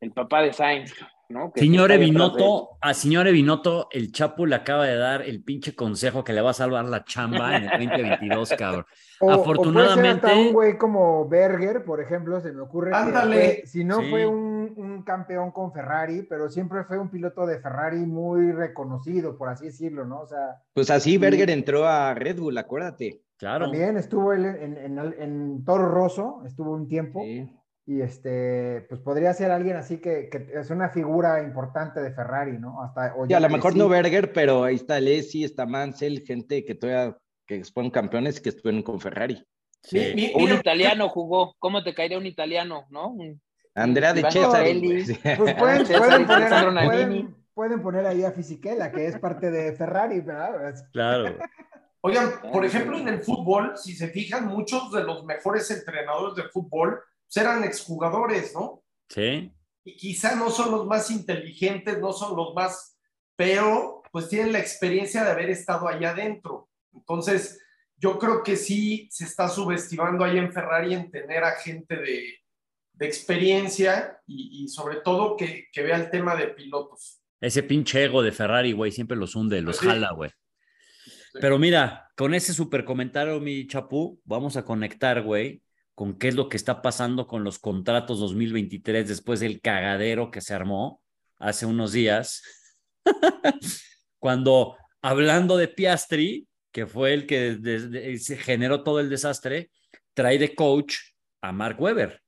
el 0.00 0.12
papá 0.12 0.40
de 0.40 0.54
Sainz, 0.54 0.94
¿no? 1.28 1.52
señor 1.54 1.92
Evinoto, 1.92 2.78
a 2.80 2.94
señor 2.94 3.26
Evinoto, 3.26 3.88
el 3.90 4.12
Chapo 4.12 4.46
le 4.46 4.56
acaba 4.56 4.84
de 4.84 4.96
dar 4.96 5.22
el 5.22 5.42
pinche 5.42 5.74
consejo 5.74 6.24
que 6.24 6.32
le 6.32 6.40
va 6.40 6.50
a 6.50 6.54
salvar 6.54 6.84
la 6.84 7.04
chamba 7.04 7.56
en 7.56 7.64
el 7.64 7.70
2022, 7.70 8.54
cabrón. 8.58 8.86
Afortunadamente. 9.20 10.26
un 10.32 10.52
güey 10.52 10.76
como 10.76 11.28
Berger, 11.28 11.84
por 11.84 12.00
ejemplo, 12.00 12.40
se 12.40 12.52
me 12.52 12.60
ocurre. 12.60 12.90
Ándale. 12.94 13.66
si 13.66 13.84
no 13.84 14.02
fue 14.02 14.26
un, 14.26 14.74
un, 14.76 15.02
campeón 15.02 15.50
con 15.50 15.72
Ferrari, 15.72 16.22
pero 16.22 16.48
siempre 16.48 16.84
fue 16.84 16.98
un 16.98 17.10
piloto 17.10 17.46
de 17.46 17.60
Ferrari 17.60 17.98
muy 17.98 18.52
reconocido, 18.52 19.36
por 19.36 19.48
así 19.48 19.66
decirlo, 19.66 20.04
¿no? 20.04 20.20
O 20.20 20.26
sea. 20.26 20.62
Pues 20.72 20.90
así 20.90 21.18
Berger 21.18 21.50
entró 21.50 21.86
a 21.86 22.14
Red 22.14 22.38
Bull, 22.38 22.58
acuérdate. 22.58 23.22
Claro. 23.36 23.66
También 23.66 23.96
estuvo 23.96 24.32
él 24.32 24.44
en, 24.44 24.76
en, 24.76 24.98
en, 24.98 25.64
Toro 25.64 25.88
Rosso, 25.88 26.42
estuvo 26.46 26.72
un 26.72 26.88
tiempo. 26.88 27.22
Y 27.86 28.00
este, 28.00 28.86
pues 28.88 29.00
podría 29.00 29.34
ser 29.34 29.50
alguien 29.50 29.76
así 29.76 29.98
que, 29.98 30.30
que, 30.30 30.46
es 30.58 30.70
una 30.70 30.88
figura 30.88 31.42
importante 31.42 32.00
de 32.00 32.12
Ferrari, 32.12 32.58
¿no? 32.58 32.82
Hasta, 32.82 33.14
o 33.14 33.26
ya, 33.26 33.36
a 33.36 33.40
lo 33.40 33.50
mejor 33.50 33.76
no 33.76 33.90
Berger, 33.90 34.32
pero 34.32 34.64
ahí 34.64 34.76
está 34.76 34.98
Lessi, 35.00 35.44
está 35.44 35.66
Mansell, 35.66 36.24
gente 36.24 36.64
que 36.64 36.74
todavía 36.74 37.16
que 37.46 37.62
fueron 37.64 37.90
campeones 37.90 38.40
que 38.40 38.48
estuvieron 38.48 38.82
con 38.82 39.00
Ferrari. 39.00 39.44
Sí. 39.82 40.32
un 40.34 40.50
italiano 40.50 41.10
jugó. 41.10 41.54
¿Cómo 41.58 41.84
te 41.84 41.94
caería 41.94 42.16
un 42.16 42.26
italiano, 42.26 42.86
no? 42.88 43.14
Andrea 43.74 44.14
de 44.14 44.22
Cesar. 44.30 44.64
Pues 44.64 45.54
pueden, 45.58 45.86
pueden, 45.86 46.26
poner, 46.26 46.86
pueden, 46.86 47.36
pueden, 47.52 47.82
poner, 47.82 48.06
ahí 48.06 48.24
a 48.24 48.32
Fisichella, 48.32 48.90
que 48.90 49.06
es 49.06 49.18
parte 49.18 49.50
de 49.50 49.74
Ferrari, 49.74 50.20
¿verdad? 50.20 50.74
Claro. 50.92 51.36
Oigan, 52.00 52.32
por 52.52 52.64
ejemplo, 52.64 52.98
en 52.98 53.08
el 53.08 53.20
fútbol, 53.20 53.76
si 53.76 53.94
se 53.94 54.08
fijan, 54.08 54.46
muchos 54.46 54.90
de 54.92 55.02
los 55.04 55.24
mejores 55.24 55.70
entrenadores 55.70 56.34
de 56.36 56.50
fútbol 56.50 57.00
eran 57.34 57.64
exjugadores, 57.64 58.54
¿no? 58.54 58.82
Sí. 59.08 59.52
Y 59.84 59.96
quizá 59.96 60.34
no 60.34 60.50
son 60.50 60.70
los 60.70 60.86
más 60.86 61.10
inteligentes, 61.10 61.98
no 61.98 62.12
son 62.12 62.36
los 62.36 62.54
más, 62.54 62.96
pero 63.36 64.02
pues 64.10 64.28
tienen 64.28 64.52
la 64.52 64.60
experiencia 64.60 65.24
de 65.24 65.30
haber 65.30 65.50
estado 65.50 65.88
allá 65.88 66.10
adentro. 66.10 66.68
Entonces, 66.92 67.60
yo 67.96 68.18
creo 68.18 68.42
que 68.42 68.56
sí 68.56 69.08
se 69.10 69.24
está 69.24 69.48
subestimando 69.48 70.24
ahí 70.24 70.38
en 70.38 70.52
Ferrari 70.52 70.94
en 70.94 71.10
tener 71.10 71.42
a 71.42 71.56
gente 71.56 71.96
de, 71.96 72.38
de 72.92 73.06
experiencia 73.06 74.20
y, 74.26 74.64
y, 74.64 74.68
sobre 74.68 74.96
todo 74.96 75.36
que, 75.36 75.66
que, 75.72 75.82
vea 75.82 75.96
el 75.96 76.10
tema 76.10 76.36
de 76.36 76.48
pilotos. 76.48 77.20
Ese 77.40 77.62
pinche 77.62 78.04
ego 78.04 78.22
de 78.22 78.32
Ferrari, 78.32 78.72
güey, 78.72 78.92
siempre 78.92 79.16
los 79.16 79.34
hunde, 79.34 79.60
los 79.60 79.78
sí. 79.78 79.86
jala, 79.86 80.12
güey. 80.12 80.30
Pero 81.40 81.58
mira, 81.58 82.08
con 82.16 82.32
ese 82.32 82.54
super 82.54 82.84
comentario, 82.84 83.40
mi 83.40 83.66
chapú, 83.66 84.20
vamos 84.24 84.56
a 84.56 84.64
conectar, 84.64 85.22
güey, 85.22 85.63
con 85.94 86.18
qué 86.18 86.28
es 86.28 86.34
lo 86.34 86.48
que 86.48 86.56
está 86.56 86.82
pasando 86.82 87.26
con 87.26 87.44
los 87.44 87.58
contratos 87.58 88.18
2023 88.18 89.06
después 89.08 89.40
del 89.40 89.60
cagadero 89.60 90.30
que 90.30 90.40
se 90.40 90.54
armó 90.54 91.00
hace 91.38 91.66
unos 91.66 91.92
días. 91.92 92.42
Cuando, 94.18 94.76
hablando 95.02 95.56
de 95.56 95.68
Piastri, 95.68 96.48
que 96.72 96.86
fue 96.86 97.14
el 97.14 97.26
que 97.26 98.18
se 98.18 98.36
generó 98.36 98.82
todo 98.82 98.98
el 98.98 99.08
desastre, 99.08 99.70
trae 100.14 100.38
de 100.38 100.54
coach 100.54 100.96
a 101.40 101.52
Mark 101.52 101.80
Webber. 101.80 102.20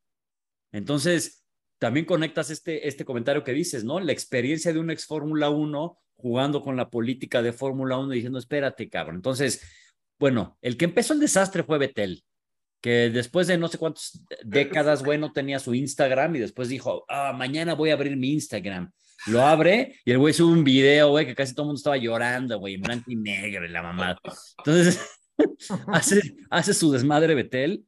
Entonces, 0.72 1.44
también 1.78 2.06
conectas 2.06 2.50
este, 2.50 2.86
este 2.86 3.04
comentario 3.04 3.42
que 3.42 3.52
dices, 3.52 3.84
¿no? 3.84 3.98
La 3.98 4.12
experiencia 4.12 4.72
de 4.72 4.78
un 4.78 4.90
ex 4.90 5.06
Fórmula 5.06 5.50
1 5.50 5.98
jugando 6.16 6.62
con 6.62 6.76
la 6.76 6.88
política 6.88 7.42
de 7.42 7.52
Fórmula 7.52 7.98
1 7.98 8.10
diciendo, 8.10 8.38
espérate, 8.38 8.88
cabrón. 8.88 9.16
Entonces, 9.16 9.62
bueno, 10.18 10.56
el 10.62 10.76
que 10.76 10.86
empezó 10.86 11.12
el 11.12 11.20
desastre 11.20 11.62
fue 11.62 11.78
Betel, 11.78 12.22
que 12.80 13.10
después 13.10 13.46
de 13.46 13.58
no 13.58 13.68
sé 13.68 13.78
cuántas 13.78 14.22
décadas, 14.44 15.04
bueno, 15.04 15.32
tenía 15.32 15.58
su 15.58 15.74
Instagram 15.74 16.36
y 16.36 16.40
después 16.40 16.68
dijo, 16.68 17.04
ah, 17.08 17.32
mañana 17.32 17.74
voy 17.74 17.90
a 17.90 17.94
abrir 17.94 18.16
mi 18.16 18.32
Instagram. 18.32 18.90
Lo 19.26 19.42
abre 19.42 19.96
y 20.04 20.12
el 20.12 20.18
güey 20.18 20.34
sube 20.34 20.52
un 20.52 20.62
video, 20.62 21.10
güey, 21.10 21.26
que 21.26 21.34
casi 21.34 21.54
todo 21.54 21.64
el 21.64 21.68
mundo 21.68 21.78
estaba 21.78 21.96
llorando, 21.96 22.58
güey, 22.58 22.74
en 22.74 22.82
blanco 22.82 23.10
y 23.10 23.16
negro 23.16 23.66
la 23.66 23.82
mamá. 23.82 24.16
Entonces, 24.58 25.18
hace, 25.88 26.36
hace 26.50 26.74
su 26.74 26.92
desmadre 26.92 27.34
Betel, 27.34 27.84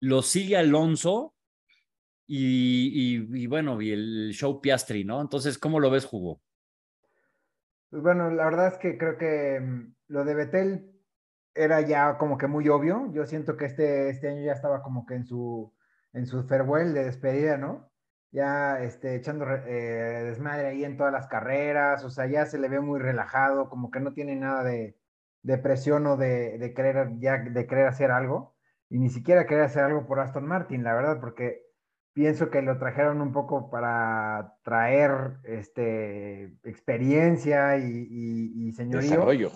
lo 0.00 0.22
sigue 0.22 0.56
Alonso 0.56 1.34
y, 2.26 3.16
y, 3.16 3.42
y, 3.42 3.46
bueno, 3.46 3.80
y 3.80 3.92
el 3.92 4.32
show 4.32 4.60
Piastri, 4.60 5.04
¿no? 5.04 5.20
Entonces, 5.20 5.58
¿cómo 5.58 5.80
lo 5.80 5.90
ves, 5.90 6.08
Hugo? 6.10 6.42
Pues 7.90 8.02
bueno, 8.02 8.30
la 8.30 8.44
verdad 8.44 8.68
es 8.74 8.78
que 8.78 8.98
creo 8.98 9.16
que 9.16 9.58
um, 9.60 9.94
lo 10.08 10.24
de 10.24 10.34
Betel 10.34 10.95
era 11.56 11.80
ya 11.80 12.18
como 12.18 12.38
que 12.38 12.46
muy 12.46 12.68
obvio. 12.68 13.10
Yo 13.12 13.26
siento 13.26 13.56
que 13.56 13.66
este, 13.66 14.10
este 14.10 14.28
año 14.28 14.42
ya 14.42 14.52
estaba 14.52 14.82
como 14.82 15.06
que 15.06 15.14
en 15.14 15.24
su, 15.26 15.72
en 16.12 16.26
su 16.26 16.44
farewell 16.44 16.94
de 16.94 17.04
despedida, 17.04 17.56
¿no? 17.56 17.90
Ya 18.32 18.80
este, 18.82 19.16
echando 19.16 19.46
eh, 19.46 20.24
desmadre 20.24 20.68
ahí 20.68 20.84
en 20.84 20.96
todas 20.96 21.12
las 21.12 21.26
carreras, 21.28 22.04
o 22.04 22.10
sea, 22.10 22.26
ya 22.26 22.46
se 22.46 22.58
le 22.58 22.68
ve 22.68 22.80
muy 22.80 23.00
relajado, 23.00 23.68
como 23.70 23.90
que 23.90 24.00
no 24.00 24.12
tiene 24.12 24.36
nada 24.36 24.62
de, 24.64 24.98
de 25.42 25.58
presión 25.58 26.06
o 26.06 26.16
de, 26.16 26.58
de, 26.58 26.74
querer, 26.74 27.18
ya, 27.18 27.38
de 27.38 27.66
querer 27.66 27.86
hacer 27.86 28.10
algo, 28.10 28.54
y 28.90 28.98
ni 28.98 29.10
siquiera 29.10 29.46
querer 29.46 29.64
hacer 29.64 29.84
algo 29.84 30.06
por 30.06 30.20
Aston 30.20 30.46
Martin, 30.46 30.84
la 30.84 30.94
verdad, 30.94 31.20
porque 31.20 31.65
pienso 32.16 32.48
que 32.48 32.62
lo 32.62 32.78
trajeron 32.78 33.20
un 33.20 33.30
poco 33.30 33.68
para 33.68 34.54
traer 34.62 35.36
este, 35.44 36.44
experiencia 36.64 37.76
y, 37.76 38.08
y, 38.10 38.68
y 38.68 38.72
señorío. 38.72 39.10
Desarrollo. 39.10 39.50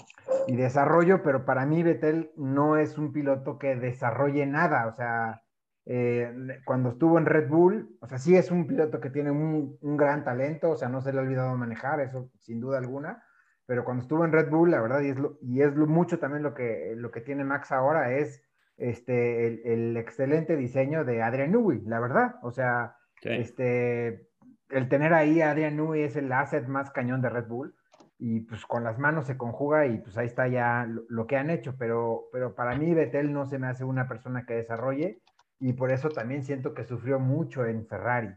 Y 0.47 0.57
desarrollo, 0.57 1.23
pero 1.23 1.47
para 1.47 1.65
mí 1.65 1.83
Betel 1.83 2.33
no 2.37 2.77
es 2.77 2.99
un 2.99 3.15
piloto 3.15 3.59
que 3.59 3.77
desarrolle 3.77 4.45
nada. 4.45 4.89
O 4.89 4.93
sea, 4.93 5.43
eh, 5.87 6.61
cuando 6.67 6.91
estuvo 6.91 7.17
en 7.17 7.25
Red 7.25 7.49
Bull, 7.49 7.97
o 7.99 8.07
sea, 8.07 8.19
sí 8.19 8.37
es 8.37 8.51
un 8.51 8.67
piloto 8.67 9.01
que 9.01 9.09
tiene 9.09 9.31
un, 9.31 9.79
un, 9.81 9.97
gran 9.97 10.23
talento, 10.23 10.73
o 10.73 10.77
sea, 10.77 10.91
no 10.91 11.01
se 11.01 11.15
le 11.15 11.19
ha 11.19 11.23
olvidado 11.23 11.57
manejar, 11.57 12.01
eso 12.01 12.31
sin 12.41 12.61
duda 12.61 12.77
alguna. 12.77 13.25
Pero 13.65 13.87
cuando 13.87 14.03
estuvo 14.03 14.23
en 14.27 14.33
Red 14.33 14.51
Bull, 14.51 14.71
la 14.71 14.83
verdad, 14.83 15.01
y 15.01 15.09
es, 15.09 15.19
lo, 15.19 15.39
y 15.41 15.63
es 15.63 15.75
lo 15.75 15.87
mucho 15.87 16.19
también 16.19 16.43
lo 16.43 16.53
que, 16.53 16.93
lo 16.95 17.11
que 17.11 17.23
tiene 17.23 17.43
Max 17.43 17.73
ahora, 17.73 18.13
es 18.13 18.43
este, 18.81 19.73
el, 19.73 19.97
excelente 19.97 20.57
diseño 20.57 21.05
de 21.05 21.23
Adrian 21.23 21.53
Newey, 21.53 21.83
la 21.83 22.01
verdad. 22.01 22.37
O 22.43 22.51
sea, 22.51 22.97
este, 23.23 24.27
el 24.71 24.89
tener 24.89 25.13
ahí 25.13 25.43
a 25.43 25.51
Adrian 25.51 25.77
Newey 25.77 26.03
es 26.03 26.17
el 26.17 26.33
asset 26.33 26.67
más 26.67 26.91
cañón 26.91 27.21
de 27.21 27.29
Red 27.29 27.47
Bull 27.47 27.75
y 28.19 28.41
pues 28.41 28.65
con 28.67 28.83
las 28.83 28.99
manos 28.99 29.27
se 29.27 29.37
conjuga 29.37 29.87
y 29.87 29.99
pues 29.99 30.17
ahí 30.17 30.27
está 30.27 30.49
ya 30.49 30.87
lo, 31.09 31.27
que 31.27 31.37
han 31.37 31.51
hecho, 31.51 31.77
pero, 31.79 32.29
pero 32.33 32.55
para 32.55 32.75
mí 32.77 32.93
Vettel 32.95 33.33
no 33.33 33.47
se 33.47 33.59
me 33.59 33.67
hace 33.67 33.85
una 33.85 34.09
persona 34.09 34.45
que 34.47 34.55
desarrolle 34.55 35.23
y 35.59 35.75
por 35.75 35.93
eso 35.93 36.09
también 36.09 36.43
siento 36.43 36.73
que 36.73 36.85
sufrió 36.85 37.19
mucho 37.19 37.67
en 37.67 37.87
Ferrari. 37.87 38.35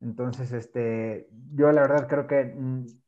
Entonces, 0.00 0.52
este, 0.52 1.28
yo 1.54 1.70
la 1.72 1.82
verdad 1.82 2.08
creo 2.08 2.26
que 2.26 2.54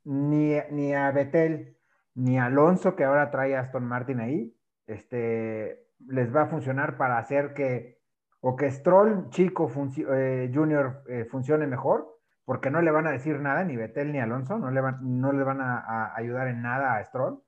ni, 0.05 0.57
ni 0.71 0.95
a 0.95 1.11
Vettel 1.13 1.77
ni 2.15 2.39
a 2.39 2.47
Alonso, 2.47 2.95
que 2.95 3.05
ahora 3.05 3.31
trae 3.31 3.57
a 3.57 3.61
Aston 3.61 3.85
Martin 3.85 4.21
ahí, 4.21 4.57
este, 4.87 5.84
les 6.09 6.35
va 6.35 6.43
a 6.43 6.47
funcionar 6.47 6.97
para 6.97 7.19
hacer 7.19 7.55
que 7.55 7.99
o 8.41 8.57
que 8.57 8.71
Stroll 8.71 9.31
chico 9.31 9.73
eh, 10.13 10.51
junior 10.53 11.03
eh, 11.09 11.25
funcione 11.25 11.67
mejor, 11.67 12.21
porque 12.45 12.71
no 12.71 12.83
le 12.83 12.91
van 12.91 13.07
a 13.07 13.13
decir 13.13 13.41
nada, 13.41 13.65
ni 13.65 13.75
Betel 13.75 14.13
ni 14.13 14.21
Alonso, 14.21 14.59
no 14.59 14.71
le 14.71 14.83
van, 14.83 14.99
no 15.01 15.33
le 15.33 15.43
van 15.43 15.63
a, 15.63 16.15
ayudar 16.15 16.49
en 16.49 16.61
nada 16.61 16.97
a 16.97 17.05
Stroll 17.05 17.43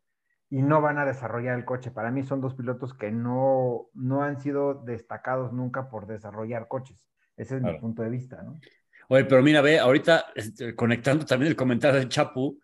y 0.49 0.63
no 0.63 0.81
van 0.81 0.99
a 0.99 1.05
desarrollar 1.05 1.59
el 1.59 1.67
coche. 1.67 1.91
Para 1.91 2.11
mí 2.11 2.23
son 2.23 2.41
dos 2.41 2.55
pilotos 2.55 2.95
que 2.95 3.11
no, 3.11 3.89
no 3.93 4.23
han 4.23 4.41
sido 4.41 4.73
destacados 4.73 5.53
nunca 5.53 5.91
por 5.91 6.07
desarrollar 6.07 6.67
coches. 6.67 7.07
Ese 7.37 7.57
es 7.57 7.63
mi 7.63 7.79
punto 7.79 8.03
de 8.03 8.09
vista, 8.09 8.43
¿no? 8.43 8.55
Oye, 9.09 9.25
pero 9.27 9.43
mira, 9.43 9.61
ve, 9.61 9.79
ahorita 9.79 10.27
este, 10.35 10.75
conectando 10.75 11.27
también 11.27 11.51
el 11.51 11.57
comentario 11.57 12.01
de 12.01 12.09
Chapu, 12.09 12.59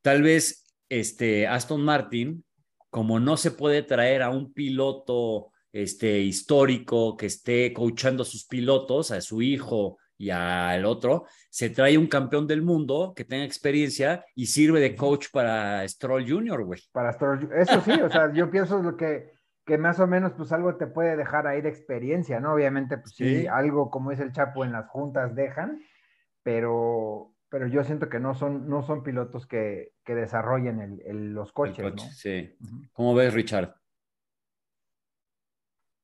tal 0.00 0.22
vez 0.22 0.74
este 0.88 1.46
Aston 1.46 1.84
Martin, 1.84 2.44
como 2.94 3.18
no 3.18 3.36
se 3.36 3.50
puede 3.50 3.82
traer 3.82 4.22
a 4.22 4.30
un 4.30 4.52
piloto 4.52 5.50
este, 5.72 6.20
histórico 6.20 7.16
que 7.16 7.26
esté 7.26 7.72
coachando 7.72 8.22
a 8.22 8.24
sus 8.24 8.46
pilotos, 8.46 9.10
a 9.10 9.20
su 9.20 9.42
hijo 9.42 9.98
y 10.16 10.30
al 10.30 10.84
otro, 10.84 11.24
se 11.50 11.70
trae 11.70 11.98
un 11.98 12.06
campeón 12.06 12.46
del 12.46 12.62
mundo 12.62 13.12
que 13.16 13.24
tenga 13.24 13.42
experiencia 13.42 14.24
y 14.36 14.46
sirve 14.46 14.78
de 14.78 14.94
coach 14.94 15.26
para 15.32 15.88
Stroll 15.88 16.30
Junior, 16.30 16.62
güey. 16.62 16.82
Para 16.92 17.12
Stroll, 17.12 17.50
eso 17.56 17.80
sí, 17.80 17.90
o 18.00 18.08
sea, 18.08 18.32
yo 18.32 18.48
pienso 18.48 18.80
lo 18.80 18.96
que, 18.96 19.32
que 19.66 19.76
más 19.76 19.98
o 19.98 20.06
menos 20.06 20.30
pues 20.36 20.52
algo 20.52 20.76
te 20.76 20.86
puede 20.86 21.16
dejar 21.16 21.48
ahí 21.48 21.62
de 21.62 21.70
experiencia, 21.70 22.38
¿no? 22.38 22.54
Obviamente, 22.54 22.96
pues 22.98 23.16
sí, 23.16 23.48
algo 23.48 23.90
como 23.90 24.12
es 24.12 24.20
el 24.20 24.30
Chapo 24.30 24.64
en 24.64 24.70
las 24.70 24.86
juntas 24.86 25.34
dejan, 25.34 25.80
pero, 26.44 27.33
pero 27.54 27.68
yo 27.68 27.84
siento 27.84 28.08
que 28.08 28.18
no 28.18 28.34
son, 28.34 28.68
no 28.68 28.84
son 28.84 29.04
pilotos 29.04 29.46
que, 29.46 29.92
que 30.04 30.16
desarrollen 30.16 31.00
el, 31.06 31.34
los 31.34 31.52
coches, 31.52 31.94
¿no? 31.94 32.02
Sí. 32.12 32.52
¿Cómo 32.92 33.14
ves, 33.14 33.32
Richard? 33.32 33.76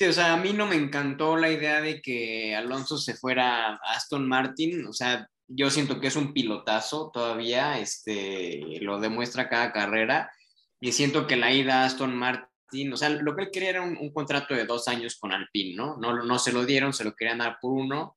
o 0.09 0.13
sea, 0.13 0.35
a 0.35 0.37
mí 0.37 0.53
no 0.53 0.69
me 0.69 0.77
encantó 0.77 1.37
la 1.37 1.51
idea 1.51 1.81
de 1.81 2.01
que 2.01 2.55
Alonso 2.55 2.99
se 2.99 3.17
fuera 3.17 3.67
a 3.67 3.79
Aston 3.97 4.29
Martin, 4.29 4.87
o 4.87 4.93
sea, 4.93 5.29
yo 5.49 5.71
siento 5.71 5.99
que 5.99 6.07
es 6.07 6.15
un 6.15 6.33
pilotazo 6.33 7.11
todavía, 7.13 7.81
este, 7.81 8.79
lo 8.81 9.01
demuestra 9.01 9.49
cada 9.49 9.73
carrera, 9.73 10.31
y 10.79 10.93
siento 10.93 11.27
que 11.27 11.35
la 11.35 11.53
ida 11.53 11.83
a 11.83 11.87
Aston 11.87 12.15
Martin, 12.15 12.93
o 12.93 12.97
sea, 12.97 13.09
lo 13.09 13.35
que 13.35 13.43
él 13.43 13.51
quería 13.53 13.71
era 13.71 13.83
un, 13.83 14.13
contrato 14.13 14.55
de 14.55 14.67
dos 14.67 14.87
años 14.87 15.19
con 15.19 15.33
Alpine, 15.33 15.75
¿no? 15.75 15.97
¿no? 15.97 16.23
No 16.23 16.39
se 16.39 16.53
lo 16.53 16.65
dieron, 16.65 16.93
se 16.93 17.03
lo 17.03 17.17
querían 17.17 17.39
dar 17.39 17.59
por 17.61 17.73
uno, 17.73 18.17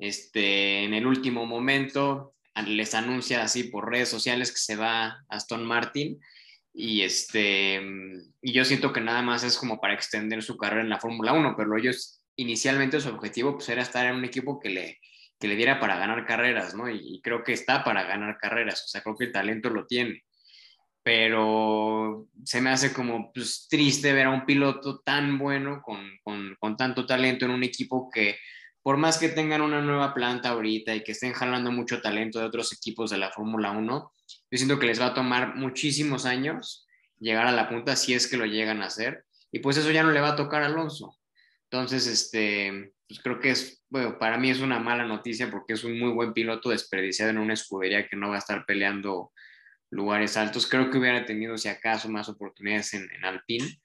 este, 0.00 0.82
en 0.82 0.94
el 0.94 1.06
último 1.06 1.46
momento 1.46 2.34
les 2.66 2.94
anuncia 2.94 3.42
así 3.42 3.64
por 3.64 3.90
redes 3.90 4.08
sociales 4.08 4.50
que 4.50 4.58
se 4.58 4.76
va 4.76 5.04
a 5.06 5.24
Aston 5.28 5.64
Martin, 5.64 6.20
y 6.74 7.02
este 7.02 7.82
y 8.40 8.52
yo 8.52 8.64
siento 8.64 8.92
que 8.92 9.00
nada 9.00 9.22
más 9.22 9.44
es 9.44 9.58
como 9.58 9.80
para 9.80 9.94
extender 9.94 10.42
su 10.42 10.56
carrera 10.56 10.82
en 10.82 10.88
la 10.88 11.00
Fórmula 11.00 11.32
1, 11.32 11.54
pero 11.56 11.76
ellos 11.76 12.22
inicialmente 12.36 13.00
su 13.00 13.08
objetivo 13.08 13.54
pues 13.54 13.68
era 13.68 13.82
estar 13.82 14.06
en 14.06 14.16
un 14.16 14.24
equipo 14.24 14.58
que 14.58 14.70
le, 14.70 15.00
que 15.38 15.48
le 15.48 15.56
diera 15.56 15.80
para 15.80 15.98
ganar 15.98 16.24
carreras, 16.26 16.74
¿no? 16.74 16.88
Y, 16.88 17.20
creo 17.22 17.42
que 17.44 17.52
está 17.52 17.84
para 17.84 18.04
ganar 18.04 18.38
carreras, 18.38 18.84
o 18.84 18.88
sea, 18.88 19.02
creo 19.02 19.16
que 19.16 19.24
el 19.24 19.32
talento 19.32 19.70
lo 19.70 19.86
tiene. 19.86 20.22
Pero 21.02 22.28
se 22.44 22.60
me 22.60 22.70
hace 22.70 22.92
como 22.92 23.32
pues, 23.32 23.66
triste 23.68 24.12
ver 24.12 24.26
a 24.26 24.30
un 24.30 24.46
piloto 24.46 25.00
tan 25.00 25.38
bueno, 25.38 25.82
con, 25.82 26.00
con, 26.22 26.54
con 26.60 26.76
tanto 26.76 27.06
talento 27.06 27.44
en 27.44 27.50
un 27.50 27.64
equipo 27.64 28.08
que 28.08 28.38
por 28.82 28.96
más 28.96 29.18
que 29.18 29.28
tengan 29.28 29.62
una 29.62 29.80
nueva 29.80 30.12
planta 30.12 30.50
ahorita 30.50 30.94
y 30.94 31.04
que 31.04 31.12
estén 31.12 31.32
jalando 31.32 31.70
mucho 31.70 32.02
talento 32.02 32.38
de 32.38 32.46
otros 32.46 32.72
equipos 32.72 33.10
de 33.10 33.18
la 33.18 33.30
Fórmula 33.30 33.70
1, 33.70 34.12
yo 34.50 34.58
siento 34.58 34.78
que 34.78 34.86
les 34.86 35.00
va 35.00 35.06
a 35.06 35.14
tomar 35.14 35.54
muchísimos 35.54 36.26
años 36.26 36.86
llegar 37.18 37.46
a 37.46 37.52
la 37.52 37.68
punta 37.68 37.94
si 37.94 38.14
es 38.14 38.26
que 38.26 38.36
lo 38.36 38.46
llegan 38.46 38.82
a 38.82 38.86
hacer. 38.86 39.24
Y 39.52 39.60
pues 39.60 39.76
eso 39.76 39.90
ya 39.90 40.02
no 40.02 40.10
le 40.10 40.20
va 40.20 40.30
a 40.30 40.36
tocar 40.36 40.62
a 40.62 40.66
Alonso. 40.66 41.18
Entonces, 41.70 42.06
este, 42.06 42.92
pues 43.06 43.20
creo 43.20 43.38
que 43.38 43.50
es, 43.50 43.84
bueno, 43.88 44.18
para 44.18 44.38
mí 44.38 44.50
es 44.50 44.60
una 44.60 44.80
mala 44.80 45.04
noticia 45.04 45.50
porque 45.50 45.74
es 45.74 45.84
un 45.84 45.98
muy 45.98 46.10
buen 46.10 46.32
piloto 46.32 46.70
desperdiciado 46.70 47.30
en 47.30 47.38
una 47.38 47.54
escudería 47.54 48.08
que 48.08 48.16
no 48.16 48.30
va 48.30 48.36
a 48.36 48.38
estar 48.38 48.66
peleando 48.66 49.32
lugares 49.90 50.36
altos. 50.36 50.66
Creo 50.66 50.90
que 50.90 50.98
hubiera 50.98 51.24
tenido, 51.24 51.56
si 51.56 51.68
acaso, 51.68 52.08
más 52.08 52.28
oportunidades 52.28 52.94
en, 52.94 53.08
en 53.12 53.24
Alpine. 53.24 53.80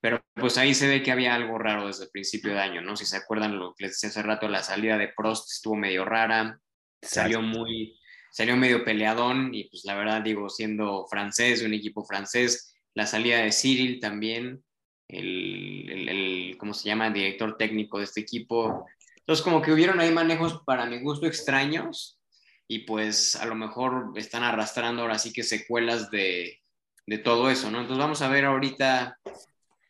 Pero 0.00 0.20
pues 0.34 0.56
ahí 0.56 0.74
se 0.74 0.88
ve 0.88 1.02
que 1.02 1.12
había 1.12 1.34
algo 1.34 1.58
raro 1.58 1.86
desde 1.86 2.04
el 2.04 2.10
principio 2.10 2.52
de 2.52 2.60
año, 2.60 2.80
¿no? 2.80 2.96
Si 2.96 3.04
se 3.04 3.16
acuerdan 3.16 3.58
lo 3.58 3.74
que 3.74 3.84
les 3.84 3.92
decía 3.92 4.08
hace 4.08 4.22
rato, 4.22 4.48
la 4.48 4.62
salida 4.62 4.96
de 4.96 5.12
Prost 5.14 5.50
estuvo 5.50 5.76
medio 5.76 6.04
rara, 6.06 6.58
salió 7.02 7.42
muy, 7.42 7.98
salió 8.30 8.56
medio 8.56 8.84
peleadón 8.84 9.54
y 9.54 9.64
pues 9.68 9.84
la 9.84 9.94
verdad 9.96 10.22
digo, 10.22 10.48
siendo 10.48 11.06
francés, 11.08 11.62
un 11.62 11.74
equipo 11.74 12.04
francés, 12.04 12.74
la 12.94 13.06
salida 13.06 13.38
de 13.38 13.52
Cyril 13.52 14.00
también, 14.00 14.64
el, 15.08 16.08
el, 16.08 16.56
¿cómo 16.58 16.72
se 16.72 16.88
llama?, 16.88 17.10
director 17.10 17.56
técnico 17.58 17.98
de 17.98 18.04
este 18.04 18.20
equipo. 18.20 18.86
Entonces 19.18 19.44
como 19.44 19.60
que 19.60 19.72
hubieron 19.72 20.00
ahí 20.00 20.10
manejos 20.10 20.62
para 20.64 20.86
mi 20.86 21.00
gusto 21.02 21.26
extraños 21.26 22.18
y 22.66 22.80
pues 22.80 23.36
a 23.36 23.44
lo 23.46 23.54
mejor 23.54 24.12
están 24.16 24.44
arrastrando 24.44 25.02
ahora 25.02 25.18
sí 25.18 25.32
que 25.32 25.42
secuelas 25.42 26.10
de, 26.10 26.60
de 27.06 27.18
todo 27.18 27.50
eso, 27.50 27.70
¿no? 27.70 27.80
Entonces 27.80 27.98
vamos 27.98 28.22
a 28.22 28.28
ver 28.28 28.44
ahorita 28.44 29.18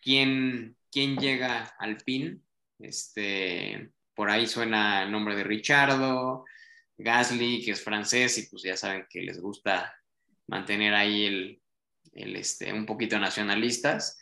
quién, 0.00 0.76
quién 0.90 1.16
llega 1.16 1.74
al 1.78 1.96
PIN. 1.98 2.42
Este, 2.78 3.90
por 4.14 4.30
ahí 4.30 4.46
suena 4.46 5.02
el 5.02 5.12
nombre 5.12 5.36
de 5.36 5.44
Richardo, 5.44 6.44
Gasly, 6.96 7.64
que 7.64 7.72
es 7.72 7.82
francés, 7.82 8.38
y 8.38 8.46
pues 8.48 8.62
ya 8.62 8.76
saben 8.76 9.06
que 9.08 9.22
les 9.22 9.40
gusta 9.40 9.94
mantener 10.46 10.94
ahí 10.94 11.24
el, 11.26 11.62
el 12.12 12.36
este, 12.36 12.72
un 12.72 12.86
poquito 12.86 13.18
nacionalistas. 13.18 14.18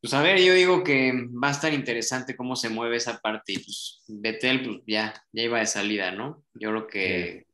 Pues 0.00 0.14
a 0.14 0.22
ver, 0.22 0.40
yo 0.40 0.52
digo 0.52 0.82
que 0.82 1.12
va 1.42 1.48
a 1.48 1.52
estar 1.52 1.72
interesante 1.72 2.34
cómo 2.34 2.56
se 2.56 2.68
mueve 2.68 2.96
esa 2.96 3.20
parte. 3.20 3.52
Y 3.52 3.58
pues 3.58 4.02
Betel, 4.08 4.64
pues 4.64 4.80
ya, 4.84 5.14
ya 5.32 5.42
iba 5.42 5.60
de 5.60 5.66
salida, 5.66 6.10
¿no? 6.10 6.44
Yo 6.54 6.70
creo 6.70 6.86
que 6.88 7.46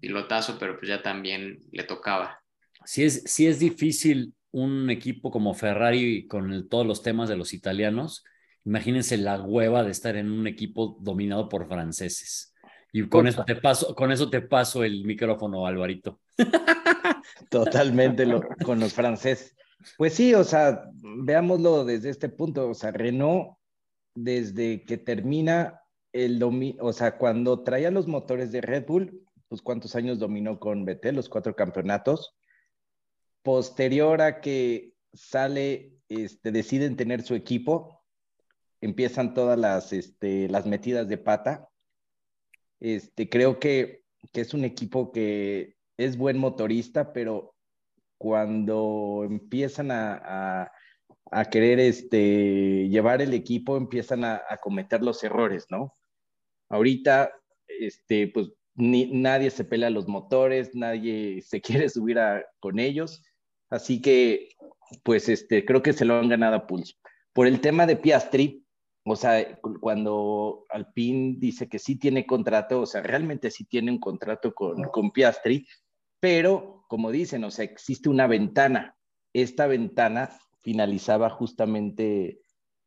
pilotazo, 0.00 0.58
pero 0.58 0.78
pues 0.78 0.88
ya 0.88 1.02
también 1.02 1.62
le 1.70 1.82
tocaba. 1.82 2.42
Sí 2.84 3.04
es, 3.04 3.22
sí 3.26 3.46
es 3.46 3.58
difícil 3.58 4.32
un 4.50 4.90
equipo 4.90 5.30
como 5.30 5.54
Ferrari 5.54 6.26
con 6.26 6.68
todos 6.68 6.86
los 6.86 7.02
temas 7.02 7.28
de 7.28 7.36
los 7.36 7.52
italianos. 7.52 8.24
Imagínense 8.64 9.16
la 9.16 9.40
hueva 9.40 9.82
de 9.82 9.90
estar 9.90 10.16
en 10.16 10.30
un 10.30 10.46
equipo 10.46 10.96
dominado 11.00 11.48
por 11.48 11.68
franceses. 11.68 12.54
Y 12.92 13.06
con 13.08 13.26
eso 13.26 13.44
te 13.44 13.56
paso, 13.56 13.94
con 13.94 14.12
eso 14.12 14.30
te 14.30 14.40
paso 14.40 14.82
el 14.82 15.04
micrófono, 15.04 15.66
Alvarito. 15.66 16.20
Totalmente 17.50 18.26
con 18.64 18.80
los 18.80 18.94
franceses. 18.94 19.54
Pues 19.96 20.14
sí, 20.14 20.34
o 20.34 20.44
sea, 20.44 20.84
veámoslo 21.22 21.84
desde 21.84 22.10
este 22.10 22.28
punto. 22.28 22.68
O 22.68 22.74
sea, 22.74 22.90
Renault, 22.90 23.56
desde 24.14 24.84
que 24.84 24.96
termina 24.96 25.80
el 26.12 26.38
dominio, 26.38 26.82
o 26.84 26.92
sea, 26.92 27.18
cuando 27.18 27.62
traía 27.62 27.90
los 27.90 28.06
motores 28.06 28.50
de 28.50 28.60
Red 28.60 28.86
Bull, 28.86 29.24
pues 29.48 29.62
cuántos 29.62 29.94
años 29.94 30.18
dominó 30.18 30.58
con 30.58 30.84
Vettel, 30.84 31.16
los 31.16 31.28
cuatro 31.28 31.54
campeonatos. 31.54 32.34
Posterior 33.42 34.20
a 34.22 34.40
que 34.40 34.94
sale, 35.12 35.94
este, 36.08 36.52
deciden 36.52 36.96
tener 36.96 37.22
su 37.22 37.34
equipo, 37.34 38.04
empiezan 38.80 39.34
todas 39.34 39.58
las, 39.58 39.92
este, 39.92 40.48
las 40.48 40.66
metidas 40.66 41.08
de 41.08 41.18
pata 41.18 41.68
este, 42.80 43.28
creo 43.28 43.58
que, 43.58 44.04
es 44.32 44.54
un 44.54 44.64
equipo 44.64 45.10
que 45.12 45.76
es 45.96 46.16
buen 46.16 46.38
motorista, 46.38 47.12
pero 47.12 47.54
cuando 48.18 49.24
empiezan 49.24 49.90
a, 49.90 50.70
querer 51.50 51.80
este, 51.80 52.88
llevar 52.88 53.22
el 53.22 53.34
equipo, 53.34 53.76
empiezan 53.76 54.24
a, 54.24 54.42
cometer 54.60 55.02
los 55.02 55.22
errores, 55.24 55.66
¿no? 55.70 55.92
Ahorita, 56.68 57.32
este, 57.66 58.28
pues 58.28 58.48
nadie 58.74 59.50
se 59.50 59.64
pelea 59.64 59.90
los 59.90 60.08
motores, 60.08 60.74
nadie 60.74 61.42
se 61.42 61.60
quiere 61.62 61.88
subir 61.88 62.18
con 62.60 62.78
ellos, 62.78 63.22
así 63.70 64.00
que, 64.00 64.50
pues, 65.02 65.28
este, 65.28 65.64
creo 65.64 65.82
que 65.82 65.92
se 65.92 66.04
lo 66.04 66.18
han 66.18 66.28
ganado 66.28 66.56
a 66.56 66.66
pulso. 66.66 66.94
Por 67.32 67.46
el 67.46 67.60
tema 67.60 67.86
de 67.86 67.96
Piastri, 67.96 68.64
o 69.04 69.16
sea, 69.16 69.58
cuando 69.80 70.64
Alpine 70.68 71.36
dice 71.38 71.68
que 71.68 71.78
sí 71.78 71.96
tiene 71.96 72.26
contrato, 72.26 72.82
o 72.82 72.86
sea, 72.86 73.02
realmente 73.02 73.50
sí 73.50 73.64
tiene 73.64 73.90
un 73.90 74.00
contrato 74.00 74.52
con, 74.52 74.82
con 74.84 75.10
Piastri, 75.12 75.66
pero 76.20 76.84
como 76.88 77.10
dicen, 77.10 77.44
o 77.44 77.50
sea, 77.50 77.64
existe 77.64 78.08
una 78.08 78.26
ventana. 78.26 78.96
Esta 79.32 79.66
ventana 79.66 80.30
finalizaba 80.62 81.30
justamente 81.30 82.40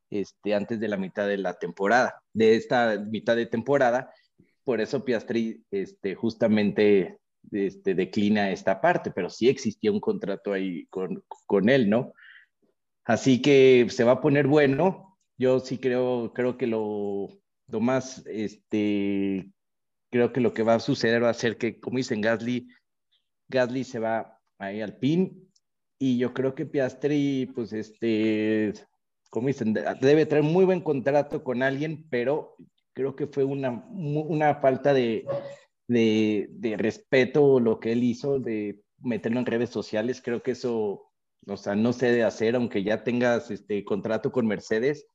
este, 0.10 0.54
antes 0.54 0.80
de 0.80 0.88
la 0.90 0.98
mitad 0.98 1.28
de 1.28 1.38
la 1.38 1.54
temporada, 1.54 2.22
de 2.34 2.56
esta 2.56 3.00
mitad 3.00 3.36
de 3.36 3.46
temporada. 3.46 4.14
Por 4.64 4.82
eso 4.82 5.06
Piastri 5.06 5.64
este, 5.72 6.16
justamente 6.16 7.21
este, 7.52 7.96
declina 7.96 8.52
esta 8.52 8.82
parte, 8.82 9.12
pero 9.12 9.30
sí 9.30 9.50
existía 9.50 9.92
un 9.92 10.00
contrato 10.00 10.54
ahí 10.54 10.86
con, 10.88 11.24
con 11.46 11.70
él, 11.70 11.90
¿no? 11.90 12.14
Así 13.06 13.42
que 13.42 13.88
se 13.90 14.04
va 14.04 14.14
a 14.14 14.22
poner 14.22 14.48
bueno. 14.48 15.18
Yo 15.38 15.60
sí 15.60 15.78
creo, 15.78 16.34
creo 16.34 16.58
que 16.58 16.68
lo, 16.68 17.30
lo 17.68 17.80
más, 17.80 18.24
este, 18.28 19.52
creo 20.12 20.32
que 20.32 20.42
lo 20.42 20.54
que 20.54 20.64
va 20.64 20.76
a 20.76 20.80
suceder 20.80 21.24
va 21.24 21.30
a 21.30 21.34
ser 21.34 21.58
que, 21.58 21.80
como 21.80 21.98
dicen 21.98 22.22
Gasly, 22.22 22.68
Gasly 23.50 23.84
se 23.84 24.00
va 24.00 24.40
ahí 24.60 24.82
al 24.82 24.98
pin 24.98 25.50
y 25.98 26.18
yo 26.18 26.34
creo 26.34 26.56
que 26.56 26.66
Piastri, 26.66 27.52
pues, 27.54 27.74
este, 27.74 28.74
como 29.30 29.48
dicen, 29.48 29.74
debe 29.74 30.26
traer 30.26 30.44
muy 30.44 30.66
buen 30.66 30.82
contrato 30.82 31.44
con 31.44 31.64
alguien, 31.64 32.08
pero 32.10 32.56
creo 32.94 33.16
que 33.16 33.28
fue 33.28 33.44
una, 33.44 33.86
una 33.90 34.56
falta 34.56 34.94
de, 34.94 35.26
de, 35.92 36.48
de 36.52 36.78
respeto 36.78 37.60
lo 37.60 37.80
que 37.82 37.92
él 37.92 38.04
hizo, 38.04 38.40
de 38.40 38.82
meterlo 39.00 39.40
en 39.40 39.46
redes 39.46 39.72
sociales. 39.72 40.22
Creo 40.24 40.42
que 40.42 40.52
eso, 40.52 41.12
o 41.46 41.58
sea, 41.58 41.76
no 41.76 41.92
se 41.92 42.08
debe 42.08 42.24
hacer, 42.24 42.56
aunque 42.56 42.84
ya 42.84 43.04
tengas 43.04 43.52
este 43.52 43.84
contrato 43.84 44.32
con 44.32 44.48
Mercedes, 44.48 45.06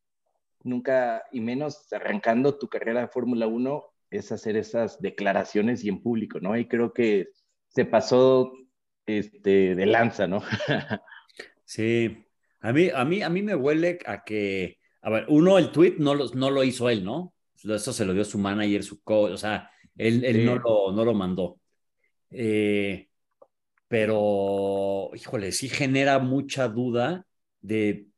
nunca, 0.62 1.24
y 1.32 1.40
menos 1.40 1.90
arrancando 1.92 2.58
tu 2.58 2.68
carrera 2.68 3.00
de 3.00 3.08
Fórmula 3.08 3.46
1, 3.46 3.84
es 4.10 4.32
hacer 4.32 4.56
esas 4.56 5.00
declaraciones 5.00 5.82
y 5.82 5.88
en 5.88 6.02
público, 6.02 6.40
¿no? 6.40 6.56
Y 6.58 6.68
creo 6.68 6.92
que 6.92 7.28
se 7.68 7.86
pasó 7.86 8.52
este, 9.06 9.74
de 9.74 9.86
lanza, 9.86 10.26
¿no? 10.26 10.42
sí, 11.64 12.26
a 12.60 12.72
mí, 12.72 12.90
a, 12.94 13.04
mí, 13.06 13.22
a 13.22 13.30
mí 13.30 13.42
me 13.42 13.54
huele 13.54 13.98
a 14.04 14.24
que, 14.24 14.78
a 15.00 15.08
ver, 15.08 15.24
uno, 15.28 15.56
el 15.56 15.72
tweet 15.72 15.94
no 15.98 16.14
lo, 16.14 16.28
no 16.34 16.50
lo 16.50 16.64
hizo 16.64 16.90
él, 16.90 17.02
¿no? 17.02 17.32
Eso 17.64 17.94
se 17.94 18.04
lo 18.04 18.12
dio 18.12 18.24
su 18.24 18.38
manager, 18.38 18.82
su 18.82 19.02
coach, 19.02 19.32
o 19.32 19.38
sea, 19.38 19.70
él, 19.96 20.24
él 20.24 20.44
no, 20.44 20.56
lo, 20.56 20.92
no 20.92 21.04
lo 21.04 21.14
mandó. 21.14 21.58
Eh, 22.30 23.08
pero, 23.88 25.10
híjole, 25.14 25.52
sí 25.52 25.68
genera 25.68 26.18
mucha 26.18 26.68
duda 26.68 27.26
de 27.60 28.08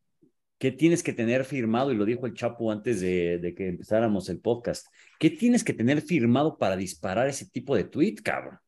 qué 0.58 0.72
tienes 0.72 1.02
que 1.02 1.12
tener 1.12 1.44
firmado, 1.44 1.92
y 1.92 1.96
lo 1.96 2.04
dijo 2.04 2.26
el 2.26 2.34
Chapo 2.34 2.70
antes 2.72 3.00
de, 3.00 3.38
de, 3.38 3.54
que 3.54 3.68
empezáramos 3.68 4.28
el 4.28 4.40
podcast, 4.40 4.86
¿qué 5.18 5.30
tienes 5.30 5.62
que 5.62 5.72
tener 5.72 6.00
firmado 6.00 6.58
para 6.58 6.76
disparar 6.76 7.28
ese 7.28 7.48
tipo 7.48 7.76
de 7.76 7.84
tweet, 7.84 8.16
cabrón? 8.16 8.58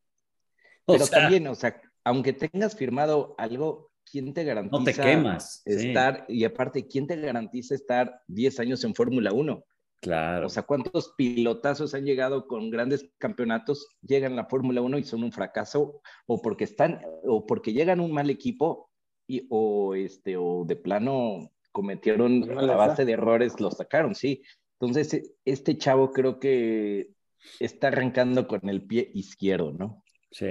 O 0.85 0.93
pero 0.93 1.05
sea, 1.05 1.21
también, 1.21 1.47
o 1.47 1.55
sea, 1.55 1.81
aunque 2.03 2.33
tengas 2.33 2.75
firmado 2.75 3.35
algo, 3.37 3.91
¿quién 4.09 4.33
te 4.33 4.43
garantiza 4.43 4.79
no 4.79 4.83
te 4.85 4.93
quemas, 4.93 5.61
estar, 5.65 6.25
sí. 6.27 6.35
y 6.37 6.43
aparte, 6.45 6.87
¿quién 6.87 7.07
te 7.07 7.17
garantiza 7.17 7.75
estar 7.75 8.21
10 8.27 8.59
años 8.59 8.83
en 8.83 8.95
Fórmula 8.95 9.33
1? 9.33 9.65
Claro. 10.01 10.47
O 10.47 10.49
sea, 10.49 10.63
¿cuántos 10.63 11.13
pilotazos 11.15 11.93
han 11.93 12.05
llegado 12.05 12.47
con 12.47 12.71
grandes 12.71 13.09
campeonatos, 13.19 13.87
llegan 14.01 14.33
a 14.33 14.37
la 14.37 14.45
Fórmula 14.45 14.81
1 14.81 14.97
y 14.97 15.03
son 15.03 15.23
un 15.23 15.31
fracaso? 15.31 16.01
O 16.25 16.41
porque 16.41 16.63
están, 16.63 17.01
o 17.23 17.45
porque 17.45 17.71
llegan 17.71 17.99
un 17.99 18.11
mal 18.11 18.31
equipo, 18.31 18.89
y, 19.27 19.47
o 19.49 19.93
este, 19.93 20.37
o 20.37 20.65
de 20.65 20.75
plano 20.75 21.51
cometieron 21.71 22.57
a 22.57 22.61
la 22.63 22.75
base 22.75 23.05
de 23.05 23.13
errores, 23.13 23.59
los 23.59 23.77
sacaron, 23.77 24.15
sí. 24.15 24.43
Entonces, 24.79 25.35
este 25.45 25.77
chavo 25.77 26.11
creo 26.11 26.39
que 26.39 27.11
está 27.59 27.89
arrancando 27.89 28.47
con 28.47 28.67
el 28.67 28.85
pie 28.85 29.11
izquierdo, 29.13 29.71
¿no? 29.71 30.03
Sí. 30.31 30.47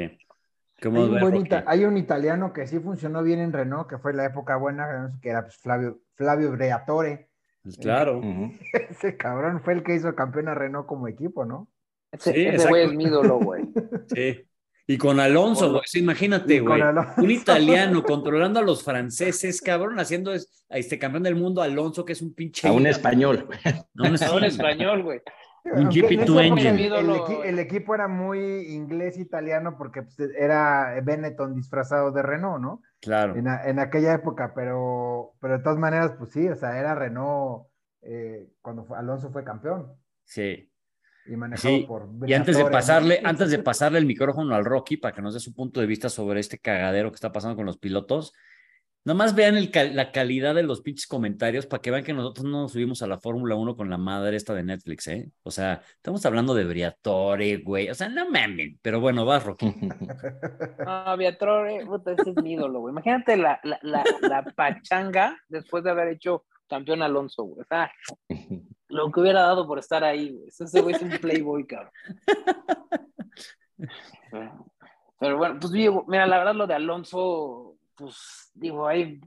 Hay 0.82 0.88
un, 0.88 1.20
buen 1.20 1.48
hay 1.66 1.84
un, 1.84 1.98
italiano 1.98 2.52
que 2.52 2.66
sí 2.66 2.78
funcionó 2.78 3.22
bien 3.22 3.40
en 3.40 3.52
Renault, 3.52 3.88
que 3.88 3.98
fue 3.98 4.14
la 4.14 4.24
época 4.24 4.56
buena, 4.56 5.12
que 5.20 5.28
era 5.28 5.42
pues, 5.42 5.58
Flavio, 5.58 6.00
Flavio 6.14 6.52
Breatore. 6.52 7.29
Pues 7.62 7.76
claro. 7.76 8.20
Ese 8.90 9.16
cabrón 9.16 9.60
fue 9.62 9.74
el 9.74 9.82
que 9.82 9.94
hizo 9.94 10.14
campeón 10.14 10.48
a 10.48 10.54
Renault 10.54 10.86
como 10.86 11.08
equipo, 11.08 11.44
¿no? 11.44 11.68
Ese, 12.12 12.32
sí, 12.32 12.46
ese 12.46 12.68
güey 12.68 12.84
es 12.84 12.92
mi 12.92 13.04
ídolo, 13.04 13.38
güey. 13.38 13.64
Sí. 14.14 14.46
Y 14.86 14.98
con 14.98 15.20
Alonso, 15.20 15.70
güey, 15.70 15.82
sí, 15.84 16.00
imagínate, 16.00 16.58
güey. 16.58 16.82
Un 17.18 17.30
italiano 17.30 18.02
controlando 18.02 18.58
a 18.58 18.62
los 18.62 18.82
franceses, 18.82 19.60
cabrón, 19.60 20.00
haciendo 20.00 20.32
este 20.68 20.98
campeón 20.98 21.22
del 21.22 21.36
mundo, 21.36 21.62
Alonso, 21.62 22.04
que 22.04 22.14
es 22.14 22.22
un 22.22 22.34
pinche. 22.34 22.66
A 22.66 22.72
un 22.72 22.88
español. 22.88 23.46
A 23.64 24.08
un, 24.08 24.20
a 24.24 24.34
un 24.34 24.42
español, 24.42 25.04
güey. 25.04 25.20
Un 25.64 25.90
GP2 25.90 26.44
engine. 26.44 26.86
El, 26.86 26.92
el, 26.92 27.10
equi 27.10 27.34
el, 27.44 27.58
equipo 27.60 27.94
era 27.94 28.08
muy 28.08 28.40
inglés-italiano 28.40 29.76
porque 29.78 30.02
pues, 30.02 30.18
era 30.36 31.00
Benetton 31.04 31.54
disfrazado 31.54 32.10
de 32.10 32.22
Renault, 32.22 32.60
¿no? 32.60 32.82
Claro. 33.00 33.34
En, 33.36 33.46
en, 33.46 33.78
aquella 33.78 34.14
época, 34.14 34.52
pero, 34.54 35.32
pero 35.40 35.56
de 35.56 35.62
todas 35.62 35.78
maneras, 35.78 36.12
pues 36.18 36.30
sí, 36.30 36.48
o 36.48 36.54
sea, 36.54 36.78
era 36.78 36.94
Renault 36.94 37.70
eh, 38.02 38.48
cuando 38.60 38.84
fue, 38.84 38.98
Alonso 38.98 39.30
fue 39.30 39.44
campeón. 39.44 39.92
Sí. 40.24 40.70
Y 41.26 41.36
manejado 41.36 41.76
sí. 41.76 41.84
por. 41.86 42.08
Y 42.26 42.32
antes 42.32 42.56
de 42.56 42.64
pasarle, 42.66 43.20
¿no? 43.22 43.28
antes 43.28 43.50
de 43.50 43.58
pasarle 43.58 43.98
el 43.98 44.06
micrófono 44.06 44.54
al 44.54 44.64
Rocky 44.64 44.96
para 44.96 45.14
que 45.14 45.22
nos 45.22 45.34
dé 45.34 45.40
su 45.40 45.54
punto 45.54 45.80
de 45.80 45.86
vista 45.86 46.08
sobre 46.08 46.40
este 46.40 46.58
cagadero 46.58 47.10
que 47.10 47.16
está 47.16 47.32
pasando 47.32 47.56
con 47.56 47.66
los 47.66 47.78
pilotos, 47.78 48.32
Nomás 49.02 49.34
vean 49.34 49.56
el, 49.56 49.70
la 49.94 50.12
calidad 50.12 50.54
de 50.54 50.62
los 50.62 50.82
pinches 50.82 51.06
comentarios 51.06 51.66
para 51.66 51.80
que 51.80 51.90
vean 51.90 52.04
que 52.04 52.12
nosotros 52.12 52.44
no 52.44 52.62
nos 52.62 52.72
subimos 52.72 53.00
a 53.00 53.06
la 53.06 53.18
Fórmula 53.18 53.54
1 53.54 53.74
con 53.74 53.88
la 53.88 53.96
madre 53.96 54.36
esta 54.36 54.52
de 54.52 54.62
Netflix, 54.62 55.08
¿eh? 55.08 55.30
O 55.42 55.50
sea, 55.50 55.80
estamos 55.96 56.24
hablando 56.26 56.54
de 56.54 56.64
Briatore, 56.64 57.56
güey. 57.58 57.88
O 57.88 57.94
sea, 57.94 58.10
no 58.10 58.28
mamen. 58.28 58.78
Pero 58.82 59.00
bueno, 59.00 59.24
vas, 59.24 59.44
Rocky. 59.44 59.72
No, 60.84 61.16
Briatore, 61.16 61.86
puta, 61.86 62.12
ese 62.12 62.30
es 62.30 62.36
mi 62.42 62.52
ídolo, 62.52 62.80
güey. 62.80 62.92
Imagínate 62.92 63.38
la, 63.38 63.58
la, 63.62 63.78
la, 63.82 64.04
la, 64.20 64.44
pachanga 64.44 65.38
después 65.48 65.82
de 65.82 65.90
haber 65.90 66.08
hecho 66.08 66.44
campeón 66.68 67.00
Alonso, 67.00 67.44
güey. 67.44 67.62
O 67.62 67.64
sea, 67.64 67.90
lo 68.88 69.10
que 69.10 69.20
hubiera 69.20 69.40
dado 69.40 69.66
por 69.66 69.78
estar 69.78 70.04
ahí, 70.04 70.30
güey. 70.30 70.48
Ese 70.48 70.80
güey 70.82 70.94
es 70.94 71.02
un 71.02 71.10
playboy, 71.10 71.66
cabrón. 71.66 71.92
Pero 75.18 75.36
bueno, 75.36 75.58
pues 75.60 75.72
mira, 75.72 76.26
la 76.26 76.38
verdad 76.38 76.54
lo 76.54 76.66
de 76.66 76.74
Alonso 76.74 77.76
pues 78.00 78.50
digo, 78.54 78.88
hay, 78.88 79.20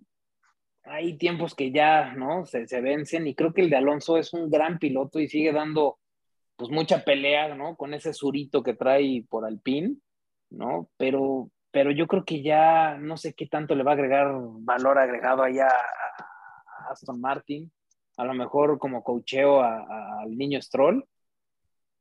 hay 0.84 1.18
tiempos 1.18 1.54
que 1.54 1.72
ya, 1.72 2.14
¿no? 2.14 2.46
Se, 2.46 2.68
se, 2.68 2.82
vencen 2.82 3.28
y 3.28 3.36
creo 3.36 3.54
que 3.54 3.62
el 3.62 3.70
de 3.70 3.78
Alonso 3.78 4.18
es 4.18 4.34
un 4.34 4.50
gran 4.50 4.80
piloto 4.80 5.20
y 5.20 5.28
sigue 5.28 5.54
dando 5.54 6.00
pues 6.56 6.72
mucha 6.72 7.04
pelea, 7.04 7.56
¿no? 7.56 7.76
Con 7.76 7.94
ese 7.94 8.14
surito 8.14 8.64
que 8.64 8.74
trae 8.74 9.24
por 9.30 9.46
Alpine, 9.46 9.96
¿no? 10.50 10.90
Pero, 10.98 11.50
pero 11.72 11.92
yo 11.92 12.08
creo 12.08 12.26
que 12.26 12.42
ya 12.42 12.98
no 12.98 13.18
sé 13.18 13.34
qué 13.34 13.48
tanto 13.48 13.76
le 13.76 13.84
va 13.84 13.92
a 13.92 13.96
agregar 13.96 14.32
valor 14.60 14.98
agregado 14.98 15.44
allá 15.44 15.68
a, 15.68 16.92
Aston 16.92 17.22
Martin, 17.22 17.72
a 18.18 18.26
lo 18.26 18.34
mejor 18.34 18.78
como 18.78 19.04
cocheo 19.04 19.62
al 19.62 20.38
niño 20.38 20.62
Stroll, 20.62 21.08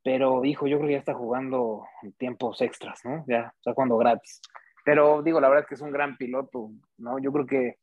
pero 0.02 0.44
hijo, 0.44 0.66
yo 0.66 0.78
creo 0.78 0.88
que 0.88 0.94
ya 0.94 0.98
está 0.98 1.14
jugando 1.14 1.85
en 2.02 2.12
tiempos 2.14 2.61
extras, 2.61 3.00
¿no? 3.04 3.24
Ya 3.28 3.54
está 3.56 3.72
jugando 3.74 3.96
gratis. 3.96 4.40
Pero 4.85 5.23
digo, 5.23 5.40
la 5.40 5.49
verdad 5.49 5.64
es 5.64 5.68
que 5.68 5.75
es 5.75 5.81
un 5.81 5.92
gran 5.92 6.16
piloto, 6.16 6.71
¿no? 6.99 7.18
Yo 7.18 7.33
creo 7.33 7.47
que 7.47 7.79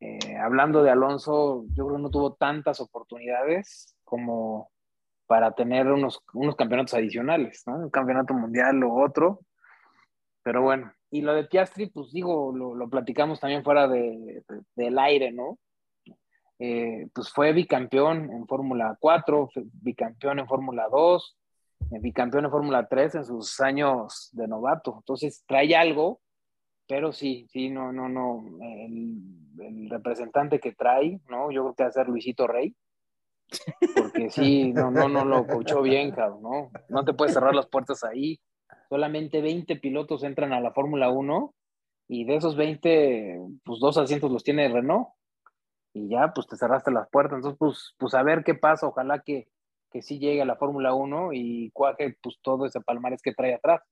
eh, 0.00 0.36
hablando 0.36 0.82
de 0.82 0.90
Alonso, 0.90 1.64
yo 1.74 1.86
creo 1.86 1.96
que 1.96 2.02
no 2.02 2.10
tuvo 2.10 2.34
tantas 2.34 2.80
oportunidades 2.80 3.96
como 4.04 4.70
para 5.26 5.52
tener 5.52 5.86
unos, 5.86 6.20
unos 6.34 6.56
campeonatos 6.56 6.94
adicionales, 6.94 7.62
¿no? 7.66 7.76
Un 7.76 7.90
campeonato 7.90 8.34
mundial 8.34 8.82
o 8.84 8.94
otro. 8.94 9.40
Pero 10.42 10.62
bueno, 10.62 10.92
y 11.10 11.22
lo 11.22 11.34
de 11.34 11.44
Piastri, 11.44 11.86
pues 11.86 12.10
digo, 12.12 12.52
lo, 12.54 12.74
lo 12.74 12.88
platicamos 12.88 13.40
también 13.40 13.62
fuera 13.62 13.86
de, 13.86 14.42
de, 14.48 14.62
del 14.74 14.98
aire, 14.98 15.32
¿no? 15.32 15.58
Eh, 16.58 17.08
pues 17.12 17.30
fue 17.32 17.52
bicampeón 17.52 18.30
en 18.30 18.46
Fórmula 18.46 18.96
4, 19.00 19.50
bicampeón 19.72 20.38
en 20.38 20.46
Fórmula 20.46 20.86
2, 20.90 21.36
bicampeón 21.90 22.44
en 22.44 22.50
Fórmula 22.50 22.86
3 22.88 23.14
en 23.16 23.24
sus 23.24 23.60
años 23.60 24.30
de 24.32 24.48
novato. 24.48 24.96
Entonces 24.98 25.44
trae 25.46 25.74
algo, 25.76 26.20
pero 26.86 27.12
sí, 27.12 27.46
sí, 27.50 27.70
no, 27.70 27.92
no, 27.92 28.08
no. 28.08 28.44
El, 28.60 29.14
el 29.60 29.90
representante 29.90 30.60
que 30.60 30.72
trae, 30.72 31.20
¿no? 31.28 31.50
Yo 31.50 31.62
creo 31.62 31.74
que 31.74 31.82
va 31.84 31.88
a 31.88 31.92
ser 31.92 32.08
Luisito 32.08 32.46
Rey. 32.46 32.74
Porque 33.94 34.30
sí, 34.30 34.72
no, 34.72 34.90
no, 34.90 35.08
no 35.08 35.24
lo 35.24 35.46
coachó 35.46 35.82
bien, 35.82 36.10
cabrón, 36.12 36.42
¿no? 36.42 36.70
No 36.88 37.04
te 37.04 37.12
puedes 37.12 37.34
cerrar 37.34 37.54
las 37.54 37.66
puertas 37.66 38.02
ahí. 38.04 38.40
Solamente 38.88 39.40
20 39.40 39.76
pilotos 39.76 40.22
entran 40.22 40.52
a 40.52 40.60
la 40.60 40.72
Fórmula 40.72 41.10
1 41.10 41.54
y 42.08 42.24
de 42.24 42.36
esos 42.36 42.56
20, 42.56 43.40
pues 43.64 43.80
dos 43.80 43.96
asientos 43.98 44.30
los 44.30 44.42
tiene 44.42 44.68
Renault. 44.68 45.08
Y 45.94 46.08
ya, 46.08 46.32
pues 46.34 46.46
te 46.46 46.56
cerraste 46.56 46.90
las 46.90 47.08
puertas. 47.10 47.36
Entonces, 47.36 47.58
pues, 47.58 47.94
pues 47.98 48.14
a 48.14 48.22
ver 48.22 48.44
qué 48.44 48.54
pasa. 48.54 48.86
Ojalá 48.86 49.20
que, 49.20 49.48
que 49.92 50.02
sí 50.02 50.18
llegue 50.18 50.42
a 50.42 50.46
la 50.46 50.56
Fórmula 50.56 50.94
1 50.94 51.32
y 51.32 51.70
cuaje 51.72 52.16
pues 52.22 52.38
todo 52.42 52.66
ese 52.66 52.80
palmarés 52.80 53.22
que 53.22 53.34
trae 53.34 53.54
atrás. 53.54 53.82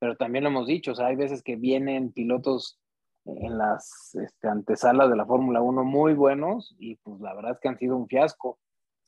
Pero 0.00 0.16
también 0.16 0.44
lo 0.44 0.50
hemos 0.50 0.66
dicho, 0.66 0.92
o 0.92 0.94
sea, 0.94 1.06
hay 1.06 1.16
veces 1.16 1.42
que 1.42 1.56
vienen 1.56 2.12
pilotos 2.12 2.80
en 3.26 3.56
las 3.56 4.14
este, 4.14 4.48
antesalas 4.48 5.08
de 5.08 5.16
la 5.16 5.24
Fórmula 5.24 5.60
1 5.60 5.84
muy 5.84 6.14
buenos 6.14 6.74
y 6.78 6.96
pues 6.96 7.20
la 7.20 7.34
verdad 7.34 7.52
es 7.52 7.60
que 7.60 7.68
han 7.68 7.78
sido 7.78 7.96
un 7.96 8.08
fiasco. 8.08 8.58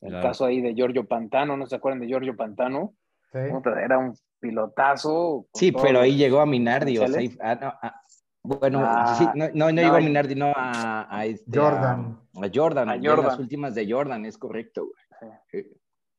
El 0.01 0.09
claro. 0.09 0.27
caso 0.27 0.45
ahí 0.45 0.61
de 0.61 0.73
Giorgio 0.73 1.07
Pantano, 1.07 1.57
¿no 1.57 1.65
se 1.65 1.75
acuerdan 1.75 1.99
de 1.99 2.07
Giorgio 2.07 2.35
Pantano? 2.35 2.93
Sí. 3.31 3.39
Era 3.83 3.97
un 3.97 4.13
pilotazo. 4.39 5.47
Sí, 5.53 5.71
pero 5.71 5.99
ahí 5.99 6.15
llegó 6.15 6.39
a 6.39 6.45
Minardi, 6.45 6.97
o 6.97 7.07
sea, 7.07 7.21
ah, 7.41 7.55
no, 7.55 7.73
ah, 7.81 8.01
Bueno, 8.43 8.87
sí, 9.17 9.25
no, 9.35 9.49
no, 9.53 9.71
no, 9.71 9.81
iba 9.81 9.97
a 9.97 10.01
Minardi, 10.01 10.35
no 10.35 10.53
a, 10.55 11.25
este, 11.25 11.59
Jordan. 11.59 12.19
A, 12.35 12.49
Jordan. 12.53 12.89
A 12.89 12.95
Jordan. 12.95 13.25
las 13.25 13.39
últimas 13.39 13.75
de 13.75 13.91
Jordan, 13.91 14.25
es 14.25 14.37
correcto, 14.37 14.85
güey. 14.85 15.65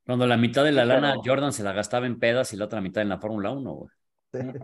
Cuando 0.09 0.27
la 0.27 0.39
mitad 0.39 0.65
de 0.65 0.73
la 0.73 0.87
lana 0.87 1.17
Jordan 1.23 1.53
se 1.53 1.63
la 1.63 1.75
gastaba 1.75 2.07
en 2.07 2.19
pedas 2.19 2.55
y 2.55 2.57
la 2.57 2.65
otra 2.65 2.81
mitad 2.81 3.03
en 3.03 3.11
la 3.11 3.19
Fórmula 3.19 3.51
1, 3.51 3.71
güey. 3.71 3.91
Pero 4.33 4.55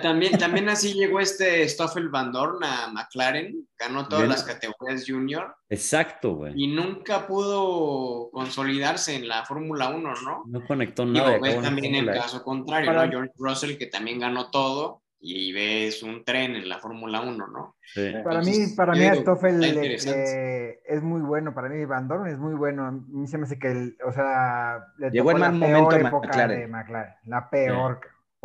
también, 0.00 0.38
también 0.38 0.70
así 0.70 0.94
llegó 0.94 1.20
este 1.20 1.68
Stoffel 1.68 2.08
Van 2.08 2.32
Dorn 2.32 2.64
a 2.64 2.90
McLaren, 2.90 3.68
ganó 3.78 4.08
todas 4.08 4.26
las 4.26 4.42
categorías 4.42 5.04
junior. 5.06 5.54
Exacto, 5.68 6.36
güey. 6.36 6.54
Y 6.56 6.68
nunca 6.68 7.26
pudo 7.26 8.30
consolidarse 8.30 9.16
en 9.16 9.28
la 9.28 9.44
Fórmula 9.44 9.90
1, 9.90 10.14
¿no? 10.24 10.44
No 10.46 10.66
conectó 10.66 11.04
nada. 11.04 11.36
Y 11.36 11.60
también 11.60 11.94
el 11.94 12.06
caso 12.06 12.42
contrario, 12.42 12.90
¿no? 12.90 13.06
George 13.06 13.34
Russell, 13.36 13.76
que 13.76 13.88
también 13.88 14.18
ganó 14.18 14.48
todo, 14.48 15.02
y 15.18 15.52
ves 15.52 16.02
un 16.02 16.24
tren 16.24 16.54
en 16.56 16.68
la 16.68 16.78
Fórmula 16.78 17.20
1, 17.20 17.46
¿no? 17.48 17.76
Para 18.22 18.40
mí, 18.42 18.52
para 18.76 18.92
mí 18.92 19.20
Stoffel 19.20 19.62
eh, 19.64 20.80
es 20.84 21.02
muy 21.02 21.22
bueno, 21.22 21.54
para 21.54 21.68
mí 21.68 21.84
Van 21.84 22.06
Dorn 22.06 22.28
es 22.28 22.38
muy 22.38 22.54
bueno, 22.54 22.86
a 22.86 22.92
mí 22.92 23.26
se 23.26 23.38
me 23.38 23.44
hace 23.44 23.58
que, 23.58 23.68
el, 23.68 23.96
o 24.06 24.12
sea, 24.12 24.78
le 24.98 25.10
Llegó 25.10 25.30
en 25.32 25.38
mal 25.40 25.52
momento 25.54 25.98
McLaren. 25.98 26.60
de 26.60 26.66
McLaren, 26.68 27.14
la 27.24 27.48
peor. 27.48 28.00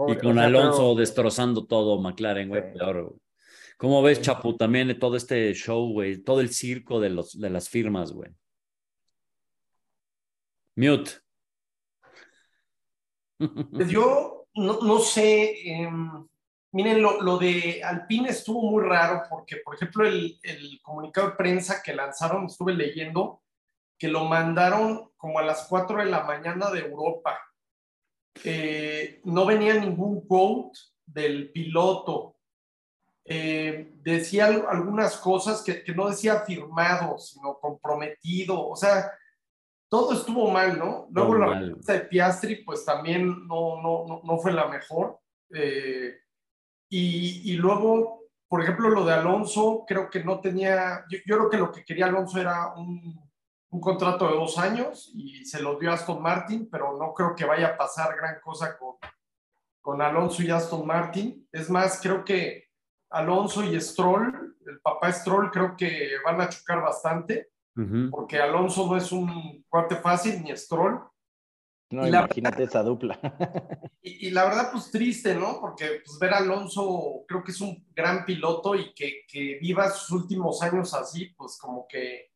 y 0.07 0.15
con 0.17 0.39
Alonso 0.39 0.95
destrozando 0.95 1.65
todo 1.65 2.01
McLaren, 2.01 2.49
güey, 2.49 2.73
peor, 2.73 3.15
¿Cómo 3.77 4.03
ves, 4.03 4.21
Chapu, 4.21 4.55
también 4.55 4.99
todo 4.99 5.15
este 5.15 5.51
show, 5.55 5.91
güey, 5.91 6.17
todo 6.17 6.39
el 6.39 6.49
circo 6.49 6.99
de, 6.99 7.09
los, 7.09 7.39
de 7.39 7.49
las 7.49 7.67
firmas, 7.67 8.11
güey? 8.11 8.29
Mute. 10.75 11.11
Pues 13.71 13.89
yo 13.89 14.45
no, 14.53 14.79
no 14.81 14.99
sé, 14.99 15.53
eh, 15.65 15.89
Miren, 16.73 17.01
lo, 17.01 17.37
de 17.37 17.81
Alpine 17.83 18.29
estuvo 18.29 18.61
muy 18.61 18.83
raro 18.83 19.23
porque, 19.29 19.57
por 19.57 19.75
ejemplo, 19.75 20.07
el, 20.07 20.39
comunicado 20.81 21.29
de 21.29 21.35
prensa 21.35 21.83
que 21.83 21.93
lanzaron, 21.93 22.45
estuve 22.45 22.73
leyendo, 22.73 23.41
que 23.97 24.07
lo 24.07 24.23
mandaron 24.23 25.11
como 25.17 25.39
a 25.39 25.43
las 25.43 25.67
4 25.67 25.97
de 25.97 26.05
la 26.05 26.23
mañana 26.23 26.71
de 26.71 26.79
Europa. 26.79 27.37
Eh, 28.45 29.19
no 29.25 29.45
venía 29.45 29.73
ningún 29.73 30.25
quote 30.25 30.79
del 31.05 31.51
piloto. 31.51 32.37
Eh, 33.25 33.91
decía 34.01 34.45
algunas 34.45 35.17
cosas 35.17 35.61
que, 35.61 35.83
no 35.93 36.09
decía 36.09 36.39
firmado, 36.39 37.17
sino 37.17 37.59
comprometido. 37.59 38.69
O 38.69 38.77
sea, 38.77 39.11
todo 39.89 40.13
estuvo 40.13 40.49
mal, 40.49 40.79
¿no? 40.79 41.07
Luego 41.11 41.35
la 41.35 41.59
respuesta 41.59 41.93
de 41.93 41.99
Piastri, 42.01 42.63
pues 42.63 42.85
también 42.85 43.45
no, 43.45 43.81
no, 43.81 44.21
no, 44.23 44.37
fue 44.37 44.53
la 44.53 44.69
mejor. 44.69 45.19
Eh, 45.53 46.15
y, 46.93 47.53
luego, 47.53 48.25
por 48.49 48.61
ejemplo, 48.61 48.89
lo 48.89 49.05
de 49.05 49.13
Alonso, 49.13 49.85
creo 49.87 50.09
que 50.09 50.25
no 50.25 50.41
tenía, 50.41 51.05
yo, 51.09 51.19
creo 51.23 51.49
que 51.49 51.57
lo 51.57 51.71
que 51.71 51.85
quería 51.85 52.07
Alonso 52.07 52.37
era 52.37 52.73
un, 52.75 53.17
un, 53.69 53.79
contrato 53.79 54.27
de 54.27 54.35
dos 54.35 54.57
años 54.57 55.09
y 55.15 55.45
se 55.45 55.61
lo 55.61 55.79
dio 55.79 55.89
a 55.89 55.93
Aston 55.93 56.21
Martin, 56.21 56.67
pero 56.69 56.97
no 56.97 57.13
creo 57.13 57.33
que 57.33 57.45
vaya 57.45 57.67
a 57.67 57.77
pasar 57.77 58.13
gran 58.17 58.41
cosa 58.41 58.77
con, 58.77 58.95
con 59.79 60.01
Alonso 60.01 60.43
y 60.43 60.51
Aston 60.51 60.85
Martin. 60.85 61.47
Es 61.49 61.69
más, 61.69 62.01
creo 62.01 62.25
que 62.25 62.65
Alonso 63.09 63.63
y 63.63 63.79
Stroll, 63.79 64.57
el 64.65 64.81
papá 64.81 65.13
Stroll, 65.13 65.49
creo 65.49 65.77
que 65.77 66.11
van 66.25 66.41
a 66.41 66.49
chocar 66.49 66.81
bastante, 66.81 67.51
porque 68.11 68.37
Alonso 68.37 68.85
no 68.85 68.97
es 68.97 69.13
un 69.13 69.65
cuate 69.69 69.95
fácil 69.95 70.43
ni 70.43 70.55
Stroll. 70.57 71.01
No, 71.91 72.07
imagínate 72.07 72.63
esa 72.63 72.83
dupla. 72.83 73.19
Y, 74.03 74.31
la 74.31 74.45
verdad, 74.45 74.71
pues 74.71 74.89
triste, 74.89 75.35
¿no? 75.35 75.59
Porque 75.61 76.01
pues, 76.03 76.17
ver 76.17 76.33
a 76.33 76.37
Alonso, 76.37 77.23
creo 77.27 77.43
que 77.43 77.51
es 77.51 77.61
un 77.61 77.85
gran 77.93 78.25
piloto 78.25 78.73
y 78.73 78.95
que, 78.95 79.25
que, 79.27 79.59
viva 79.61 79.91
sus 79.91 80.09
últimos 80.23 80.59
años 80.63 80.91
así, 80.95 81.27
pues 81.37 81.59
como 81.59 81.87
que, 81.87 82.31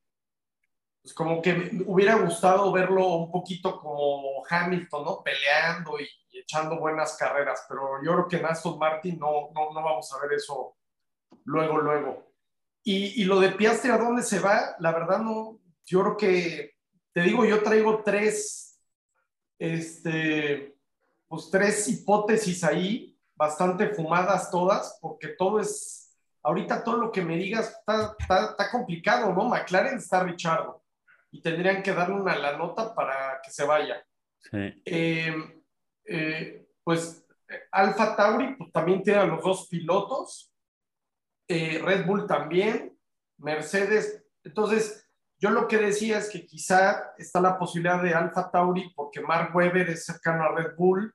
pues 1.01 1.11
como 1.15 1.41
que 1.41 1.53
me 1.53 1.83
hubiera 1.87 2.15
gustado 2.17 2.71
verlo 2.71 3.15
un 3.15 3.31
poquito 3.31 3.79
como 3.79 4.43
Hamilton, 4.47 5.05
¿no? 5.05 5.23
Peleando 5.23 5.99
y, 5.99 6.07
echando 6.37 6.79
buenas 6.79 7.17
carreras, 7.17 7.65
pero 7.67 8.03
yo 8.03 8.11
creo 8.11 8.27
que 8.27 8.37
en 8.37 8.45
Aston 8.45 8.77
Martin 8.77 9.17
no, 9.17 9.49
no, 9.55 9.73
no 9.73 9.83
vamos 9.83 10.13
a 10.13 10.21
ver 10.21 10.33
eso 10.33 10.75
luego, 11.45 11.79
luego. 11.79 12.31
Y, 12.83 13.21
y 13.21 13.25
lo 13.25 13.39
de 13.39 13.49
Piastri, 13.49 13.89
¿a 13.89 13.97
dónde 13.97 14.21
se 14.21 14.39
va? 14.39 14.75
La 14.79 14.91
verdad, 14.91 15.17
no, 15.19 15.59
yo 15.85 16.01
creo 16.01 16.17
que, 16.17 16.75
te 17.11 17.21
digo, 17.21 17.45
yo 17.45 17.63
traigo 17.63 18.03
tres 18.03 18.64
este, 19.59 20.75
pues 21.27 21.49
tres 21.49 21.87
hipótesis 21.87 22.63
ahí, 22.63 23.17
bastante 23.35 23.89
fumadas 23.89 24.49
todas, 24.51 24.97
porque 25.01 25.29
todo 25.29 25.59
es, 25.59 26.17
ahorita 26.43 26.83
todo 26.83 26.97
lo 26.97 27.11
que 27.11 27.21
me 27.21 27.37
digas 27.37 27.77
está, 27.79 28.15
está, 28.49 28.71
complicado, 28.71 29.33
¿no? 29.33 29.45
McLaren 29.45 29.97
está 29.97 30.23
Richardo 30.23 30.83
y 31.31 31.41
tendrían 31.41 31.83
que 31.83 31.93
darle 31.93 32.15
una 32.15 32.37
la 32.37 32.57
nota 32.57 32.95
para 32.95 33.41
que 33.43 33.51
se 33.51 33.65
vaya. 33.65 34.05
Sí. 34.39 34.81
Em, 34.85 35.63
eh, 36.05 36.67
pues 36.83 37.25
Alfa 37.71 38.15
Tauri 38.15 38.55
pues, 38.55 38.71
también 38.71 39.03
tiene 39.03 39.19
a 39.19 39.25
los 39.25 39.43
dos 39.43 39.67
pilotos, 39.67 40.51
eh, 41.47 41.79
Red 41.83 42.05
Bull 42.05 42.25
también, 42.25 42.97
Mercedes, 43.37 44.23
entonces 44.43 45.04
yo 45.37 45.49
lo 45.49 45.67
que 45.67 45.77
decía 45.77 46.17
es 46.17 46.29
que 46.29 46.45
quizá 46.45 47.13
está 47.17 47.41
la 47.41 47.57
posibilidad 47.57 48.01
de 48.01 48.13
Alfa 48.13 48.49
Tauri 48.49 48.91
porque 48.95 49.21
Mark 49.21 49.55
Webber 49.55 49.89
es 49.89 50.05
cercano 50.05 50.43
a 50.43 50.55
Red 50.55 50.75
Bull 50.77 51.13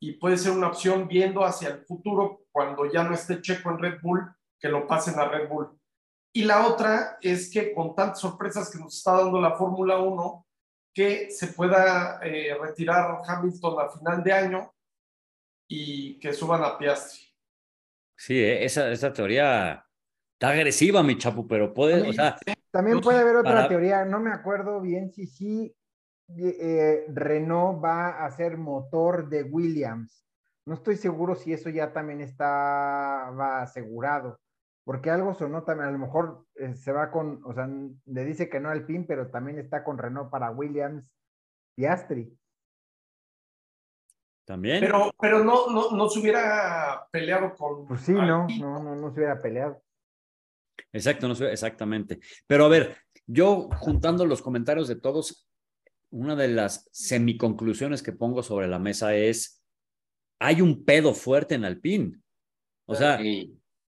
y 0.00 0.12
puede 0.12 0.36
ser 0.36 0.52
una 0.52 0.68
opción 0.68 1.08
viendo 1.08 1.44
hacia 1.44 1.68
el 1.68 1.84
futuro 1.84 2.44
cuando 2.50 2.90
ya 2.90 3.04
no 3.04 3.14
esté 3.14 3.40
Checo 3.40 3.70
en 3.70 3.78
Red 3.78 4.00
Bull, 4.02 4.34
que 4.58 4.68
lo 4.68 4.86
pasen 4.86 5.18
a 5.18 5.26
Red 5.26 5.48
Bull. 5.48 5.78
Y 6.34 6.44
la 6.44 6.66
otra 6.66 7.18
es 7.20 7.50
que 7.50 7.72
con 7.72 7.94
tantas 7.94 8.20
sorpresas 8.20 8.70
que 8.70 8.78
nos 8.78 8.96
está 8.96 9.12
dando 9.12 9.40
la 9.40 9.54
Fórmula 9.56 9.98
1, 9.98 10.46
que 10.94 11.30
se 11.30 11.48
pueda 11.48 12.18
eh, 12.22 12.54
retirar 12.60 13.20
Hamilton 13.26 13.80
a 13.80 13.90
final 13.90 14.22
de 14.22 14.32
año 14.32 14.74
y 15.68 16.18
que 16.18 16.32
suban 16.32 16.62
a 16.64 16.76
Piastri. 16.76 17.20
Sí, 18.16 18.34
eh, 18.34 18.64
esa, 18.64 18.90
esa 18.90 19.12
teoría 19.12 19.86
está 20.34 20.50
agresiva, 20.50 21.02
mi 21.02 21.16
chapu, 21.16 21.46
pero 21.46 21.72
puede, 21.72 22.08
o 22.08 22.12
sea, 22.12 22.36
también 22.72 23.00
puede 23.00 23.20
haber 23.20 23.36
otra 23.36 23.68
teoría, 23.68 24.04
no 24.04 24.18
me 24.18 24.32
acuerdo 24.32 24.80
bien 24.80 25.12
si 25.12 25.26
sí 25.26 25.76
eh, 26.38 27.04
Renault 27.08 27.84
va 27.84 28.24
a 28.24 28.30
ser 28.30 28.56
motor 28.56 29.28
de 29.28 29.42
Williams. 29.42 30.26
No 30.64 30.74
estoy 30.74 30.96
seguro 30.96 31.34
si 31.34 31.52
eso 31.52 31.68
ya 31.68 31.92
también 31.92 32.20
estaba 32.20 33.60
asegurado, 33.60 34.40
porque 34.84 35.10
algo 35.10 35.34
sonó 35.34 35.64
también, 35.64 35.88
a 35.88 35.92
lo 35.92 35.98
mejor 35.98 36.46
eh, 36.54 36.74
se 36.74 36.92
va 36.92 37.10
con, 37.10 37.42
o 37.44 37.52
sea, 37.52 37.68
le 38.06 38.24
dice 38.24 38.48
que 38.48 38.60
no 38.60 38.70
al 38.70 38.86
PIN, 38.86 39.06
pero 39.06 39.30
también 39.30 39.58
está 39.58 39.84
con 39.84 39.98
Renault 39.98 40.30
para 40.30 40.50
Williams 40.50 41.04
y 41.76 41.84
Astri. 41.84 42.38
También. 44.46 44.80
Pero, 44.80 45.10
pero 45.20 45.44
no, 45.44 45.68
no, 45.68 45.90
no 45.90 46.08
se 46.08 46.20
hubiera 46.20 47.06
peleado 47.10 47.54
con. 47.54 47.86
Pues 47.86 48.00
sí, 48.00 48.12
no, 48.12 48.46
no, 48.58 48.82
no, 48.82 48.96
no 48.96 49.10
se 49.10 49.20
hubiera 49.20 49.40
peleado. 49.40 49.82
Exacto, 50.92 51.28
no 51.28 51.34
sé 51.34 51.50
exactamente. 51.50 52.20
Pero 52.46 52.66
a 52.66 52.68
ver, 52.68 52.96
yo 53.26 53.68
juntando 53.78 54.26
los 54.26 54.42
comentarios 54.42 54.88
de 54.88 54.96
todos, 54.96 55.48
una 56.10 56.36
de 56.36 56.48
las 56.48 56.88
semiconclusiones 56.92 58.02
que 58.02 58.12
pongo 58.12 58.42
sobre 58.42 58.68
la 58.68 58.78
mesa 58.78 59.14
es, 59.16 59.62
hay 60.38 60.60
un 60.60 60.84
pedo 60.84 61.14
fuerte 61.14 61.54
en 61.54 61.64
Alpine. 61.64 62.18
O 62.84 62.94
sea, 62.94 63.20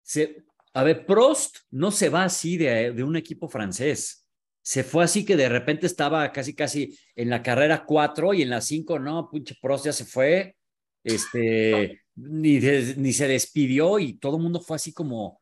se, 0.01 0.43
a 0.73 0.83
ver, 0.83 1.05
Prost 1.05 1.57
no 1.71 1.91
se 1.91 2.09
va 2.09 2.23
así 2.23 2.57
de, 2.57 2.91
de, 2.91 3.03
un 3.03 3.15
equipo 3.15 3.47
francés. 3.47 4.25
Se 4.61 4.83
fue 4.83 5.03
así 5.03 5.23
que 5.23 5.35
de 5.35 5.47
repente 5.47 5.85
estaba 5.85 6.31
casi, 6.31 6.55
casi 6.55 6.97
en 7.15 7.29
la 7.29 7.43
carrera 7.43 7.85
4 7.85 8.33
y 8.33 8.41
en 8.41 8.49
la 8.49 8.61
5, 8.61 8.97
no, 8.99 9.29
pinche 9.29 9.55
Prost 9.61 9.85
ya 9.85 9.93
se 9.93 10.05
fue. 10.05 10.55
Este, 11.03 12.01
ni, 12.15 12.59
ni 12.59 13.13
se 13.13 13.27
despidió 13.27 13.99
y 13.99 14.17
todo 14.17 14.37
el 14.37 14.43
mundo 14.43 14.59
fue 14.59 14.77
así 14.77 14.91
como, 14.91 15.39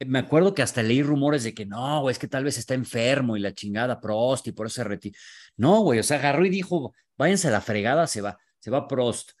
me 0.00 0.18
acuerdo 0.18 0.54
que 0.54 0.62
hasta 0.62 0.82
leí 0.82 1.02
rumores 1.02 1.44
de 1.44 1.54
que 1.54 1.66
no, 1.66 2.02
güey, 2.02 2.12
es 2.12 2.18
que 2.18 2.28
tal 2.28 2.44
vez 2.44 2.58
está 2.58 2.74
enfermo 2.74 3.36
y 3.36 3.40
la 3.40 3.54
chingada 3.54 4.00
Prost 4.00 4.46
y 4.48 4.52
por 4.52 4.66
eso 4.66 4.76
se 4.76 4.84
retiró. 4.84 5.18
No, 5.56 5.80
güey, 5.80 5.98
o 6.00 6.02
sea, 6.02 6.18
agarró 6.18 6.44
y 6.44 6.50
dijo, 6.50 6.94
váyanse 7.16 7.48
a 7.48 7.52
la 7.52 7.60
fregada, 7.60 8.06
se 8.06 8.20
va, 8.20 8.38
se 8.58 8.70
va 8.70 8.88
Prost. 8.88 9.32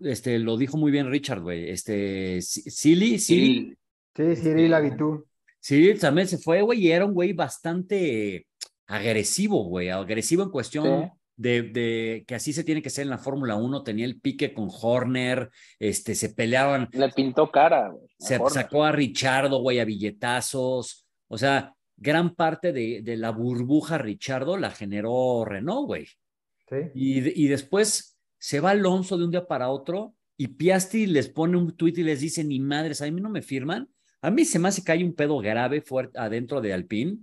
Este, 0.00 0.38
lo 0.38 0.56
dijo 0.56 0.76
muy 0.76 0.90
bien 0.90 1.10
Richard, 1.10 1.40
güey. 1.40 1.70
Este, 1.70 2.40
Silly, 2.40 3.18
Silly. 3.18 3.76
Sí, 4.14 4.36
Silly 4.36 4.68
Lavitud. 4.68 5.24
Sí, 5.60 5.94
también 5.94 6.28
se 6.28 6.38
fue, 6.38 6.62
güey, 6.62 6.80
y 6.80 6.92
era 6.92 7.04
un 7.04 7.14
güey 7.14 7.32
bastante 7.32 8.46
agresivo, 8.86 9.64
güey, 9.64 9.90
agresivo 9.90 10.42
en 10.42 10.50
cuestión 10.50 11.10
de, 11.38 12.24
que 12.26 12.34
así 12.34 12.52
se 12.52 12.64
tiene 12.64 12.82
que 12.82 12.90
ser 12.90 13.04
en 13.04 13.10
la 13.10 13.18
Fórmula 13.18 13.54
1, 13.54 13.82
tenía 13.82 14.04
el 14.04 14.20
pique 14.20 14.52
con 14.52 14.68
Horner, 14.70 15.50
este, 15.78 16.14
se 16.14 16.30
peleaban. 16.30 16.88
Le 16.92 17.08
pintó 17.10 17.50
cara. 17.50 17.94
se 18.18 18.38
sacó 18.50 18.84
a 18.84 18.92
Richardo, 18.92 19.60
güey, 19.60 19.78
a 19.78 19.84
billetazos. 19.84 21.06
O 21.28 21.38
sea, 21.38 21.74
gran 21.96 22.34
parte 22.34 22.72
de, 22.72 23.02
de 23.02 23.16
la 23.16 23.30
burbuja 23.30 23.98
Richardo 23.98 24.56
la 24.56 24.70
generó 24.70 25.44
Renault, 25.44 25.86
güey. 25.86 26.06
Sí. 26.68 26.76
Y, 26.94 27.44
y, 27.44 27.48
después 27.48 28.18
se 28.38 28.60
va 28.60 28.70
Alonso 28.70 29.16
de 29.16 29.24
un 29.24 29.30
día 29.30 29.46
para 29.46 29.70
otro 29.70 30.14
y 30.36 30.48
Piastri 30.48 31.06
les 31.06 31.28
pone 31.28 31.56
un 31.56 31.76
tweet 31.76 31.94
y 31.96 32.02
les 32.02 32.20
dice, 32.20 32.44
ni 32.44 32.60
madres, 32.60 33.00
a 33.00 33.10
mí 33.10 33.20
no 33.20 33.30
me 33.30 33.42
firman. 33.42 33.88
A 34.20 34.30
mí 34.30 34.44
se 34.44 34.58
me 34.58 34.68
hace 34.68 34.82
que 34.82 34.92
hay 34.92 35.04
un 35.04 35.14
pedo 35.14 35.38
grave 35.38 35.80
fuerte 35.80 36.18
adentro 36.18 36.60
de 36.60 36.72
Alpine, 36.72 37.18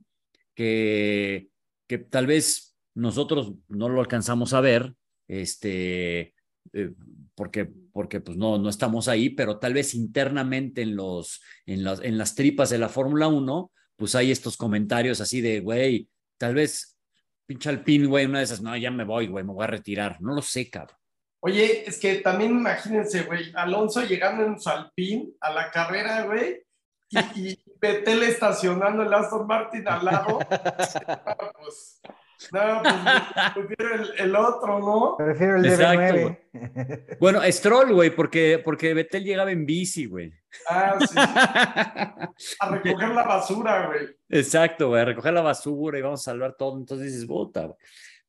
que, 0.54 1.50
que 1.88 1.98
tal 1.98 2.26
vez 2.28 2.75
nosotros 2.96 3.54
no 3.68 3.90
lo 3.90 4.02
alcanzamos 4.02 4.54
a 4.54 4.62
ver, 4.62 4.96
este, 5.28 6.34
eh, 6.74 6.94
porque, 7.36 7.70
porque 7.92 8.22
pues 8.22 8.38
no, 8.38 8.58
no 8.58 8.70
estamos 8.70 9.08
ahí, 9.08 9.30
pero 9.30 9.60
tal 9.60 9.74
vez 9.74 9.94
internamente 9.94 10.82
en, 10.82 10.96
los, 10.96 11.42
en, 11.66 11.84
las, 11.84 12.02
en 12.02 12.18
las 12.18 12.36
tripas 12.36 12.70
de 12.70 12.78
la 12.78 12.90
Fórmula 12.90 13.28
1, 13.28 13.72
pues 13.96 14.16
hay 14.16 14.32
estos 14.32 14.58
comentarios 14.58 15.22
así 15.22 15.42
de, 15.42 15.60
güey, 15.60 16.10
tal 16.38 16.56
vez 16.56 16.98
pinche 17.46 17.70
Alpine, 17.70 18.08
güey, 18.08 18.26
una 18.26 18.40
de 18.40 18.46
esas, 18.46 18.62
no, 18.62 18.76
ya 18.76 18.92
me 18.92 19.04
voy, 19.04 19.28
güey, 19.28 19.44
me 19.44 19.54
voy 19.54 19.64
a 19.64 19.68
retirar. 19.68 20.22
No 20.22 20.34
lo 20.34 20.42
sé, 20.42 20.70
cabrón. 20.70 20.98
Oye, 21.42 21.88
es 21.88 22.00
que 22.00 22.16
también 22.16 22.52
imagínense, 22.52 23.24
güey, 23.24 23.52
Alonso 23.54 24.02
llegando 24.04 24.46
en 24.46 24.60
su 24.60 24.68
Alpine 24.70 25.34
a 25.40 25.54
la 25.54 25.70
carrera, 25.70 26.24
güey, 26.24 26.64
y, 27.10 27.20
y 27.50 27.64
Betel 27.80 28.24
estacionando 28.24 29.04
el 29.04 29.14
Aston 29.14 29.46
Martin 29.46 29.88
al 29.88 30.06
lado. 30.06 30.40
pues, 31.60 32.02
no, 32.52 32.82
pues 32.84 33.52
prefiero 33.54 33.96
el, 33.96 34.10
el, 34.20 34.36
otro, 34.36 34.80
¿no? 34.80 35.16
Prefiero 35.18 35.58
el 35.58 35.66
Exacto, 35.66 36.38
9 36.52 37.18
Bueno, 37.20 37.42
Stroll, 37.52 37.94
güey, 37.94 38.10
porque, 38.10 38.62
porque 38.64 38.94
Betel 38.94 39.24
llegaba 39.24 39.52
en 39.52 39.66
bici, 39.66 40.06
güey. 40.06 40.34
Ah, 40.70 40.98
sí. 41.00 41.16
A 42.60 42.70
recoger 42.70 43.10
la 43.10 43.24
basura, 43.24 43.88
güey. 43.88 44.16
Exacto, 44.30 44.90
güey, 44.90 45.02
a 45.02 45.06
recoger 45.06 45.34
la 45.34 45.42
basura 45.42 46.00
y 46.00 46.02
vamos 46.02 46.22
a 46.22 46.32
salvar 46.32 46.56
todo. 46.58 46.78
Entonces 46.78 47.08
dices, 47.08 47.28
bota, 47.28 47.66
güey. 47.66 47.78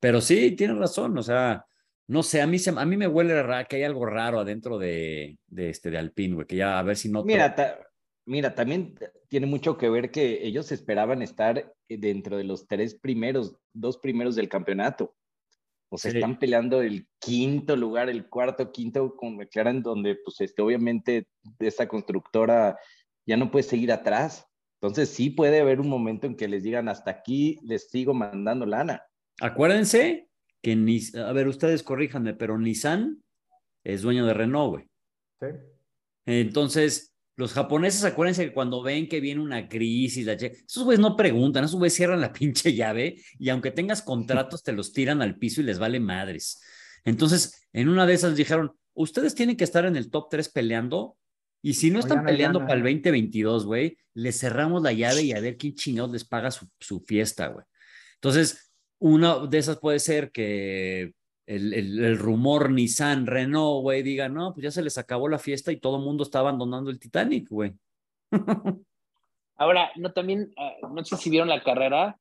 Pero 0.00 0.20
sí, 0.20 0.52
tienes 0.52 0.76
razón, 0.76 1.16
o 1.18 1.22
sea, 1.22 1.64
no 2.08 2.22
sé, 2.22 2.40
a 2.40 2.46
mí, 2.46 2.58
se, 2.58 2.70
a 2.70 2.84
mí 2.84 2.96
me 2.96 3.08
huele 3.08 3.34
que 3.68 3.76
hay 3.76 3.82
algo 3.82 4.06
raro 4.06 4.40
adentro 4.40 4.78
de, 4.78 5.38
de, 5.46 5.70
este, 5.70 5.90
de 5.90 5.98
Alpine, 5.98 6.34
güey, 6.34 6.46
que 6.46 6.56
ya 6.56 6.78
a 6.78 6.82
ver 6.82 6.96
si 6.96 7.10
no... 7.10 7.24
Mira, 7.24 7.54
ta, 7.54 7.78
mira, 8.26 8.54
también 8.54 8.98
tiene 9.28 9.46
mucho 9.46 9.78
que 9.78 9.88
ver 9.88 10.10
que 10.10 10.46
ellos 10.46 10.70
esperaban 10.72 11.22
estar 11.22 11.72
dentro 11.88 12.36
de 12.36 12.44
los 12.44 12.66
tres 12.66 12.94
primeros, 12.94 13.56
dos 13.72 13.98
primeros 13.98 14.34
del 14.36 14.48
campeonato. 14.48 15.14
O 15.88 15.98
sea, 15.98 16.10
sí. 16.10 16.18
están 16.18 16.38
peleando 16.38 16.82
el 16.82 17.06
quinto 17.20 17.76
lugar, 17.76 18.10
el 18.10 18.28
cuarto, 18.28 18.72
quinto 18.72 19.16
con 19.16 19.36
McLaren, 19.36 19.82
donde 19.82 20.16
pues 20.16 20.40
este, 20.40 20.60
obviamente 20.60 21.28
esta 21.60 21.86
constructora 21.86 22.76
ya 23.24 23.36
no 23.36 23.50
puede 23.50 23.62
seguir 23.62 23.92
atrás. 23.92 24.46
Entonces 24.80 25.08
sí 25.08 25.30
puede 25.30 25.60
haber 25.60 25.80
un 25.80 25.88
momento 25.88 26.26
en 26.26 26.36
que 26.36 26.48
les 26.48 26.64
digan 26.64 26.88
hasta 26.88 27.10
aquí 27.10 27.58
les 27.62 27.88
sigo 27.88 28.12
mandando 28.12 28.66
lana. 28.66 29.02
Acuérdense 29.40 30.28
que, 30.60 30.74
ni, 30.74 31.00
a 31.14 31.32
ver, 31.32 31.46
ustedes 31.46 31.82
corríjanme, 31.82 32.34
pero 32.34 32.58
Nissan 32.58 33.22
es 33.84 34.02
dueño 34.02 34.26
de 34.26 34.34
Renault, 34.34 34.70
güey. 34.70 34.90
Sí. 35.40 35.46
Entonces, 36.26 37.15
los 37.36 37.52
japoneses, 37.52 38.02
acuérdense 38.04 38.46
que 38.46 38.54
cuando 38.54 38.82
ven 38.82 39.08
que 39.08 39.20
viene 39.20 39.42
una 39.42 39.68
crisis, 39.68 40.24
la 40.24 40.32
esos 40.32 40.84
güeyes 40.84 41.00
no 41.00 41.16
preguntan, 41.16 41.64
esos 41.64 41.76
güeyes 41.76 41.94
cierran 41.94 42.20
la 42.20 42.32
pinche 42.32 42.74
llave 42.74 43.22
y 43.38 43.50
aunque 43.50 43.70
tengas 43.70 44.02
contratos, 44.02 44.62
te 44.62 44.72
los 44.72 44.92
tiran 44.92 45.20
al 45.20 45.36
piso 45.36 45.60
y 45.60 45.64
les 45.64 45.78
vale 45.78 46.00
madres. 46.00 46.62
Entonces, 47.04 47.68
en 47.72 47.88
una 47.88 48.06
de 48.06 48.14
esas 48.14 48.36
dijeron, 48.36 48.72
ustedes 48.94 49.34
tienen 49.34 49.56
que 49.56 49.64
estar 49.64 49.84
en 49.84 49.96
el 49.96 50.10
top 50.10 50.28
3 50.30 50.48
peleando 50.48 51.16
y 51.62 51.74
si 51.74 51.90
no 51.90 51.98
están 51.98 52.20
Oigan, 52.20 52.26
peleando 52.26 52.60
para 52.60 52.74
el 52.74 52.82
2022, 52.82 53.66
güey, 53.66 53.98
les 54.14 54.38
cerramos 54.38 54.82
la 54.82 54.92
llave 54.92 55.22
y 55.22 55.32
a 55.32 55.40
ver 55.40 55.56
quién 55.56 55.74
chingados 55.74 56.12
les 56.12 56.24
paga 56.24 56.50
su, 56.50 56.68
su 56.80 57.00
fiesta, 57.00 57.48
güey. 57.48 57.64
Entonces, 58.14 58.72
una 58.98 59.46
de 59.46 59.58
esas 59.58 59.78
puede 59.78 59.98
ser 59.98 60.30
que 60.30 61.12
el, 61.46 61.72
el, 61.72 62.04
el, 62.04 62.18
rumor 62.18 62.70
Nissan, 62.70 63.26
Renault, 63.26 63.82
güey, 63.82 64.02
diga, 64.02 64.28
no, 64.28 64.52
pues 64.52 64.64
ya 64.64 64.70
se 64.70 64.82
les 64.82 64.98
acabó 64.98 65.28
la 65.28 65.38
fiesta 65.38 65.70
y 65.70 65.78
todo 65.78 65.96
el 65.96 66.02
mundo 66.02 66.24
está 66.24 66.40
abandonando 66.40 66.90
el 66.90 66.98
Titanic, 66.98 67.48
güey. 67.48 67.72
Ahora, 69.56 69.90
no, 69.96 70.12
también, 70.12 70.52
uh, 70.82 70.88
no 70.88 71.04
sé 71.04 71.16
si 71.16 71.30
vieron 71.30 71.48
la 71.48 71.62
carrera 71.62 72.18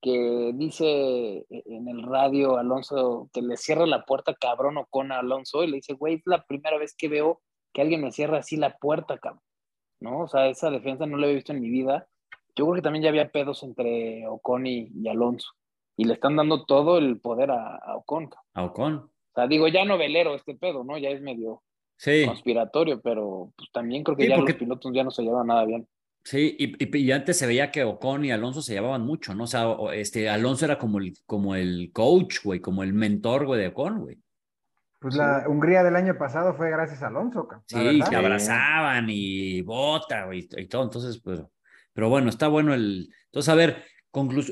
que 0.00 0.52
dice 0.54 1.46
en 1.48 1.88
el 1.88 2.02
radio 2.02 2.58
Alonso 2.58 3.30
que 3.32 3.42
le 3.42 3.56
cierra 3.56 3.86
la 3.86 4.04
puerta 4.04 4.34
cabrón 4.34 4.76
o 4.78 4.86
con 4.86 5.12
Alonso 5.12 5.62
y 5.62 5.68
le 5.68 5.76
dice, 5.76 5.94
güey, 5.94 6.14
es 6.14 6.22
la 6.26 6.44
primera 6.44 6.78
vez 6.78 6.94
que 6.96 7.08
veo 7.08 7.42
que 7.72 7.82
alguien 7.82 8.02
me 8.02 8.12
cierra 8.12 8.38
así 8.38 8.56
la 8.56 8.76
puerta, 8.76 9.18
cabrón. 9.18 9.42
¿No? 10.00 10.20
O 10.20 10.28
sea, 10.28 10.48
esa 10.48 10.70
defensa 10.70 11.06
no 11.06 11.16
la 11.16 11.24
había 11.24 11.36
visto 11.36 11.52
en 11.52 11.60
mi 11.60 11.70
vida. 11.70 12.06
Yo 12.54 12.64
creo 12.64 12.74
que 12.74 12.82
también 12.82 13.02
ya 13.02 13.08
había 13.08 13.30
pedos 13.30 13.62
entre 13.62 14.26
Ocon 14.26 14.66
y 14.66 15.08
Alonso 15.08 15.48
y 15.96 16.04
le 16.04 16.14
están 16.14 16.36
dando 16.36 16.64
todo 16.64 16.98
el 16.98 17.20
poder 17.20 17.50
a, 17.50 17.76
a 17.76 17.96
Ocon. 17.96 18.30
A 18.54 18.64
Ocon. 18.64 18.94
O 18.96 19.10
sea, 19.34 19.46
digo, 19.46 19.68
ya 19.68 19.84
novelero 19.84 20.34
este 20.34 20.54
pedo, 20.54 20.84
¿no? 20.84 20.98
Ya 20.98 21.10
es 21.10 21.20
medio 21.20 21.62
sí. 21.96 22.24
conspiratorio, 22.26 23.00
pero 23.00 23.52
pues, 23.56 23.70
también 23.72 24.04
creo 24.04 24.16
que 24.16 24.24
sí, 24.24 24.28
ya 24.28 24.36
porque... 24.36 24.52
los 24.52 24.60
pilotos 24.60 24.92
ya 24.94 25.04
no 25.04 25.10
se 25.10 25.22
llevan 25.22 25.46
nada 25.48 25.64
bien. 25.64 25.88
Sí, 26.24 26.56
y, 26.58 26.84
y, 26.84 26.98
y, 26.98 27.12
antes 27.12 27.38
se 27.38 27.46
veía 27.46 27.70
que 27.70 27.84
Ocon 27.84 28.24
y 28.24 28.32
Alonso 28.32 28.60
se 28.60 28.74
llevaban 28.74 29.02
mucho, 29.02 29.32
¿no? 29.32 29.44
O 29.44 29.46
sea, 29.46 29.76
este, 29.94 30.28
Alonso 30.28 30.64
era 30.64 30.76
como 30.76 30.98
el, 30.98 31.14
como 31.24 31.54
el 31.54 31.90
coach, 31.92 32.38
güey, 32.42 32.58
como 32.58 32.82
el 32.82 32.92
mentor, 32.92 33.46
güey, 33.46 33.60
de 33.60 33.68
Ocon, 33.68 34.00
güey. 34.00 34.18
Pues 34.98 35.14
la 35.14 35.42
sí. 35.42 35.48
Hungría 35.48 35.84
del 35.84 35.94
año 35.94 36.18
pasado 36.18 36.54
fue 36.54 36.68
gracias 36.68 37.02
a 37.02 37.06
Alonso. 37.06 37.46
Sí, 37.66 38.00
se 38.02 38.16
abrazaban 38.16 39.06
y 39.08 39.60
bota, 39.62 40.24
güey, 40.24 40.48
y 40.56 40.66
todo. 40.66 40.82
Entonces, 40.82 41.20
pues, 41.22 41.44
pero 41.92 42.08
bueno, 42.08 42.28
está 42.28 42.48
bueno 42.48 42.74
el. 42.74 43.08
Entonces, 43.26 43.48
a 43.48 43.54
ver, 43.54 43.84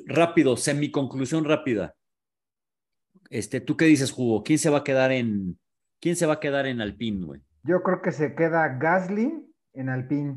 rápido, 0.06 0.56
semi-conclusión 0.56 1.44
rápida. 1.44 1.94
Este, 3.30 3.60
¿Tú 3.60 3.76
qué 3.76 3.86
dices, 3.86 4.12
Jugo? 4.12 4.42
¿Quién 4.42 4.58
se 4.58 4.70
va 4.70 4.78
a 4.78 4.84
quedar 4.84 5.12
en, 5.12 5.58
quién 6.00 6.16
se 6.16 6.26
va 6.26 6.34
a 6.34 6.40
quedar 6.40 6.66
en 6.66 6.80
Alpine, 6.80 7.24
güey? 7.24 7.42
Yo 7.62 7.82
creo 7.82 8.02
que 8.02 8.12
se 8.12 8.34
queda 8.34 8.76
Gasly 8.78 9.32
en 9.72 9.88
Alpine 9.88 10.36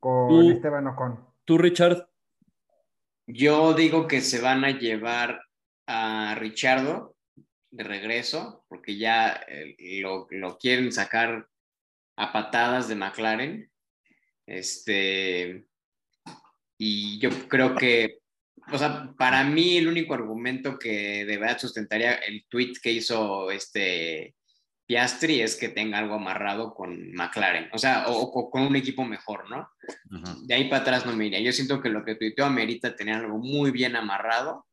con 0.00 0.28
¿Tú, 0.28 0.50
Esteban 0.50 0.86
Ocon. 0.88 1.24
¿Tú, 1.44 1.58
Richard? 1.58 2.08
Yo 3.26 3.74
digo 3.74 4.08
que 4.08 4.20
se 4.20 4.40
van 4.40 4.64
a 4.64 4.70
llevar 4.70 5.40
a 5.86 6.34
Richardo 6.34 7.16
de 7.70 7.84
regreso, 7.84 8.64
porque 8.68 8.96
ya 8.96 9.40
eh, 9.46 9.76
lo, 10.00 10.26
lo 10.30 10.58
quieren 10.58 10.90
sacar 10.90 11.48
a 12.16 12.32
patadas 12.32 12.88
de 12.88 12.94
McLaren. 12.94 13.70
Este, 14.46 15.66
y 16.78 17.18
yo 17.20 17.30
creo 17.48 17.74
que 17.74 18.18
o 18.72 18.78
sea, 18.78 19.12
para 19.16 19.44
mí 19.44 19.76
el 19.76 19.88
único 19.88 20.14
argumento 20.14 20.78
que 20.78 21.24
de 21.24 21.36
verdad 21.38 21.58
sustentaría 21.58 22.14
el 22.14 22.44
tweet 22.48 22.74
que 22.82 22.92
hizo 22.92 23.50
este 23.50 24.34
Piastri 24.86 25.42
es 25.42 25.56
que 25.56 25.68
tenga 25.68 25.98
algo 25.98 26.14
amarrado 26.14 26.72
con 26.74 27.12
McLaren, 27.12 27.68
o 27.72 27.78
sea, 27.78 28.08
o, 28.08 28.22
o 28.22 28.50
con 28.50 28.62
un 28.62 28.74
equipo 28.74 29.04
mejor, 29.04 29.48
¿no? 29.50 29.68
Uh 30.10 30.16
-huh. 30.16 30.46
De 30.46 30.54
ahí 30.54 30.64
para 30.70 30.80
atrás 30.80 31.04
no 31.04 31.14
me 31.14 31.26
iría. 31.26 31.40
Yo 31.40 31.52
siento 31.52 31.82
que 31.82 31.90
lo 31.90 32.04
que 32.04 32.14
tuiteó 32.14 32.46
amerita 32.46 32.96
tener 32.96 33.16
algo 33.16 33.38
muy 33.38 33.70
bien 33.70 33.96
amarrado 33.96 34.66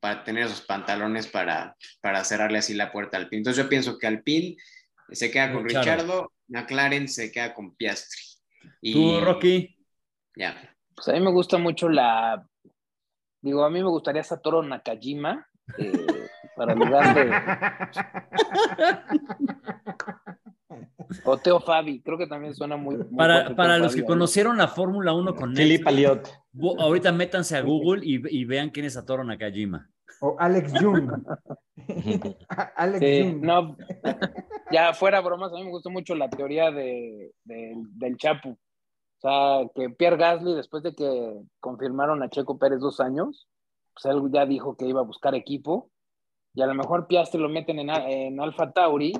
para 0.00 0.24
tener 0.24 0.46
esos 0.46 0.62
pantalones 0.62 1.28
para, 1.28 1.76
para 2.00 2.24
cerrarle 2.24 2.58
así 2.58 2.74
la 2.74 2.90
puerta 2.90 3.16
al 3.16 3.28
pin. 3.28 3.38
Entonces 3.38 3.62
yo 3.62 3.68
pienso 3.68 3.98
que 3.98 4.08
Alpine 4.08 4.56
se 5.12 5.30
queda 5.30 5.52
con 5.52 5.64
claro. 5.64 5.84
Richardo, 5.84 6.32
McLaren 6.48 7.08
se 7.08 7.30
queda 7.30 7.54
con 7.54 7.76
Piastri. 7.76 8.22
Y, 8.80 8.92
¿Tú, 8.92 9.20
Rocky? 9.20 9.76
Ya. 10.36 10.76
Pues 10.94 11.08
a 11.08 11.12
mí 11.12 11.20
me 11.20 11.30
gusta 11.30 11.56
mucho 11.56 11.88
la 11.88 12.46
Digo, 13.42 13.64
a 13.64 13.70
mí 13.70 13.82
me 13.82 13.88
gustaría 13.88 14.22
Satoru 14.22 14.62
Nakajima 14.62 15.46
eh, 15.78 15.92
para 16.56 16.74
lugar 16.74 17.14
de. 17.14 17.32
o 21.24 21.38
Teo 21.38 21.60
Fabi, 21.60 22.02
creo 22.02 22.18
que 22.18 22.26
también 22.26 22.54
suena 22.54 22.76
muy. 22.76 22.96
muy 22.96 23.16
para 23.16 23.54
para 23.56 23.78
los 23.78 23.94
que 23.94 24.04
conocieron 24.04 24.58
la 24.58 24.68
Fórmula 24.68 25.14
1 25.14 25.34
con 25.34 25.54
Felipe 25.54 25.88
Aliot. 25.88 26.28
Ahorita 26.78 27.12
métanse 27.12 27.56
a 27.56 27.62
Google 27.62 28.04
y, 28.04 28.20
y, 28.28 28.44
vean 28.44 28.70
quién 28.70 28.86
es 28.86 28.92
Satoru 28.94 29.24
Nakajima. 29.24 29.88
O 30.20 30.36
Alex 30.38 30.72
Jung. 30.78 31.10
Alex 32.76 32.98
sí, 32.98 33.22
Jung. 33.22 33.42
No, 33.42 33.76
ya 34.70 34.92
fuera 34.92 35.20
bromas, 35.20 35.50
a 35.52 35.56
mí 35.56 35.64
me 35.64 35.70
gustó 35.70 35.88
mucho 35.88 36.14
la 36.14 36.28
teoría 36.28 36.70
de, 36.70 37.32
de 37.44 37.72
del 37.94 38.18
Chapu. 38.18 38.58
O 39.22 39.28
sea, 39.28 39.68
que 39.74 39.90
Pierre 39.90 40.16
Gasly, 40.16 40.54
después 40.54 40.82
de 40.82 40.94
que 40.94 41.42
confirmaron 41.60 42.22
a 42.22 42.30
Checo 42.30 42.58
Pérez 42.58 42.80
dos 42.80 43.00
años, 43.00 43.48
pues 43.92 44.06
él 44.06 44.22
ya 44.32 44.46
dijo 44.46 44.78
que 44.78 44.86
iba 44.86 45.00
a 45.00 45.04
buscar 45.04 45.34
equipo. 45.34 45.90
Y 46.54 46.62
a 46.62 46.66
lo 46.66 46.74
mejor 46.74 47.06
Piastri 47.06 47.38
lo 47.38 47.50
meten 47.50 47.78
en, 47.80 47.90
en 47.90 48.40
Alfa 48.40 48.72
Tauri, 48.72 49.12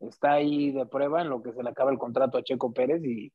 está 0.00 0.32
ahí 0.32 0.70
de 0.70 0.84
prueba 0.84 1.22
en 1.22 1.30
lo 1.30 1.42
que 1.42 1.54
se 1.54 1.62
le 1.62 1.70
acaba 1.70 1.90
el 1.90 1.98
contrato 1.98 2.36
a 2.36 2.42
Checo 2.42 2.74
Pérez. 2.74 3.02
Y, 3.02 3.32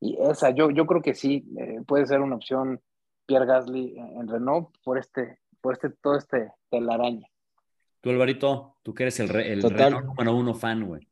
y 0.00 0.16
esa, 0.22 0.50
yo, 0.50 0.70
yo 0.70 0.86
creo 0.86 1.02
que 1.02 1.14
sí, 1.14 1.44
eh, 1.58 1.82
puede 1.86 2.06
ser 2.06 2.22
una 2.22 2.36
opción 2.36 2.80
Pierre 3.26 3.46
Gasly 3.46 3.98
en, 3.98 4.20
en 4.20 4.28
Renault 4.28 4.70
por 4.82 4.96
este, 4.96 5.38
por 5.60 5.74
este, 5.74 5.90
todo 5.90 6.16
este 6.16 6.50
telaraña. 6.70 7.28
Tú, 8.00 8.08
Alvarito, 8.08 8.78
tú 8.82 8.94
que 8.94 9.02
eres 9.02 9.20
el, 9.20 9.30
el 9.36 9.62
Renault 9.62 10.06
número 10.06 10.34
uno 10.34 10.54
fan, 10.54 10.86
güey. 10.86 11.06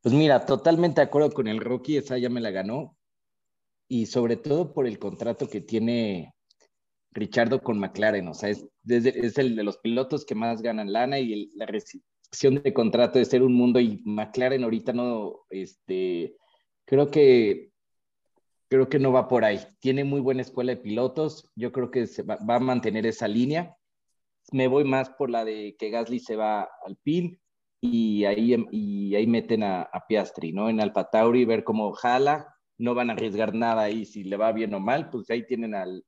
Pues 0.00 0.14
mira, 0.14 0.46
totalmente 0.46 1.02
de 1.02 1.06
acuerdo 1.06 1.30
con 1.32 1.48
el 1.48 1.60
Rocky, 1.60 1.98
esa 1.98 2.16
ya 2.16 2.30
me 2.30 2.40
la 2.40 2.50
ganó 2.50 2.96
y 3.92 4.06
sobre 4.06 4.36
todo 4.36 4.72
por 4.72 4.86
el 4.86 4.98
contrato 4.98 5.50
que 5.50 5.60
tiene 5.60 6.34
Richardo 7.10 7.60
con 7.62 7.78
McLaren, 7.78 8.26
o 8.26 8.32
sea, 8.32 8.48
es, 8.48 8.64
es 8.86 9.36
el 9.36 9.54
de 9.54 9.64
los 9.64 9.76
pilotos 9.76 10.24
que 10.24 10.34
más 10.34 10.62
ganan 10.62 10.94
lana 10.94 11.18
y 11.18 11.50
la 11.56 11.66
opción 12.30 12.62
de 12.62 12.72
contrato 12.72 13.18
de 13.18 13.26
ser 13.26 13.42
un 13.42 13.52
mundo 13.52 13.80
y 13.80 14.00
McLaren 14.06 14.64
ahorita 14.64 14.94
no, 14.94 15.40
este, 15.50 16.38
creo 16.86 17.10
que 17.10 17.70
creo 18.70 18.88
que 18.88 18.98
no 18.98 19.12
va 19.12 19.28
por 19.28 19.44
ahí. 19.44 19.60
Tiene 19.80 20.04
muy 20.04 20.22
buena 20.22 20.40
escuela 20.40 20.74
de 20.74 20.80
pilotos. 20.80 21.50
Yo 21.54 21.72
creo 21.72 21.90
que 21.90 22.06
se 22.06 22.22
va, 22.22 22.38
a 22.40 22.58
mantener 22.60 23.04
esa 23.04 23.28
línea. 23.28 23.76
Me 24.52 24.68
voy 24.68 24.84
más 24.84 25.10
por 25.10 25.28
la 25.28 25.44
de 25.44 25.76
que 25.78 25.90
Gasly 25.90 26.18
se 26.18 26.36
va 26.36 26.66
al 26.86 26.96
PIN 27.02 27.38
y 27.82 28.24
ahí, 28.24 28.56
y 28.70 29.14
ahí 29.14 29.26
meten 29.26 29.62
a, 29.62 29.90
Piastri, 30.08 30.54
¿no? 30.54 30.70
En 30.70 30.80
Alfa 30.80 31.10
Tauri, 31.10 31.44
ver 31.44 31.64
cómo 31.64 31.92
jala. 31.92 32.51
No 32.82 32.94
van 32.94 33.10
a 33.10 33.12
arriesgar 33.12 33.54
nada 33.54 33.82
ahí 33.82 34.04
si 34.04 34.24
le 34.24 34.36
va 34.36 34.52
bien 34.52 34.74
o 34.74 34.80
mal. 34.80 35.08
Pues 35.10 35.30
ahí 35.30 35.46
tienen 35.46 35.74
al, 35.74 36.04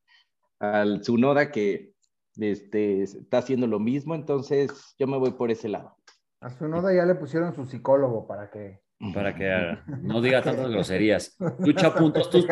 al 0.59 1.01
Tsunoda 1.01 1.51
que 1.53 1.93
este, 2.37 3.03
está 3.03 3.39
haciendo 3.39 3.67
lo 3.67 3.79
mismo. 3.79 4.15
Entonces 4.15 4.95
yo 4.99 5.07
me 5.07 5.17
voy 5.17 5.33
por 5.33 5.51
ese 5.51 5.69
lado. 5.69 5.97
A 6.41 6.49
Tsunoda 6.49 6.93
ya 6.93 7.07
le 7.07 7.15
pusieron 7.15 7.55
su 7.55 7.65
psicólogo 7.65 8.27
para 8.27 8.51
que 8.51 8.83
para 9.13 9.35
que 9.35 9.79
no 10.03 10.21
diga 10.21 10.43
tantas 10.43 10.71
groserías. 10.71 11.37
Tú, 11.65 11.73
Chapun, 11.73 12.13
¿tú, 12.13 12.47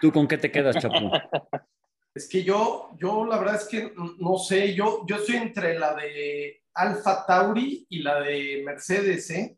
¿tú 0.00 0.12
con 0.12 0.26
qué 0.26 0.38
te 0.38 0.50
quedas, 0.50 0.76
Chapun? 0.76 1.10
Es 2.14 2.28
que 2.28 2.42
yo, 2.42 2.96
yo 2.98 3.24
la 3.24 3.38
verdad 3.38 3.54
es 3.56 3.68
que 3.68 3.92
no 4.18 4.38
sé, 4.38 4.74
yo, 4.74 5.06
yo 5.06 5.16
estoy 5.16 5.36
entre 5.36 5.78
la 5.78 5.94
de 5.94 6.64
Alfa 6.74 7.24
Tauri 7.24 7.86
y 7.88 8.02
la 8.02 8.20
de 8.20 8.62
Mercedes, 8.64 9.30
¿eh? 9.30 9.56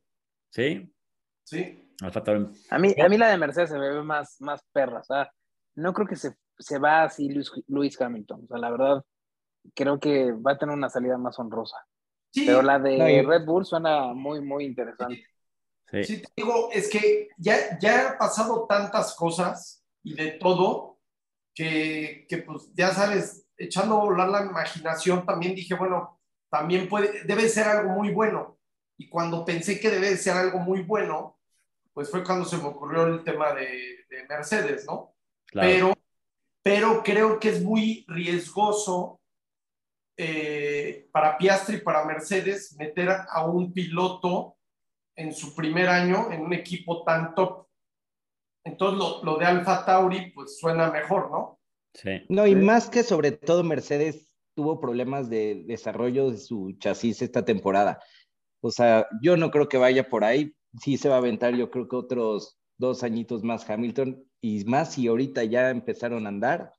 ¿Sí? 0.53 0.93
Sí. 1.43 1.90
Alfa 2.01 2.23
Tauri. 2.23 2.47
A 2.71 2.79
mí, 2.79 2.95
a 3.01 3.09
mí 3.09 3.19
la 3.19 3.29
de 3.29 3.39
Mercedes 3.39 3.71
se 3.71 3.79
me 3.79 3.89
ve 3.89 4.03
más, 4.03 4.41
más 4.41 4.63
perra, 4.73 5.01
o 5.01 5.05
sea, 5.05 5.31
no 5.75 5.93
creo 5.93 6.07
que 6.07 6.17
se, 6.17 6.35
se 6.59 6.79
va 6.79 7.05
así 7.05 7.29
Luis, 7.69 8.01
Hamilton, 8.01 8.45
o 8.45 8.47
sea, 8.47 8.59
la 8.59 8.71
verdad, 8.71 9.05
creo 9.75 9.99
que 9.99 10.33
va 10.33 10.53
a 10.53 10.59
tener 10.59 10.75
una 10.75 10.89
salida 10.89 11.19
más 11.19 11.39
honrosa. 11.39 11.77
Sí. 12.33 12.47
Pero 12.47 12.63
la 12.63 12.79
de 12.79 13.25
Red 13.27 13.45
Bull 13.45 13.67
suena 13.67 14.15
muy, 14.15 14.41
muy 14.41 14.65
interesante. 14.65 15.25
Sí. 15.91 16.23
te 16.23 16.29
digo, 16.37 16.71
es 16.73 16.89
que 16.89 17.29
ya, 17.37 17.79
ya 17.81 18.11
ha 18.11 18.19
pasado 18.19 18.67
tantas 18.69 19.15
cosas 19.17 19.85
y 20.05 20.15
de 20.15 20.33
todo 20.33 21.01
que, 21.53 22.27
que, 22.29 22.39
pues 22.39 22.73
ya 22.75 22.93
sabes, 22.93 23.49
echando 23.57 23.97
a 23.97 24.05
volar 24.05 24.29
la 24.29 24.45
imaginación, 24.45 25.27
también 25.27 25.55
dije, 25.55 25.75
bueno, 25.75 26.21
también 26.49 26.89
puede, 26.89 27.25
debe 27.25 27.49
ser 27.49 27.67
algo 27.67 27.91
muy 27.91 28.13
bueno. 28.13 28.59
Y 28.97 29.09
cuando 29.09 29.45
pensé 29.45 29.81
que 29.81 29.91
debe 29.91 30.17
ser 30.17 30.37
algo 30.37 30.59
muy 30.59 30.83
bueno, 30.83 31.40
pues 31.93 32.11
fue 32.11 32.25
cuando 32.25 32.45
se 32.45 32.57
me 32.57 32.65
ocurrió 32.65 33.07
el 33.07 33.25
tema 33.25 33.53
de, 33.53 33.99
Mercedes, 34.29 34.87
¿no? 34.87 35.15
Pero, 35.53 35.93
pero 36.63 37.03
creo 37.03 37.41
que 37.41 37.49
es 37.49 37.63
muy 37.63 38.05
riesgoso 38.09 39.21
eh, 40.17 41.09
para 41.11 41.37
Piastri 41.37 41.77
y 41.77 41.81
para 41.81 42.05
Mercedes 42.05 42.77
meter 42.79 43.09
a 43.29 43.47
un 43.47 43.73
piloto 43.73 44.57
en 45.17 45.35
su 45.35 45.55
primer 45.55 45.89
año 45.89 46.31
en 46.31 46.43
un 46.43 46.53
equipo 46.53 47.03
tan 47.05 47.35
top. 47.35 47.67
Entonces 48.65 48.99
lo, 48.99 49.25
lo 49.25 49.39
de 49.39 49.47
Alfa 49.47 49.85
Tauri 49.85 50.31
pues 50.33 50.59
suena 50.59 50.91
mejor, 50.91 51.31
¿no? 51.31 51.59
Sí. 51.95 52.23
No, 52.29 52.47
y 52.47 52.55
más 52.55 52.89
que 52.89 53.03
sobre 53.03 53.33
todo 53.33 53.65
Mercedes 53.65 54.31
tuvo 54.55 54.81
problemas 54.81 55.31
de 55.31 55.65
desarrollo 55.67 56.31
de 56.31 56.39
su 56.39 56.77
chasis 56.79 57.23
esta 57.23 57.45
temporada. 57.45 58.01
O 58.61 58.71
sea, 58.71 59.07
yo 59.23 59.37
no 59.37 59.51
creo 59.51 59.69
que 59.69 59.79
vaya 59.79 60.09
por 60.09 60.25
ahí. 60.25 60.55
Sí 60.79 60.97
se 60.97 61.09
va 61.09 61.17
a 61.17 61.19
aventar, 61.19 61.55
yo 61.55 61.71
creo 61.71 61.89
que 61.89 61.97
otros 61.97 62.61
dos 62.79 63.03
añitos 63.03 63.43
más 63.43 63.69
Hamilton 63.69 64.25
y 64.41 64.65
más 64.65 64.95
si 64.95 65.09
ahorita 65.09 65.45
ya 65.45 65.71
empezaron 65.71 66.27
a 66.27 66.29
andar. 66.29 66.73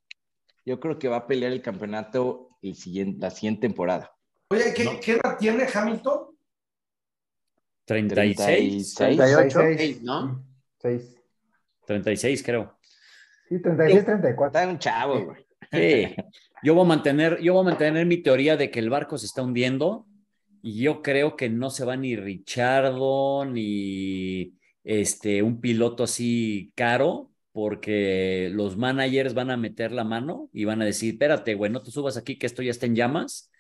Yo 0.66 0.80
creo 0.80 0.98
que 0.98 1.08
va 1.08 1.18
a 1.18 1.28
pelear 1.28 1.52
el 1.52 1.62
campeonato 1.62 2.50
el 2.62 2.76
siguiente, 2.76 3.20
la 3.20 3.32
siguiente 3.32 3.62
temporada. 3.62 4.12
Oye, 4.50 4.74
¿qué, 4.76 5.00
¿qué 5.04 5.12
edad 5.14 5.38
tiene 5.38 5.68
Hamilton? 5.72 6.28
36. 7.86 8.96
38. 8.96 9.60
¿no? 10.04 10.46
6. 10.80 11.16
36, 11.86 12.44
creo. 12.44 12.78
Sí, 13.50 13.62
36, 13.62 14.06
34. 14.06 14.60
Está 14.60 14.72
un 14.72 14.80
chavo, 14.80 15.26
güey. 15.26 15.46
Sí. 15.72 16.16
Yo 16.64 16.76
voy 16.76 16.86
a 16.86 16.88
mantener, 16.88 17.40
yo 17.42 17.54
voy 17.54 17.62
a 17.62 17.70
mantener 17.70 18.06
mi 18.06 18.18
teoría 18.18 18.56
de 18.56 18.70
que 18.70 18.80
el 18.80 18.90
barco 18.90 19.18
se 19.18 19.26
está 19.26 19.42
hundiendo 19.42 20.06
y 20.62 20.82
yo 20.82 21.02
creo 21.02 21.36
que 21.36 21.50
no 21.50 21.70
se 21.70 21.86
va 21.86 21.98
ni 21.98 22.16
Richardo 22.16 23.46
ni 23.46 24.54
este 24.84 25.44
un 25.44 25.62
piloto 25.62 26.04
así 26.04 26.72
caro 26.76 27.32
porque 27.52 28.50
los 28.54 28.78
managers 28.78 29.34
van 29.34 29.52
a 29.52 29.58
meter 29.58 29.92
la 29.92 30.04
mano 30.04 30.50
y 30.54 30.66
van 30.66 30.82
a 30.82 30.86
decir, 30.86 31.14
espérate, 31.14 31.56
güey, 31.56 31.72
no 31.72 31.84
te 31.84 31.92
subas 31.92 32.18
aquí 32.18 32.38
que 32.38 32.46
esto 32.46 32.62
ya 32.62 32.72
está 32.72 32.86
en 32.86 32.96
llamas 32.96 33.52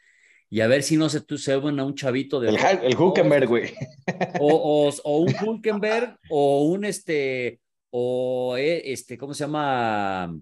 y 0.49 0.59
a 0.59 0.67
ver 0.67 0.83
si 0.83 0.97
no 0.97 1.07
se 1.07 1.21
tú 1.21 1.37
se 1.37 1.53
a 1.53 1.57
un 1.59 1.95
chavito 1.95 2.39
de... 2.39 2.49
El, 2.49 2.57
el 2.83 2.97
Hulkenberg, 2.97 3.47
güey. 3.47 3.73
O, 4.39 4.91
o, 5.03 5.17
un 5.19 5.33
Hulkenberg 5.41 6.17
o 6.29 6.63
un 6.63 6.83
este, 6.83 7.61
o 7.89 8.57
eh, 8.57 8.91
este, 8.91 9.17
¿cómo 9.17 9.33
se 9.33 9.45
llama? 9.45 10.37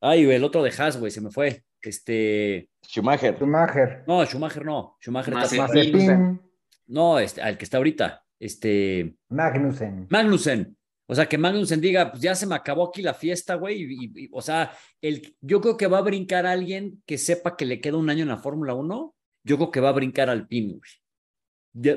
Ay, 0.00 0.24
el 0.24 0.44
otro 0.44 0.62
de 0.62 0.70
Haas, 0.76 0.98
güey, 0.98 1.10
se 1.10 1.22
me 1.22 1.30
fue. 1.30 1.64
Este... 1.82 2.70
Schumacher. 2.86 3.36
Schumacher. 3.36 4.04
No, 4.06 4.24
Schumacher 4.24 4.64
no. 4.64 4.96
Schumacher 5.00 5.34
está... 5.34 6.38
No, 6.86 7.18
este, 7.18 7.40
al 7.40 7.56
que 7.56 7.64
está 7.64 7.76
ahorita. 7.76 8.24
Este... 8.38 9.16
Magnussen. 9.28 10.06
Magnussen. 10.10 10.76
O 11.06 11.14
sea, 11.14 11.26
que 11.26 11.38
Magnussen 11.38 11.80
diga, 11.80 12.10
pues 12.10 12.22
ya 12.22 12.34
se 12.34 12.46
me 12.46 12.54
acabó 12.54 12.88
aquí 12.88 13.02
la 13.02 13.14
fiesta, 13.14 13.54
güey. 13.54 13.82
Y, 13.82 14.28
o 14.32 14.40
sea, 14.40 14.72
el, 15.00 15.36
yo 15.40 15.60
creo 15.60 15.76
que 15.76 15.86
va 15.86 15.98
a 15.98 16.02
brincar 16.02 16.46
alguien 16.46 17.02
que 17.06 17.18
sepa 17.18 17.56
que 17.56 17.66
le 17.66 17.80
queda 17.80 17.96
un 17.96 18.10
año 18.10 18.22
en 18.22 18.28
la 18.28 18.38
Fórmula 18.38 18.74
1 18.74 19.14
yo 19.44 19.56
creo 19.56 19.70
que 19.70 19.80
va 19.80 19.90
a 19.90 19.92
brincar 19.92 20.28
al 20.28 20.46
PIN. 20.46 20.80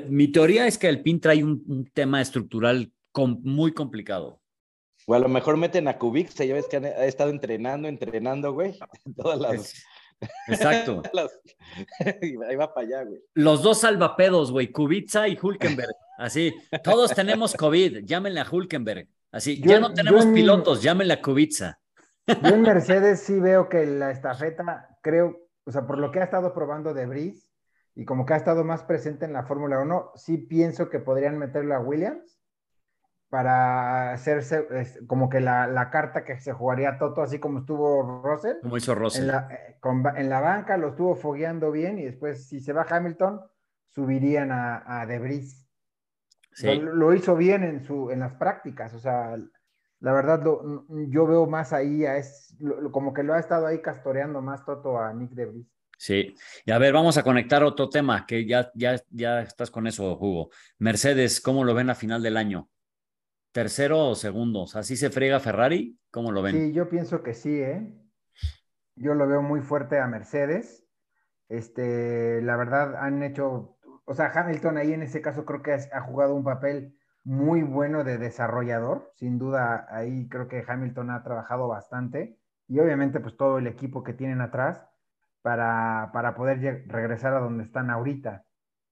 mi 0.08 0.28
teoría 0.28 0.66
es 0.66 0.78
que 0.78 0.88
el 0.88 1.02
PIN 1.02 1.20
trae 1.20 1.44
un, 1.44 1.90
tema 1.92 2.20
estructural 2.20 2.92
muy 3.16 3.72
complicado. 3.72 4.40
O 5.06 5.14
a 5.14 5.18
lo 5.18 5.28
mejor 5.28 5.56
meten 5.56 5.88
a 5.88 5.98
Kubica, 5.98 6.44
ya 6.44 6.54
ves 6.54 6.66
que 6.66 6.78
ha 6.78 7.04
estado 7.04 7.30
entrenando, 7.30 7.88
entrenando, 7.88 8.52
güey. 8.52 8.78
Todas 9.16 9.38
las... 9.38 9.84
Exacto. 10.48 11.02
Ahí 12.48 12.56
va 12.56 12.72
para 12.72 12.86
allá, 12.86 13.04
güey. 13.04 13.22
Los 13.34 13.62
dos 13.62 13.80
salvapedos, 13.80 14.50
güey, 14.50 14.72
Kubica 14.72 15.28
y 15.28 15.38
Hulkenberg. 15.40 15.94
Así, 16.18 16.54
todos 16.82 17.12
tenemos 17.12 17.54
COVID, 17.54 18.04
llámenle 18.04 18.40
a 18.40 18.46
Hulkenberg. 18.50 19.08
Así, 19.32 19.60
ya 19.60 19.80
no 19.80 19.92
tenemos 19.92 20.26
pilotos, 20.26 20.82
llámenle 20.82 21.14
a 21.14 21.20
Kubica. 21.22 21.78
Yo 22.26 22.54
en 22.54 22.62
Mercedes 22.62 23.20
sí 23.20 23.38
veo 23.38 23.68
que 23.68 23.84
la 23.84 24.10
estafeta, 24.10 24.96
creo, 25.02 25.48
o 25.64 25.70
sea, 25.70 25.86
por 25.86 25.98
lo 25.98 26.10
que 26.10 26.20
ha 26.20 26.24
estado 26.24 26.54
probando 26.54 26.94
de 26.94 27.06
Brice 27.06 27.48
y 27.94 28.04
como 28.04 28.24
que 28.24 28.32
ha 28.32 28.36
estado 28.36 28.64
más 28.64 28.84
presente 28.84 29.26
en 29.26 29.32
la 29.32 29.44
Fórmula 29.44 29.80
1, 29.80 30.12
sí 30.14 30.38
pienso 30.38 30.88
que 30.88 31.00
podrían 31.00 31.38
meterlo 31.38 31.74
a 31.74 31.80
Williams 31.80 32.38
para 33.34 34.12
hacerse 34.12 34.64
como 35.08 35.28
que 35.28 35.40
la, 35.40 35.88
carta 35.90 36.24
que 36.24 36.38
se 36.38 36.52
jugaría 36.52 36.98
Toto, 36.98 37.20
así 37.20 37.40
como 37.40 37.58
estuvo 37.58 38.22
Russell. 38.22 38.58
Como 38.62 38.76
hizo 38.76 38.94
Russell. 38.94 39.22
En 39.22 39.26
la, 39.26 39.48
eh, 39.50 39.76
en 40.18 40.28
la 40.30 40.40
banca 40.40 40.76
lo 40.76 40.90
estuvo 40.90 41.16
fogueando 41.16 41.72
bien 41.72 41.98
y 41.98 42.04
después, 42.04 42.46
si 42.46 42.60
se 42.60 42.72
va 42.72 42.86
Hamilton, 42.88 43.40
subirían 43.88 44.52
a, 44.52 44.84
a 44.86 45.04
De 45.06 45.18
Lo, 46.80 47.12
hizo 47.12 47.34
bien 47.34 47.64
en, 47.64 47.82
su, 47.82 48.12
en 48.12 48.20
las 48.20 48.34
prácticas, 48.34 48.94
o 48.94 49.00
sea, 49.00 49.36
la 49.98 50.12
verdad, 50.12 50.40
yo 51.08 51.26
veo 51.26 51.46
más 51.48 51.72
ahí, 51.72 52.06
a 52.06 52.18
es, 52.18 52.56
como 52.92 53.12
que 53.12 53.24
lo 53.24 53.34
ha 53.34 53.40
estado 53.40 53.66
ahí 53.66 53.82
castoreando 53.82 54.42
más 54.42 54.64
Toto 54.64 54.96
a 54.96 55.12
Nick 55.12 55.32
Debris. 55.32 55.66
Sí, 55.98 56.36
y 56.64 56.70
a 56.70 56.78
ver, 56.78 56.92
vamos 56.92 57.18
a 57.18 57.24
conectar 57.24 57.64
otro 57.64 57.88
tema, 57.88 58.26
que 58.26 58.46
ya, 58.46 58.70
ya, 58.76 58.94
ya 59.10 59.40
estás 59.40 59.72
con 59.72 59.88
eso, 59.88 60.16
Hugo. 60.20 60.50
Mercedes, 60.78 61.40
¿cómo 61.40 61.64
lo 61.64 61.74
ven 61.74 61.90
a 61.90 61.96
final 61.96 62.22
del 62.22 62.36
año? 62.36 62.68
¿Tercero 63.54 64.08
o 64.08 64.14
segundo? 64.16 64.66
¿Así 64.74 64.96
se 64.96 65.10
friega 65.10 65.38
Ferrari? 65.38 65.96
¿Cómo 66.10 66.32
lo 66.32 66.42
ven? 66.42 66.56
Sí, 66.56 66.72
yo 66.72 66.88
pienso 66.88 67.22
que 67.22 67.34
sí, 67.34 67.60
¿eh? 67.60 67.88
Yo 68.96 69.14
lo 69.14 69.28
veo 69.28 69.42
muy 69.42 69.60
fuerte 69.60 70.00
a 70.00 70.08
Mercedes. 70.08 70.84
Este, 71.48 72.42
la 72.42 72.56
verdad, 72.56 72.96
han 72.96 73.22
hecho, 73.22 73.78
o 74.06 74.14
sea, 74.14 74.32
Hamilton 74.34 74.78
ahí 74.78 74.92
en 74.92 75.02
ese 75.02 75.22
caso 75.22 75.44
creo 75.44 75.62
que 75.62 75.72
ha 75.72 76.00
jugado 76.00 76.34
un 76.34 76.42
papel 76.42 76.98
muy 77.22 77.62
bueno 77.62 78.02
de 78.02 78.18
desarrollador. 78.18 79.12
Sin 79.14 79.38
duda, 79.38 79.86
ahí 79.88 80.28
creo 80.28 80.48
que 80.48 80.64
Hamilton 80.66 81.10
ha 81.10 81.22
trabajado 81.22 81.68
bastante. 81.68 82.36
Y 82.66 82.80
obviamente, 82.80 83.20
pues 83.20 83.36
todo 83.36 83.58
el 83.58 83.68
equipo 83.68 84.02
que 84.02 84.14
tienen 84.14 84.40
atrás 84.40 84.84
para, 85.42 86.10
para 86.12 86.34
poder 86.34 86.88
regresar 86.88 87.34
a 87.34 87.38
donde 87.38 87.62
están 87.62 87.88
ahorita. 87.90 88.46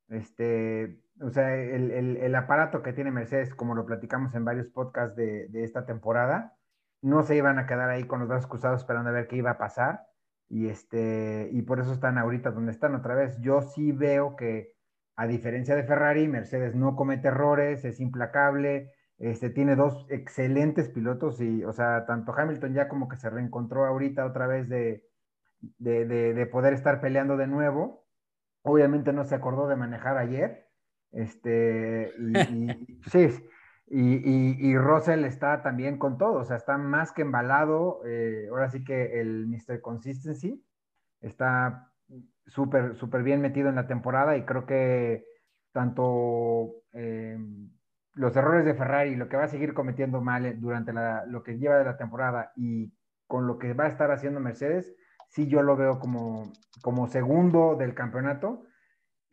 Este, 0.07 1.02
o 1.23 1.31
sea, 1.31 1.55
el, 1.57 1.91
el, 1.91 2.35
aparato 2.35 2.83
que 2.83 2.93
tiene 2.93 3.11
Mercedes, 3.11 3.55
como 3.55 3.75
lo 3.75 3.87
platicamos 3.87 4.35
en 4.35 4.45
varios 4.45 4.68
podcasts 4.70 5.16
de, 5.16 5.49
de, 5.49 5.64
esta 5.64 5.87
temporada, 5.87 6.57
no 7.03 7.23
se 7.23 7.37
iban 7.37 7.59
a 7.59 7.66
quedar 7.66 7.91
ahí 7.91 8.05
con 8.05 8.20
los 8.20 8.29
brazos 8.29 8.49
cruzados 8.49 8.81
esperando 8.81 9.11
a 9.11 9.12
ver 9.12 9.29
qué 9.29 9.37
iba 9.37 9.53
a 9.53 9.59
pasar. 9.59 10.07
Y, 10.49 10.68
este, 10.68 11.49
y 11.53 11.62
por 11.62 11.81
eso 11.81 11.93
están 11.93 12.18
ahorita 12.18 12.51
donde 12.51 12.73
están 12.73 12.95
otra 12.95 13.14
vez. 13.14 13.39
Yo 13.41 13.62
sí 13.62 13.93
veo 13.93 14.37
que 14.37 14.75
a 15.16 15.27
diferencia 15.27 15.75
de 15.75 15.85
Ferrari, 15.85 16.29
Mercedes 16.29 16.75
no 16.75 16.97
comete 16.97 17.29
errores, 17.29 17.85
es 17.85 18.01
implacable, 18.01 18.93
este, 19.18 19.51
tiene 19.51 19.77
dos 19.77 20.07
excelentes 20.11 20.89
pilotos 20.89 21.41
y, 21.41 21.64
o 21.64 21.73
sea, 21.73 22.07
tanto 22.07 22.35
Hamilton 22.37 22.75
ya 22.75 22.89
como 22.89 23.09
que 23.09 23.16
se 23.16 23.31
reencontró 23.31 23.87
ahorita 23.87 24.27
otra 24.27 24.47
vez 24.47 24.68
de, 24.68 25.05
de, 25.79 26.47
poder 26.51 26.75
estar 26.75 27.01
peleando 27.01 27.37
de 27.37 27.47
nuevo. 27.47 28.05
Obviamente 28.62 29.12
no 29.12 29.25
se 29.25 29.35
acordó 29.35 29.68
de 29.68 29.77
manejar 29.77 30.18
ayer, 30.18 30.68
Este, 31.13 32.13
y, 32.19 33.03
sí, 33.11 33.29
y, 33.89 34.71
y, 34.71 34.77
Russell 34.79 35.25
está 35.25 35.63
también 35.63 35.99
con 35.99 36.17
todo, 36.17 36.41
o 36.41 36.45
sea, 36.45 36.57
está 36.57 36.79
más 36.79 37.13
que 37.13 37.23
embalado. 37.23 38.01
Eh, 38.07 38.49
ahora 38.51 38.71
sí 38.71 38.85
que 38.85 39.21
el 39.21 39.47
Mr. 39.47 39.81
Consistency 39.83 40.65
está 41.21 41.93
súper, 42.47 42.97
súper 42.97 43.23
bien 43.23 43.41
metido 43.41 43.69
en 43.69 43.77
la 43.77 43.87
temporada 43.87 44.37
y 44.37 44.45
creo 44.45 44.67
que 44.67 45.25
tanto 45.73 46.83
eh, 46.93 47.39
los 48.15 48.37
errores 48.37 48.65
de 48.65 48.75
Ferrari, 48.75 49.17
lo 49.17 49.29
que 49.29 49.37
va 49.37 49.45
a 49.45 49.49
seguir 49.49 49.75
cometiendo 49.75 50.21
mal 50.21 50.61
durante 50.61 50.93
lo 51.27 51.43
que 51.43 51.59
lleva 51.59 51.79
de 51.79 51.85
la 51.85 51.97
temporada 51.97 52.53
y 52.57 52.93
con 53.27 53.47
lo 53.47 53.59
que 53.59 53.73
va 53.73 53.85
a 53.85 53.89
estar 53.89 54.11
haciendo 54.11 54.41
Mercedes, 54.41 54.95
sí 55.29 55.49
yo 55.49 55.63
lo 55.63 55.77
veo 55.77 55.99
como, 55.99 56.53
como 56.83 57.09
segundo 57.09 57.77
del 57.77 57.95
campeonato. 57.95 58.65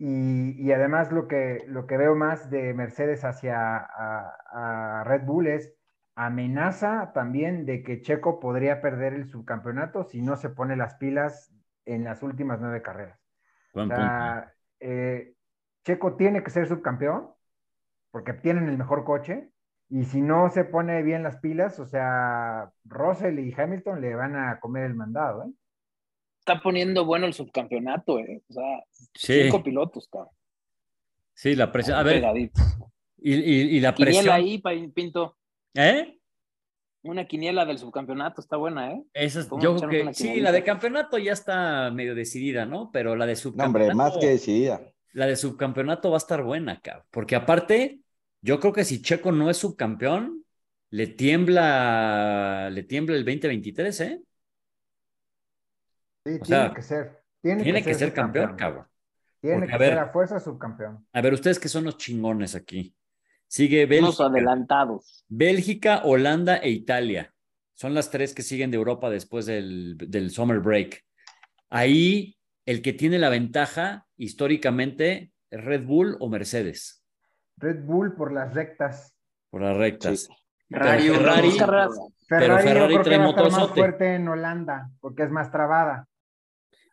Y, 0.01 0.71
además 0.71 1.11
lo 1.11 1.27
que, 1.27 1.65
lo 1.67 1.85
que 1.85 1.97
veo 1.97 2.15
más 2.15 2.49
de 2.49 2.73
Mercedes 2.73 3.25
hacia 3.25 3.77
a, 3.77 5.03
Red 5.05 5.23
Bull 5.25 5.47
es 5.47 5.75
amenaza 6.15 7.11
también 7.13 7.65
de 7.65 7.83
que 7.83 8.01
Checo 8.01 8.39
podría 8.39 8.81
perder 8.81 9.13
el 9.13 9.27
subcampeonato 9.27 10.05
si 10.05 10.21
no 10.21 10.37
se 10.37 10.49
pone 10.49 10.77
las 10.77 10.95
pilas 10.95 11.53
en 11.85 12.05
las 12.05 12.23
últimas 12.23 12.61
nueve 12.61 12.81
carreras. 12.81 13.19
O 13.73 13.85
sea, 13.85 14.53
eh, 14.79 15.33
Checo 15.83 16.15
tiene 16.15 16.43
que 16.43 16.49
ser 16.49 16.67
subcampeón 16.67 17.29
porque 18.11 18.33
tienen 18.33 18.69
el 18.69 18.77
mejor 18.77 19.03
coche 19.03 19.51
y 19.89 20.05
si 20.05 20.21
no 20.21 20.49
se 20.49 20.63
pone 20.63 21.01
bien 21.03 21.23
las 21.23 21.37
pilas, 21.37 21.77
o 21.79 21.85
sea, 21.85 22.71
Russell 22.85 23.39
y 23.39 23.53
Hamilton 23.53 23.99
le 23.99 24.15
van 24.15 24.37
a 24.37 24.59
comer 24.61 24.85
el 24.85 24.95
mandado. 24.95 25.43
¿eh? 25.43 25.51
Está 26.49 26.63
poniendo 26.63 27.05
bueno 27.05 27.27
el 27.27 27.33
subcampeonato, 27.35 28.17
¿eh? 28.17 28.41
o 28.49 28.53
sea, 28.53 28.83
cinco 29.13 29.61
pilotos, 29.61 30.07
cabrón. 30.11 30.33
Sí, 31.35 31.55
la 31.55 31.71
presión. 31.71 31.99
A 31.99 32.01
ver. 32.01 32.23
Y, 33.19 33.33
y, 33.33 33.79
la 33.79 33.93
presión. 33.93 34.23
Quiniela 34.23 34.71
ahí, 34.71 34.89
Pinto. 34.89 35.37
¿Eh? 35.75 36.17
Una 37.03 37.27
quiniela 37.27 37.65
del 37.65 37.77
subcampeonato 37.77 38.41
está 38.41 38.57
buena, 38.57 38.93
¿eh? 38.93 39.03
Esa 39.13 39.47
yo 39.61 39.75
creo 39.75 40.07
que 40.07 40.13
sí, 40.15 40.41
la 40.41 40.51
de 40.51 40.63
campeonato 40.63 41.19
ya 41.19 41.33
está 41.33 41.91
medio 41.91 42.15
decidida, 42.15 42.65
¿no? 42.65 42.89
Pero 42.91 43.15
la 43.15 43.27
de 43.27 43.35
subcampeonato. 43.35 43.93
No, 43.93 44.03
hombre, 44.03 44.11
más 44.11 44.17
que 44.19 44.29
decidida. 44.31 44.81
La 45.13 45.27
de 45.27 45.35
subcampeonato 45.35 46.09
va 46.09 46.17
a 46.17 46.25
estar 46.25 46.41
buena, 46.41 46.81
cabrón. 46.81 47.05
Porque 47.11 47.35
aparte, 47.35 47.99
yo 48.41 48.59
creo 48.59 48.73
que 48.73 48.85
si 48.85 49.03
Checo 49.03 49.31
no 49.31 49.51
es 49.51 49.57
subcampeón, 49.57 50.43
le 50.89 51.05
tiembla, 51.05 52.71
le 52.71 52.81
tiembla 52.81 53.17
el 53.17 53.23
2023, 53.23 54.01
¿eh? 54.01 54.21
Sí, 56.25 56.39
tiene 56.39 56.73
que 56.73 56.81
ser. 56.81 57.23
Tiene, 57.41 57.83
que, 57.83 57.93
ser, 57.93 58.13
campeón, 58.13 58.55
cabrón. 58.57 58.85
Tiene 59.39 59.65
que 59.67 59.77
ser 59.77 59.97
a 59.97 60.09
fuerza 60.09 60.39
subcampeón. 60.39 61.07
A 61.13 61.21
ver, 61.21 61.33
ustedes 61.33 61.59
que 61.59 61.69
son 61.69 61.85
los 61.85 61.97
chingones 61.97 62.55
aquí. 62.55 62.95
Sigue 63.47 63.85
Bélgica. 63.85 64.25
adelantados. 64.25 65.25
Bélgica, 65.29 66.01
Holanda 66.03 66.57
e 66.57 66.69
Italia. 66.69 67.33
Son 67.73 67.93
las 67.93 68.11
tres 68.11 68.35
que 68.35 68.41
siguen 68.41 68.71
de 68.71 68.77
Europa 68.77 69.09
después 69.09 69.45
del, 69.45 69.95
del 69.97 70.31
summer 70.31 70.59
break. 70.59 71.03
Ahí 71.69 72.37
el 72.65 72.81
que 72.81 72.93
tiene 72.93 73.17
la 73.17 73.29
ventaja 73.29 74.05
históricamente 74.17 75.31
es 75.49 75.63
Red 75.63 75.85
Bull 75.85 76.17
o 76.19 76.29
Mercedes. 76.29 77.03
Red 77.57 77.83
Bull 77.83 78.15
por 78.15 78.31
las 78.31 78.53
rectas. 78.53 79.15
Por 79.49 79.61
las 79.61 79.75
rectas. 79.77 80.29
Ferrari, 80.69 81.09
Ferrari, 82.29 82.47
pero 82.47 82.59
Ferrari 82.59 83.01
trae 83.03 83.19
motor 83.19 83.51
más 83.51 83.69
fuerte 83.71 84.15
en 84.15 84.27
Holanda 84.27 84.89
porque 85.01 85.23
es 85.23 85.31
más 85.31 85.51
trabada. 85.51 86.07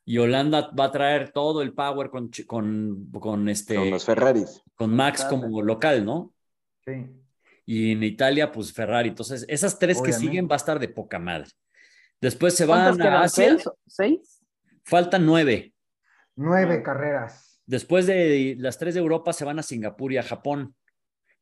Y 0.04 0.18
Holanda 0.18 0.70
va 0.78 0.84
a 0.84 0.90
traer 0.92 1.32
todo 1.32 1.62
el 1.62 1.72
power 1.74 2.10
con, 2.10 2.30
con, 2.46 3.10
con 3.10 3.48
este. 3.48 3.74
Con 3.74 3.90
los 3.90 4.04
Ferraris. 4.04 4.62
Con 4.76 4.94
Max 4.94 5.24
como 5.24 5.60
local, 5.62 6.04
¿no? 6.04 6.32
Sí. 6.84 7.06
Y 7.64 7.92
en 7.92 8.04
Italia, 8.04 8.52
pues 8.52 8.72
Ferrari. 8.72 9.08
Entonces, 9.08 9.44
esas 9.48 9.78
tres 9.78 10.00
que 10.00 10.12
siguen 10.12 10.46
va 10.48 10.54
a 10.54 10.56
estar 10.56 10.78
de 10.78 10.88
poca 10.88 11.18
madre. 11.18 11.50
Después 12.20 12.54
se 12.54 12.64
van 12.64 13.02
a 13.02 13.22
Asia. 13.22 13.56
¿Seis? 13.84 14.40
Faltan 14.84 15.26
nueve. 15.26 15.74
Nueve 16.36 16.84
carreras. 16.84 17.60
Después 17.66 18.06
de 18.06 18.54
las 18.60 18.78
tres 18.78 18.94
de 18.94 19.00
Europa 19.00 19.32
se 19.32 19.44
van 19.44 19.58
a 19.58 19.64
Singapur 19.64 20.12
y 20.12 20.18
a 20.18 20.22
Japón. 20.22 20.75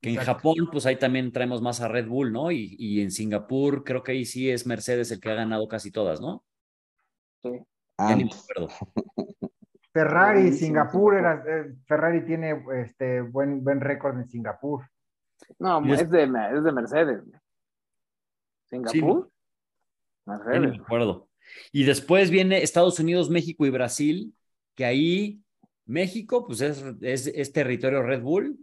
Que 0.05 0.11
en 0.11 0.17
Japón, 0.17 0.69
pues 0.71 0.85
ahí 0.85 0.97
también 0.97 1.33
traemos 1.33 1.63
más 1.63 1.81
a 1.81 1.89
Red 1.89 2.07
Bull, 2.07 2.31
¿no? 2.31 2.53
Y, 2.53 2.77
y, 2.79 3.01
en 3.01 3.11
Singapur 3.11 3.85
creo 3.85 4.03
que 4.03 4.13
ahí 4.13 4.27
sí 4.27 4.51
es 4.51 4.67
Mercedes 4.67 5.11
el 5.11 5.19
que 5.19 5.31
ha 5.31 5.35
ganado 5.35 5.67
casi 5.67 5.91
todas, 5.91 6.21
¿no? 6.21 6.45
Sí. 7.43 7.51
Ya 7.99 8.15
ni 8.15 8.25
me 8.25 8.31
acuerdo. 8.31 8.69
Ferrari, 9.95 10.53
Singapur, 10.53 11.15
era, 11.15 11.43
eh, 11.49 11.73
Ferrari 11.87 12.27
tiene 12.27 12.63
este 12.83 13.23
buen, 13.23 13.65
buen 13.65 13.81
récord 13.81 14.19
en 14.19 14.29
Singapur. 14.29 14.85
No, 15.59 15.83
es, 15.95 16.11
de, 16.11 16.25
es 16.25 16.65
de 16.65 16.73
Mercedes. 16.73 17.23
¿Singapur? 18.67 19.31
Mercedes. 20.27 20.61
No 20.61 20.69
me 20.69 20.77
acuerdo. 20.77 21.29
Y 21.73 21.85
después 21.85 22.31
viene 22.31 22.63
Estados 22.63 22.99
Unidos, 22.99 23.31
México 23.31 23.65
y 23.65 23.71
Brasil, 23.71 24.35
que 24.75 24.85
ahí 24.85 25.43
México, 25.87 26.47
pues 26.47 26.61
es, 26.61 26.85
es, 27.01 27.53
territorio 27.55 28.03
Red 28.03 28.21
Bull 28.21 28.59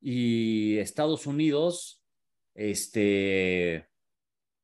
y 0.00 0.78
Estados 0.78 1.26
Unidos, 1.26 2.02
este, 2.54 3.88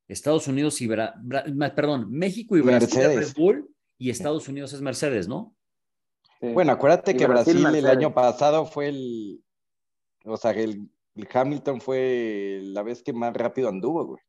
Estados 0.08 0.48
Unidos 0.48 0.80
y, 0.80 0.88
perdón, 0.88 2.10
México 2.10 2.56
y 2.56 2.60
Brasil 2.60 3.00
es 3.00 3.16
Red 3.16 3.34
Bull 3.36 3.68
y 3.98 4.10
Estados 4.10 4.48
Unidos 4.48 4.72
es 4.72 4.80
Mercedes, 4.80 5.28
¿no? 5.28 5.54
Bueno, 6.40 6.72
acuérdate 6.72 7.16
que 7.16 7.26
Brasil, 7.26 7.64
el 7.64 7.86
año 7.86 8.12
pasado 8.12 8.66
fue 8.66 8.88
el, 8.88 9.42
o 10.24 10.36
sea, 10.36 10.52
el, 10.52 10.88
el 11.14 11.28
Hamilton 11.32 11.80
fue 11.80 12.60
la 12.62 12.82
vez 12.82 13.02
que 13.02 13.12
más 13.12 13.34
rápido 13.34 13.68
anduvo, 13.68 14.04
güey. 14.04 14.20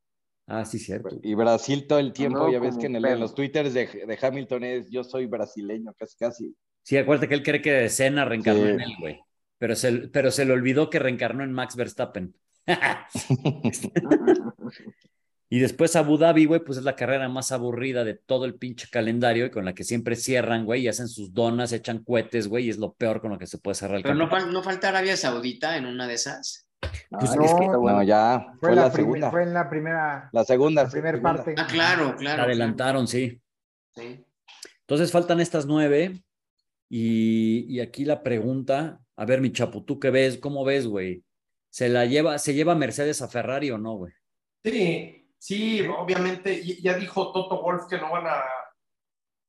Ah, 0.48 0.64
sí, 0.64 0.80
cierto. 0.80 1.10
Y 1.22 1.36
Brasil 1.36 1.86
todo 1.88 2.00
el 2.00 2.14
tiempo, 2.14 2.50
ya 2.50 2.60
ves 2.60 2.78
que 2.78 2.86
en, 2.86 3.20
los 3.20 3.36
twitters 3.36 3.74
de, 3.74 4.18
Hamilton 4.22 4.64
es 4.64 4.90
yo 4.90 5.04
soy 5.04 5.26
brasileño, 5.26 5.94
casi 5.98 6.18
casi. 6.18 6.56
Sí, 6.84 6.98
acuérdate 6.98 7.28
que 7.28 7.36
él 7.36 7.44
cree 7.44 7.62
que 7.62 7.90
Senna 7.90 8.24
reencarnó 8.24 8.66
en 8.66 8.80
él, 8.80 8.94
güey. 8.98 9.20
Pero 9.58 9.76
se, 9.76 9.92
pero 10.10 10.32
se 10.32 10.46
le 10.46 10.54
olvidó 10.54 10.90
que 10.90 11.00
reencarnó 11.00 11.44
en 11.44 11.52
Max 11.52 11.76
Verstappen. 11.76 12.36
y 15.50 15.60
después 15.60 15.96
Abu 15.96 16.18
Dhabi, 16.18 16.46
güey, 16.46 16.64
pues 16.64 16.78
es 16.78 16.84
la 16.84 16.96
carrera 16.96 17.30
más 17.30 17.52
aburrida 17.52 18.04
de 18.04 18.14
todo 18.14 18.46
el 18.46 18.56
pinche 18.56 18.88
calendario 18.92 19.46
y 19.46 19.52
con 19.52 19.66
la 19.66 19.74
que 19.74 19.84
siempre 19.84 20.16
cierran, 20.16 20.66
güey, 20.66 20.84
y 20.84 20.88
hacen 20.88 21.08
sus 21.08 21.34
donas, 21.34 21.74
echan 21.74 22.04
cohetes, 22.04 22.48
güey, 22.48 22.66
y 22.66 22.70
es 22.70 22.78
lo 22.78 22.94
peor 22.94 23.22
con 23.22 23.32
lo 23.32 23.40
que 23.40 23.48
se 23.48 23.58
puede 23.58 23.76
cerrar 23.76 23.98
el 23.98 24.04
Pero 24.04 24.16
no, 24.16 24.28
no 24.28 24.64
falta 24.64 24.90
Arabia 24.90 25.18
Saudita 25.18 25.78
en 25.78 25.86
una 25.86 26.08
de 26.08 26.14
esas. 26.14 26.68
Pues 27.10 27.36
no, 27.36 28.04
ya 28.04 28.54
fue, 28.60 28.76
la, 28.76 28.92
segunda. 28.92 29.32
Fue 29.32 29.44
en 29.44 29.54
la 29.54 29.70
primera. 29.70 30.30
La 30.32 30.44
segunda. 30.44 30.84
La 30.84 30.90
primera 30.90 31.22
parte. 31.22 31.56
Ah, 31.58 31.66
claro, 31.66 32.16
claro. 32.16 32.44
adelantaron, 32.44 33.08
sí. 33.08 33.42
sí. 33.96 34.24
Entonces 34.82 35.12
faltan 35.12 35.40
estas 35.40 35.66
nueve. 35.66 36.22
Y, 36.90 37.80
aquí 37.82 38.06
la 38.06 38.24
pregunta, 38.24 39.02
a 39.18 39.26
ver, 39.26 39.42
mi 39.42 39.52
chapo, 39.52 39.84
¿tú 39.84 40.00
qué 40.00 40.12
ves? 40.12 40.38
¿Cómo 40.38 40.64
ves, 40.64 40.88
güey? 40.88 41.24
¿Se 41.70 41.90
la 41.90 42.06
lleva, 42.06 42.38
se 42.38 42.54
lleva 42.54 42.76
Mercedes 42.76 43.22
a 43.22 43.28
Ferrari 43.28 43.72
o 43.72 43.78
no, 43.78 43.96
güey? 43.96 44.14
Sí, 44.64 45.30
sí, 45.38 45.82
obviamente, 45.88 46.64
ya 46.82 46.94
dijo 46.94 47.32
Toto 47.32 47.62
Wolf 47.62 47.88
que 47.90 47.98
no 47.98 48.12
van 48.12 48.28
a, 48.28 48.44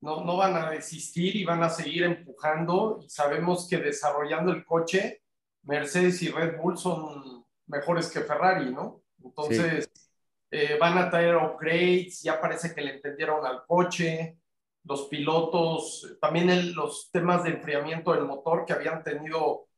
no, 0.01 0.25
no 0.25 0.37
van 0.37 0.57
a 0.57 0.71
desistir 0.71 1.37
y 1.37 1.45
van 1.45 1.63
a 1.63 1.69
seguir 1.69 2.05
empujando. 2.05 3.01
Y 3.05 3.11
sabemos 3.11 3.69
que 3.69 3.77
desarrollando 3.77 4.53
el 4.53 4.65
coche, 4.65 5.23
Mercedes 5.63 6.23
y 6.23 6.31
Red 6.31 6.57
Bull 6.57 6.79
son 6.79 7.45
mejores 7.67 8.11
que 8.11 8.21
Ferrari, 8.21 8.73
¿no? 8.73 9.03
Entonces, 9.23 9.91
eh, 10.51 10.79
van 10.81 10.97
a 10.97 11.11
traer 11.11 11.37
upgrades, 11.37 12.23
ya 12.23 12.41
parece 12.41 12.75
que 12.75 12.81
le 12.81 12.95
entendieron 12.95 13.45
al 13.45 13.67
coche, 13.67 14.39
los 14.89 15.07
pilotos, 15.09 16.17
también 16.21 16.75
los 16.75 17.11
temas 17.13 17.45
de 17.45 17.51
enfriamiento 17.51 18.13
del 18.13 18.25
motor 18.25 18.65
que 18.65 18.73
habían 18.73 19.05
tenido 19.05 19.69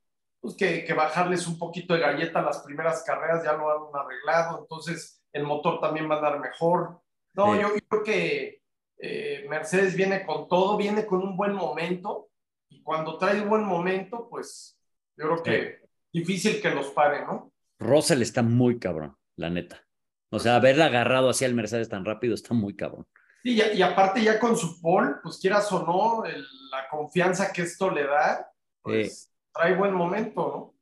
pues, 0.40 0.54
que, 0.54 0.86
bajarles 0.94 1.48
un 1.48 1.58
poquito 1.58 1.94
de 1.94 2.00
galleta 2.00 2.40
las 2.40 2.60
primeras 2.60 3.02
carreras, 3.02 3.44
ya 3.44 3.54
lo 3.54 3.70
han 3.70 4.00
arreglado, 4.00 4.60
entonces 4.60 5.20
el 5.32 5.42
motor 5.42 5.80
también 5.80 6.08
va 6.08 6.14
a 6.14 6.18
andar 6.18 6.40
mejor. 6.40 7.00
No, 7.34 7.60
yo, 7.60 7.70
creo 7.88 8.02
que 8.04 8.62
eh, 8.98 9.46
Mercedes 9.48 9.96
viene 9.96 10.24
con 10.24 10.48
todo, 10.48 10.76
viene 10.76 11.04
con 11.04 11.20
un 11.22 11.36
buen 11.36 11.54
momento, 11.54 12.28
y 12.68 12.80
cuando 12.80 13.18
trae 13.18 13.40
un 13.40 13.48
buen 13.48 13.64
momento, 13.64 14.28
pues 14.30 14.78
yo 15.16 15.26
creo 15.26 15.42
que 15.42 15.80
difícil 16.12 16.62
que 16.62 16.70
los 16.70 16.90
pare, 16.90 17.24
¿no? 17.24 17.52
Russell 17.80 18.22
está 18.22 18.42
muy 18.42 18.78
cabrón, 18.78 19.16
la 19.36 19.50
neta. 19.50 19.84
O 20.30 20.38
sea, 20.38 20.54
haberla 20.54 20.86
agarrado 20.86 21.28
así 21.30 21.44
al 21.44 21.54
Mercedes 21.54 21.88
tan 21.88 22.04
rápido 22.04 22.34
está 22.34 22.54
muy 22.54 22.76
cabrón. 22.76 23.08
Sí, 23.42 23.60
y, 23.74 23.82
aparte 23.82 24.22
ya 24.22 24.38
con 24.38 24.56
su 24.56 24.80
pole, 24.80 25.14
pues 25.22 25.38
quieras 25.38 25.70
o 25.72 25.84
no, 25.84 26.24
la 26.24 26.88
confianza 26.90 27.52
que 27.52 27.62
esto 27.62 27.90
le 27.90 28.06
da, 28.06 28.50
pues 28.82 29.32
trae 29.52 29.74
buen 29.76 29.94
momento, 29.94 30.74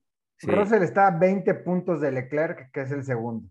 ¿no? 0.43 0.53
Russell 0.53 0.83
está 0.83 1.09
a 1.09 1.19
20 1.19 1.53
puntos 1.55 2.01
de 2.01 2.13
Leclerc, 2.13 2.71
que 2.73 2.83
es 2.83 2.93
el 2.93 3.05
segundo. 3.05 3.49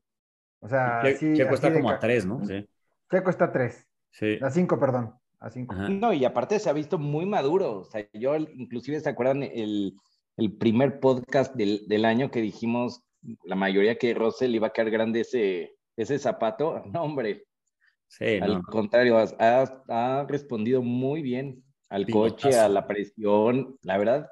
O 0.59 0.67
sea, 0.67 1.03
sí, 1.17 1.33
Checo 1.33 1.55
está 1.55 1.73
como 1.73 1.89
a 1.89 1.99
3, 1.99 2.25
¿no? 2.25 2.45
Sí. 2.45 2.67
Checo 3.11 3.29
está 3.29 3.45
a 3.45 3.51
3. 3.51 3.87
Sí. 4.11 4.39
A 4.41 4.49
5, 4.49 4.79
perdón. 4.79 5.13
A 5.39 5.49
5. 5.49 5.75
No, 5.75 6.13
y 6.13 6.23
aparte 6.23 6.59
se 6.59 6.69
ha 6.69 6.73
visto 6.73 6.97
muy 6.97 7.25
maduro. 7.25 7.79
O 7.79 7.83
sea, 7.85 8.07
yo 8.13 8.35
inclusive, 8.35 8.99
¿se 8.99 9.09
acuerdan 9.09 9.43
el 9.43 9.95
el 10.37 10.55
primer 10.55 10.99
podcast 10.99 11.53
del, 11.55 11.87
del 11.87 12.05
año 12.05 12.31
que 12.31 12.41
dijimos 12.41 13.03
la 13.43 13.55
mayoría 13.55 13.97
que 13.97 14.13
Russell 14.13 14.55
iba 14.55 14.67
a 14.67 14.73
quedar 14.73 14.91
grande 14.91 15.21
ese, 15.21 15.75
ese 15.97 16.19
zapato. 16.19 16.83
No, 16.85 17.03
hombre. 17.03 17.46
Sí, 18.07 18.39
al 18.41 18.63
contrario, 18.63 19.17
ha, 19.17 19.63
ha, 19.89 20.25
respondido 20.27 20.81
muy 20.81 21.21
bien 21.21 21.63
al 21.89 22.07
coche, 22.09 22.57
a 22.57 22.69
la 22.69 22.87
presión. 22.87 23.77
La 23.83 23.97
verdad, 23.97 24.29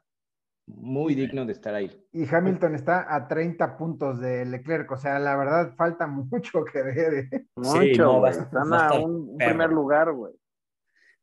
muy 0.68 1.14
digno 1.14 1.46
de 1.46 1.52
estar 1.52 1.76
ahí. 1.76 1.92
Y 2.12 2.26
Hamilton 2.28 2.76
está 2.76 3.14
a 3.14 3.28
30 3.28 3.78
puntos 3.78 4.20
de 4.20 4.46
Leclerc, 4.46 4.92
o 4.92 4.98
sea, 4.98 5.20
la 5.20 5.36
verdad 5.36 5.76
falta 5.76 6.08
mucho 6.08 6.64
que 6.66 6.82
ver. 6.82 7.14
¿eh? 7.32 7.46
Mucho, 7.56 8.26
están 8.28 8.74
a, 8.74 8.94
un, 8.94 9.38
primer 9.38 9.70
lugar, 9.70 10.12
güey. 10.14 10.34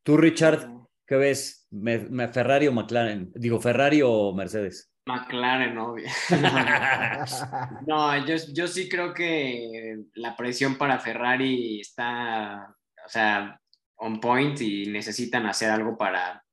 Tú, 0.02 0.16
Richard, 0.16 0.68
¿qué 1.06 1.16
ves? 1.16 1.66
¿Me, 1.70 2.28
Ferrari 2.28 2.68
o 2.68 2.72
McLaren? 2.72 3.32
Digo, 3.34 3.60
Ferrari 3.60 4.02
o 4.04 4.32
Mercedes. 4.34 4.91
McLaren, 5.06 5.76
obvio. 5.78 6.08
no, 7.86 8.26
yo, 8.26 8.36
yo 8.52 8.66
sí 8.68 8.88
creo 8.88 9.12
que 9.12 10.04
la 10.14 10.36
presión 10.36 10.76
para 10.76 10.98
Ferrari 10.98 11.80
está, 11.80 12.74
o 13.04 13.08
sea, 13.08 13.60
on 13.96 14.20
point 14.20 14.60
y 14.60 14.86
necesitan 14.86 15.46
hacer 15.46 15.70
algo 15.70 15.96
para 15.96 16.44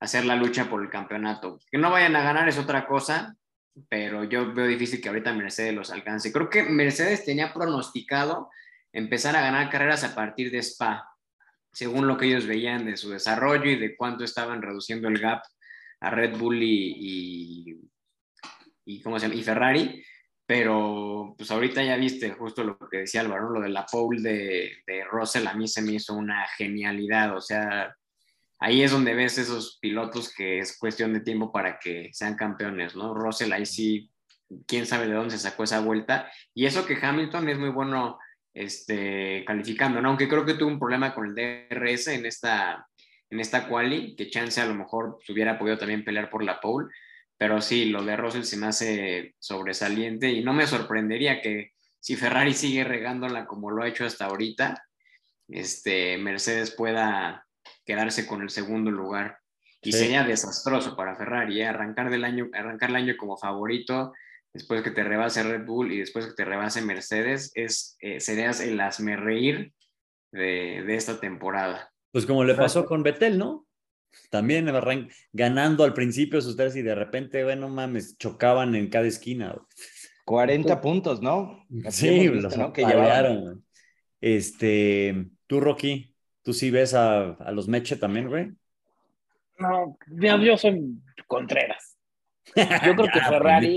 hacer 0.00 0.24
la 0.24 0.36
lucha 0.36 0.68
por 0.68 0.82
el 0.82 0.90
campeonato. 0.90 1.58
Que 1.70 1.78
no 1.78 1.90
vayan 1.90 2.16
a 2.16 2.22
ganar 2.22 2.48
es 2.48 2.58
otra 2.58 2.86
cosa, 2.86 3.36
pero 3.88 4.24
yo 4.24 4.52
veo 4.52 4.66
difícil 4.66 5.00
que 5.00 5.08
ahorita 5.08 5.32
Mercedes 5.32 5.74
los 5.74 5.90
alcance. 5.90 6.32
Creo 6.32 6.48
que 6.48 6.62
Mercedes 6.62 7.24
tenía 7.24 7.52
pronosticado 7.52 8.50
empezar 8.92 9.36
a 9.36 9.42
ganar 9.42 9.70
carreras 9.70 10.04
a 10.04 10.14
partir 10.14 10.50
de 10.50 10.58
Spa, 10.58 11.08
según 11.72 12.06
lo 12.06 12.16
que 12.16 12.26
ellos 12.26 12.46
veían 12.46 12.86
de 12.86 12.96
su 12.96 13.10
desarrollo 13.10 13.70
y 13.70 13.76
de 13.76 13.96
cuánto 13.96 14.24
estaban 14.24 14.62
reduciendo 14.62 15.08
el 15.08 15.18
gap 15.18 15.42
a 16.00 16.10
Red 16.10 16.36
Bull 16.38 16.62
y, 16.62 17.80
y, 18.84 19.02
¿cómo 19.02 19.18
se 19.18 19.28
llama? 19.28 19.40
y 19.40 19.42
Ferrari. 19.42 20.04
Pero 20.48 21.34
pues 21.36 21.50
ahorita 21.50 21.82
ya 21.82 21.96
viste 21.96 22.30
justo 22.30 22.62
lo 22.62 22.78
que 22.78 22.98
decía 22.98 23.20
Álvaro, 23.20 23.50
lo 23.50 23.60
de 23.60 23.68
la 23.68 23.84
pole 23.84 24.22
de, 24.22 24.76
de 24.86 25.04
Russell 25.04 25.46
a 25.48 25.54
mí 25.54 25.66
se 25.66 25.82
me 25.82 25.92
hizo 25.94 26.14
una 26.14 26.46
genialidad. 26.56 27.36
O 27.36 27.40
sea, 27.40 27.92
ahí 28.60 28.82
es 28.82 28.92
donde 28.92 29.14
ves 29.14 29.38
esos 29.38 29.78
pilotos 29.80 30.32
que 30.32 30.60
es 30.60 30.78
cuestión 30.78 31.12
de 31.12 31.20
tiempo 31.20 31.50
para 31.50 31.78
que 31.80 32.10
sean 32.12 32.36
campeones, 32.36 32.94
¿no? 32.94 33.12
Russell 33.12 33.52
ahí 33.52 33.66
sí, 33.66 34.10
quién 34.66 34.86
sabe 34.86 35.08
de 35.08 35.14
dónde 35.14 35.32
se 35.32 35.38
sacó 35.38 35.64
esa 35.64 35.80
vuelta. 35.80 36.30
Y 36.54 36.66
eso 36.66 36.86
que 36.86 36.98
Hamilton 37.00 37.48
es 37.48 37.58
muy 37.58 37.70
bueno 37.70 38.18
este, 38.54 39.44
calificando, 39.44 40.00
¿no? 40.00 40.10
Aunque 40.10 40.28
creo 40.28 40.46
que 40.46 40.54
tuvo 40.54 40.70
un 40.70 40.78
problema 40.78 41.14
con 41.14 41.26
el 41.26 41.34
DRS 41.68 42.08
en 42.08 42.24
esta, 42.24 42.86
en 43.30 43.40
esta 43.40 43.68
quali, 43.68 44.14
que 44.16 44.30
chance 44.30 44.60
a 44.60 44.66
lo 44.66 44.74
mejor 44.74 45.18
hubiera 45.28 45.58
podido 45.58 45.78
también 45.78 46.04
pelear 46.04 46.30
por 46.30 46.44
la 46.44 46.60
pole, 46.60 46.88
pero 47.38 47.60
sí, 47.60 47.86
lo 47.86 48.02
de 48.02 48.16
Russell 48.16 48.44
se 48.44 48.56
me 48.56 48.66
hace 48.66 49.34
sobresaliente 49.38 50.30
y 50.30 50.42
no 50.42 50.52
me 50.52 50.66
sorprendería 50.66 51.42
que 51.42 51.72
si 52.00 52.16
Ferrari 52.16 52.54
sigue 52.54 52.84
regándola 52.84 53.46
como 53.46 53.70
lo 53.70 53.82
ha 53.82 53.88
hecho 53.88 54.06
hasta 54.06 54.26
ahorita, 54.26 54.86
este, 55.48 56.18
Mercedes 56.18 56.70
pueda 56.70 57.46
quedarse 57.84 58.26
con 58.26 58.42
el 58.42 58.50
segundo 58.50 58.90
lugar. 58.90 59.38
Y 59.82 59.92
sería 59.92 60.24
desastroso 60.24 60.96
para 60.96 61.14
Ferrari, 61.14 61.60
¿eh? 61.60 61.66
arrancar, 61.66 62.10
del 62.10 62.24
año, 62.24 62.48
arrancar 62.54 62.90
el 62.90 62.96
año 62.96 63.16
como 63.16 63.36
favorito, 63.36 64.12
después 64.52 64.82
que 64.82 64.90
te 64.90 65.04
rebase 65.04 65.42
Red 65.44 65.64
Bull 65.64 65.92
y 65.92 65.98
después 65.98 66.26
que 66.26 66.32
te 66.32 66.44
rebase 66.44 66.82
Mercedes, 66.82 67.52
es, 67.54 67.96
eh, 68.00 68.18
serías 68.18 68.60
el 68.60 68.80
asme 68.80 69.16
reír 69.16 69.72
de, 70.32 70.82
de 70.84 70.94
esta 70.96 71.20
temporada. 71.20 71.92
Pues 72.16 72.24
como 72.24 72.44
le 72.44 72.54
pasó 72.54 72.86
con 72.86 73.02
Betel, 73.02 73.36
¿no? 73.36 73.66
También 74.30 74.72
ganando 75.34 75.84
al 75.84 75.92
principio 75.92 76.40
sus 76.40 76.56
tres 76.56 76.74
y 76.74 76.80
de 76.80 76.94
repente, 76.94 77.44
bueno, 77.44 77.68
mames, 77.68 78.16
chocaban 78.16 78.74
en 78.74 78.88
cada 78.88 79.06
esquina. 79.06 79.54
40 80.24 80.80
puntos, 80.80 81.20
¿no? 81.20 81.66
sí, 81.90 82.26
los 82.28 82.56
¿no? 82.56 82.72
que 82.72 82.86
llevaron. 82.86 83.66
Este, 84.18 85.26
tú, 85.46 85.60
Rocky, 85.60 86.14
tú 86.42 86.54
sí 86.54 86.70
ves 86.70 86.94
a, 86.94 87.32
a 87.32 87.52
los 87.52 87.68
Meche 87.68 87.96
también, 87.96 88.28
güey. 88.28 88.50
No, 89.58 89.98
yo, 90.40 90.56
soy 90.56 90.98
Contreras. 91.26 91.98
Yo 92.56 92.94
creo 92.96 93.08
que 93.12 93.20
Ferrari. 93.20 93.76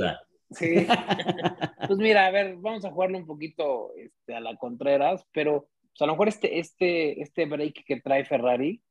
Sí. 0.52 0.88
pues 1.88 2.00
mira, 2.00 2.28
a 2.28 2.32
ver, 2.32 2.56
vamos 2.56 2.86
a 2.86 2.92
jugarlo 2.92 3.18
un 3.18 3.26
poquito 3.26 3.92
este, 3.98 4.34
a 4.34 4.40
la 4.40 4.56
Contreras, 4.56 5.28
pero 5.34 5.68
a 6.00 6.06
lo 6.06 6.14
mejor 6.14 6.28
este, 6.28 6.60
este, 6.60 7.22
este 7.22 7.46
break 7.46 7.84
que 7.86 8.00
trae 8.02 8.26
Ferrari 8.26 8.82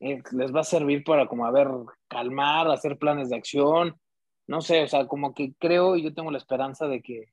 eh, 0.00 0.22
les 0.32 0.54
va 0.54 0.60
a 0.60 0.64
servir 0.64 1.04
para 1.04 1.26
como, 1.26 1.46
a 1.46 1.50
ver, 1.50 1.68
calmar, 2.08 2.70
hacer 2.70 2.98
planes 2.98 3.30
de 3.30 3.36
acción, 3.36 4.00
no 4.46 4.60
sé, 4.60 4.82
o 4.82 4.88
sea, 4.88 5.06
como 5.06 5.32
que 5.32 5.54
creo 5.58 5.96
y 5.96 6.02
yo 6.02 6.12
tengo 6.12 6.30
la 6.30 6.38
esperanza 6.38 6.88
de 6.88 7.00
que, 7.00 7.32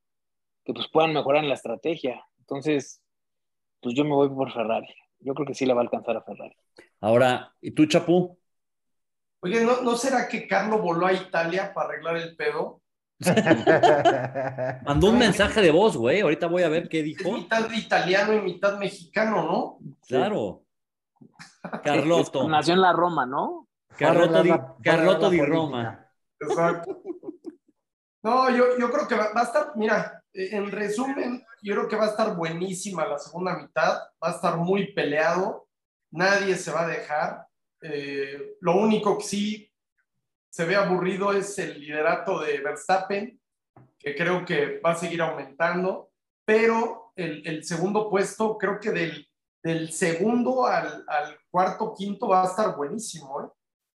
que 0.63 0.73
pues 0.73 0.87
puedan 0.87 1.13
mejorar 1.13 1.43
en 1.43 1.49
la 1.49 1.55
estrategia. 1.55 2.23
Entonces, 2.39 3.01
pues 3.81 3.95
yo 3.95 4.03
me 4.03 4.13
voy 4.13 4.29
por 4.29 4.53
Ferrari. 4.53 4.93
Yo 5.19 5.33
creo 5.33 5.47
que 5.47 5.53
sí 5.53 5.65
le 5.65 5.73
va 5.73 5.81
a 5.81 5.83
alcanzar 5.83 6.15
a 6.15 6.21
Ferrari. 6.21 6.55
Ahora, 7.01 7.53
¿y 7.59 7.71
tú, 7.71 7.85
Chapú? 7.87 8.37
Oye, 9.41 9.63
¿no, 9.63 9.81
¿no 9.81 9.95
será 9.95 10.27
que 10.27 10.47
Carlo 10.47 10.79
voló 10.79 11.07
a 11.07 11.13
Italia 11.13 11.73
para 11.73 11.89
arreglar 11.89 12.17
el 12.17 12.35
pedo? 12.35 12.81
Mandó 14.85 15.09
un 15.09 15.17
mensaje 15.17 15.61
de 15.61 15.71
voz, 15.71 15.97
güey. 15.97 16.21
Ahorita 16.21 16.47
voy 16.47 16.63
a 16.63 16.69
ver 16.69 16.87
qué 16.87 17.03
dijo. 17.03 17.27
Es 17.27 17.35
mitad 17.35 17.71
italiano 17.71 18.33
y 18.33 18.41
mitad 18.41 18.77
mexicano, 18.77 19.43
¿no? 19.43 19.79
Claro. 20.07 20.63
Carlotto. 21.83 22.47
Nació 22.47 22.75
en 22.75 22.81
la 22.81 22.93
Roma, 22.93 23.25
¿no? 23.25 23.67
Carlotto 23.97 24.43
di, 24.43 24.51
Carlotto 24.81 25.29
di 25.29 25.41
Roma. 25.41 26.09
Exacto. 26.39 27.01
No, 28.23 28.49
yo, 28.49 28.77
yo 28.77 28.91
creo 28.91 29.07
que 29.07 29.15
va, 29.15 29.31
a 29.33 29.43
estar, 29.43 29.73
mira, 29.75 30.21
en 30.33 30.71
resumen, 30.71 31.43
yo 31.61 31.75
creo 31.75 31.87
que 31.87 31.95
va 31.95 32.05
a 32.05 32.09
estar 32.09 32.35
buenísima 32.35 33.05
la 33.05 33.17
segunda 33.17 33.57
mitad, 33.57 33.97
va 34.23 34.29
a 34.29 34.31
estar 34.31 34.57
muy 34.57 34.93
peleado, 34.93 35.67
nadie 36.11 36.55
se 36.55 36.71
va 36.71 36.83
a 36.83 36.87
dejar. 36.87 37.45
Eh, 37.81 38.57
lo 38.59 38.75
único 38.75 39.17
que 39.17 39.23
sí 39.23 39.68
se 40.49 40.65
ve 40.65 40.75
aburrido 40.75 41.31
es 41.33 41.57
el 41.59 41.79
liderato 41.79 42.39
de 42.39 42.59
Verstappen, 42.59 43.39
que 43.97 44.15
creo 44.15 44.45
que 44.45 44.79
va 44.79 44.91
a 44.91 44.95
seguir 44.95 45.21
aumentando, 45.21 46.11
pero 46.45 47.11
el, 47.15 47.45
el 47.45 47.63
segundo 47.63 48.09
puesto, 48.09 48.57
creo 48.57 48.79
que 48.79 48.91
del, 48.91 49.27
del 49.61 49.91
segundo 49.91 50.65
al, 50.65 51.05
al, 51.07 51.37
cuarto, 51.51 51.93
quinto 51.95 52.29
va 52.29 52.43
a 52.43 52.47
estar 52.47 52.75
buenísimo. 52.75 53.41
¿eh? 53.41 53.47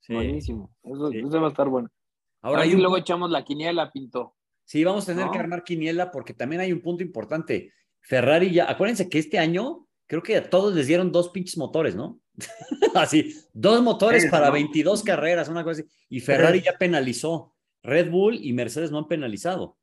Sí. 0.01 0.13
Buenísimo, 0.13 0.71
eso, 0.83 1.41
va 1.41 1.47
a 1.47 1.49
estar 1.49 1.69
bueno. 1.69 1.89
Ahora 2.41 2.65
y 2.65 2.73
luego 2.73 2.97
echamos 2.97 3.31
la 3.31 3.43
quiniela, 3.45 3.89
Pinto. 3.91 4.35
Sí, 4.65 4.83
vamos 4.83 5.07
a 5.07 5.13
tener 5.13 5.29
que 5.31 5.39
armar 5.39 5.63
quiniela 5.63 6.11
porque 6.11 6.33
también 6.33 6.61
hay 6.61 6.73
un 6.73 6.81
punto 6.81 7.03
importante. 7.03 7.71
Ferrari 8.01 8.51
ya, 8.51 8.69
acuérdense 8.69 9.09
que 9.09 9.19
este 9.19 9.39
año 9.39 9.87
creo 10.07 10.21
que 10.21 10.35
a 10.35 10.49
todos 10.49 10.73
les 10.73 10.87
dieron 10.87 11.11
dos 11.11 11.29
pinches 11.29 11.57
motores, 11.57 11.95
¿no? 11.95 12.19
así, 12.95 13.35
dos 13.53 13.81
motores 13.81 14.25
para 14.27 14.49
22 14.49 15.03
carreras, 15.03 15.49
una 15.49 15.63
cosa 15.63 15.81
así. 15.81 15.89
Y 16.09 16.19
Ferrari 16.19 16.61
ya 16.61 16.77
penalizó. 16.77 17.53
Red 17.83 18.09
Bull 18.09 18.39
y 18.41 18.53
Mercedes 18.53 18.91
no 18.91 18.99
han 18.99 19.07
penalizado. 19.07 19.77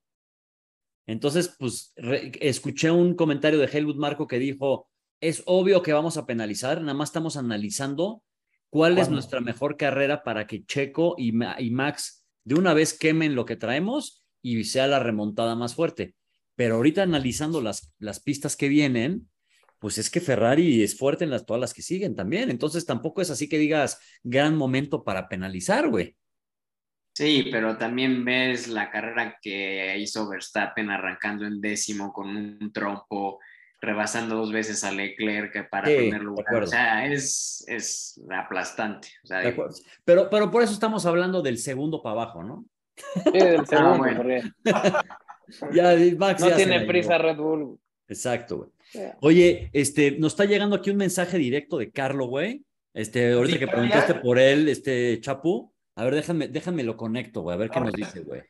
Entonces, 1.07 1.55
pues, 1.59 1.93
escuché 2.41 2.91
un 2.91 3.15
comentario 3.15 3.59
de 3.59 3.67
Helmut 3.67 3.97
Marco 3.97 4.27
que 4.27 4.39
dijo, 4.39 4.89
es 5.21 5.43
obvio 5.47 5.83
que 5.83 5.93
vamos 5.93 6.17
a 6.17 6.27
penalizar, 6.27 6.81
nada 6.81 6.95
más 6.95 7.11
estamos 7.11 7.37
analizando 7.37 8.23
cuál 8.71 8.99
es 8.99 9.11
nuestra 9.11 9.41
mejor 9.41 9.77
carrera 9.77 10.23
para 10.23 10.47
que 10.47 10.65
Checo 10.65 11.17
y, 11.19 11.33
y 11.59 11.71
Max 11.71 12.27
de 12.45 12.55
una 12.55 12.75
vez 12.75 12.97
quemen 12.97 13.35
lo 13.35 13.45
que 13.45 13.57
traemos 13.57 14.25
y 14.43 14.65
sea 14.65 14.87
la 14.87 15.01
remontada 15.01 15.55
más 15.57 15.75
fuerte. 15.75 16.15
Pero 16.57 16.77
ahorita 16.77 17.03
analizando 17.03 17.61
las, 17.61 17.95
las 17.99 18.21
pistas 18.21 18.57
que 18.57 18.69
vienen, 18.69 19.30
pues 19.81 19.97
es 19.97 20.11
que 20.11 20.21
Ferrari 20.21 20.83
es 20.83 20.97
fuerte 20.97 21.25
en 21.25 21.31
las, 21.31 21.47
todas 21.47 21.61
las 21.61 21.75
que 21.75 21.83
siguen 21.83 22.15
también. 22.15 22.51
Entonces 22.51 22.85
tampoco 22.85 23.23
es 23.23 23.31
así 23.31 23.49
que 23.49 23.59
digas 23.59 23.99
gran 24.23 24.55
momento 24.55 25.03
para 25.03 25.27
penalizar, 25.29 25.89
güey. 25.89 26.17
Sí, 27.15 27.49
pero 27.51 27.77
también 27.77 28.25
ves 28.25 28.69
la 28.69 28.91
carrera 28.91 29.39
que 29.43 29.97
hizo 29.99 30.29
Verstappen 30.29 30.91
arrancando 30.91 31.47
en 31.47 31.61
décimo 31.61 32.13
con 32.13 32.29
un 32.29 32.73
trompo, 32.73 33.41
rebasando 33.81 34.37
dos 34.37 34.53
veces 34.53 34.85
a 34.85 34.93
Leclerc 34.93 35.69
para 35.71 35.89
sí, 35.89 35.97
primer 35.97 36.23
lugar. 36.23 36.63
O 36.63 36.67
sea, 36.67 37.07
es, 37.07 37.65
es 37.67 38.21
aplastante. 38.31 39.09
O 39.25 39.27
sea, 39.27 39.43
pero, 40.05 40.29
pero 40.31 40.51
por 40.51 40.63
eso 40.63 40.75
estamos 40.75 41.07
hablando 41.07 41.41
del 41.41 41.59
segundo 41.59 42.03
para 42.03 42.13
abajo, 42.13 42.45
¿no? 42.45 42.67
Sí, 43.25 43.39
del 43.39 43.67
segundo. 43.67 44.07
Ah, 44.73 45.05
ya, 45.73 45.97
Max, 46.19 46.43
no 46.43 46.55
tiene 46.55 46.83
prisa 46.83 47.17
Red 47.17 47.39
Bull. 47.39 47.79
Exacto, 48.09 48.59
güey. 48.59 48.71
Oye, 49.21 49.71
este, 49.73 50.13
nos 50.13 50.33
está 50.33 50.45
llegando 50.45 50.77
aquí 50.77 50.91
un 50.91 50.97
mensaje 50.97 51.39
directo 51.39 51.79
de 51.79 51.91
Carlo, 51.91 52.27
güey. 52.27 52.65
Este, 52.93 53.33
ahorita 53.33 53.59
que 53.59 53.69
preguntaste 53.69 54.15
por 54.17 54.39
él, 54.39 54.69
este, 54.69 55.21
Chapu. 55.21 55.73
A 55.97 56.05
ver, 56.05 56.15
déjame, 56.15 56.49
déjame 56.49 56.83
lo 56.83 56.97
conecto, 56.97 57.43
güey, 57.43 57.55
a 57.55 57.59
ver 57.59 57.71
qué 57.71 57.81
nos 57.81 57.93
dice, 57.93 58.21
güey. 58.21 58.43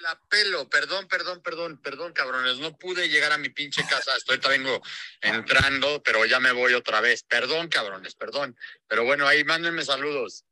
La 0.00 0.20
pelo, 0.28 0.68
perdón, 0.68 1.08
perdón, 1.08 1.40
perdón, 1.42 1.80
perdón, 1.80 2.12
cabrones, 2.12 2.58
no 2.58 2.76
pude 2.76 3.08
llegar 3.08 3.32
a 3.32 3.38
mi 3.38 3.48
pinche 3.48 3.82
casa, 3.88 4.10
estoy 4.16 4.38
vengo 4.50 4.82
entrando, 5.22 6.02
pero 6.02 6.26
ya 6.26 6.40
me 6.40 6.52
voy 6.52 6.74
otra 6.74 7.00
vez. 7.00 7.22
Perdón, 7.22 7.68
cabrones, 7.68 8.14
perdón. 8.14 8.54
Pero 8.86 9.04
bueno, 9.04 9.26
ahí 9.26 9.44
mándenme 9.44 9.82
saludos. 9.82 10.44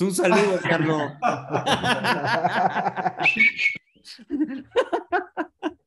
un 0.00 0.12
saludo, 0.12 0.58
Carlos. 0.62 1.12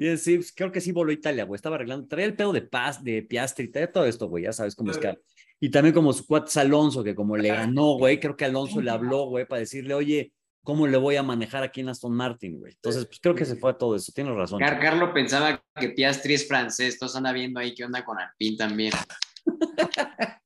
Y 0.00 0.16
sí, 0.16 0.36
pues, 0.36 0.50
creo 0.50 0.72
que 0.72 0.80
sí 0.80 0.92
voló 0.92 1.10
a 1.10 1.14
Italia, 1.14 1.44
güey. 1.44 1.56
Estaba 1.56 1.76
arreglando, 1.76 2.08
traía 2.08 2.24
el 2.24 2.34
pedo 2.34 2.54
de 2.54 2.62
paz, 2.62 3.04
de 3.04 3.20
Piastri, 3.20 3.68
traía 3.68 3.92
todo 3.92 4.06
esto, 4.06 4.28
güey. 4.28 4.44
Ya 4.44 4.52
sabes 4.54 4.74
cómo 4.74 4.92
es 4.92 4.96
que. 4.96 5.14
Y 5.60 5.70
también 5.70 5.94
como 5.94 6.14
su 6.14 6.26
cuates 6.26 6.56
Alonso, 6.56 7.04
que 7.04 7.14
como 7.14 7.36
le 7.36 7.50
ganó, 7.50 7.98
güey, 7.98 8.18
creo 8.18 8.34
que 8.34 8.46
Alonso 8.46 8.80
le 8.80 8.90
habló, 8.90 9.26
güey, 9.26 9.46
para 9.46 9.60
decirle, 9.60 9.92
oye, 9.92 10.32
¿cómo 10.62 10.86
le 10.86 10.96
voy 10.96 11.16
a 11.16 11.22
manejar 11.22 11.62
aquí 11.64 11.82
en 11.82 11.90
Aston 11.90 12.14
Martin, 12.14 12.58
güey? 12.58 12.72
Entonces, 12.72 13.04
pues 13.04 13.20
creo 13.20 13.34
que 13.34 13.44
se 13.44 13.56
fue 13.56 13.72
a 13.72 13.74
todo 13.76 13.94
eso. 13.94 14.10
Tienes 14.14 14.34
razón. 14.34 14.58
Carlos 14.60 15.10
pensaba 15.12 15.62
que 15.78 15.90
Piastri 15.90 16.32
es 16.32 16.48
francés, 16.48 16.94
entonces 16.94 17.16
anda 17.16 17.32
viendo 17.32 17.60
ahí 17.60 17.74
qué 17.74 17.84
onda 17.84 18.02
con 18.02 18.18
Alpine 18.18 18.56
también. 18.56 18.94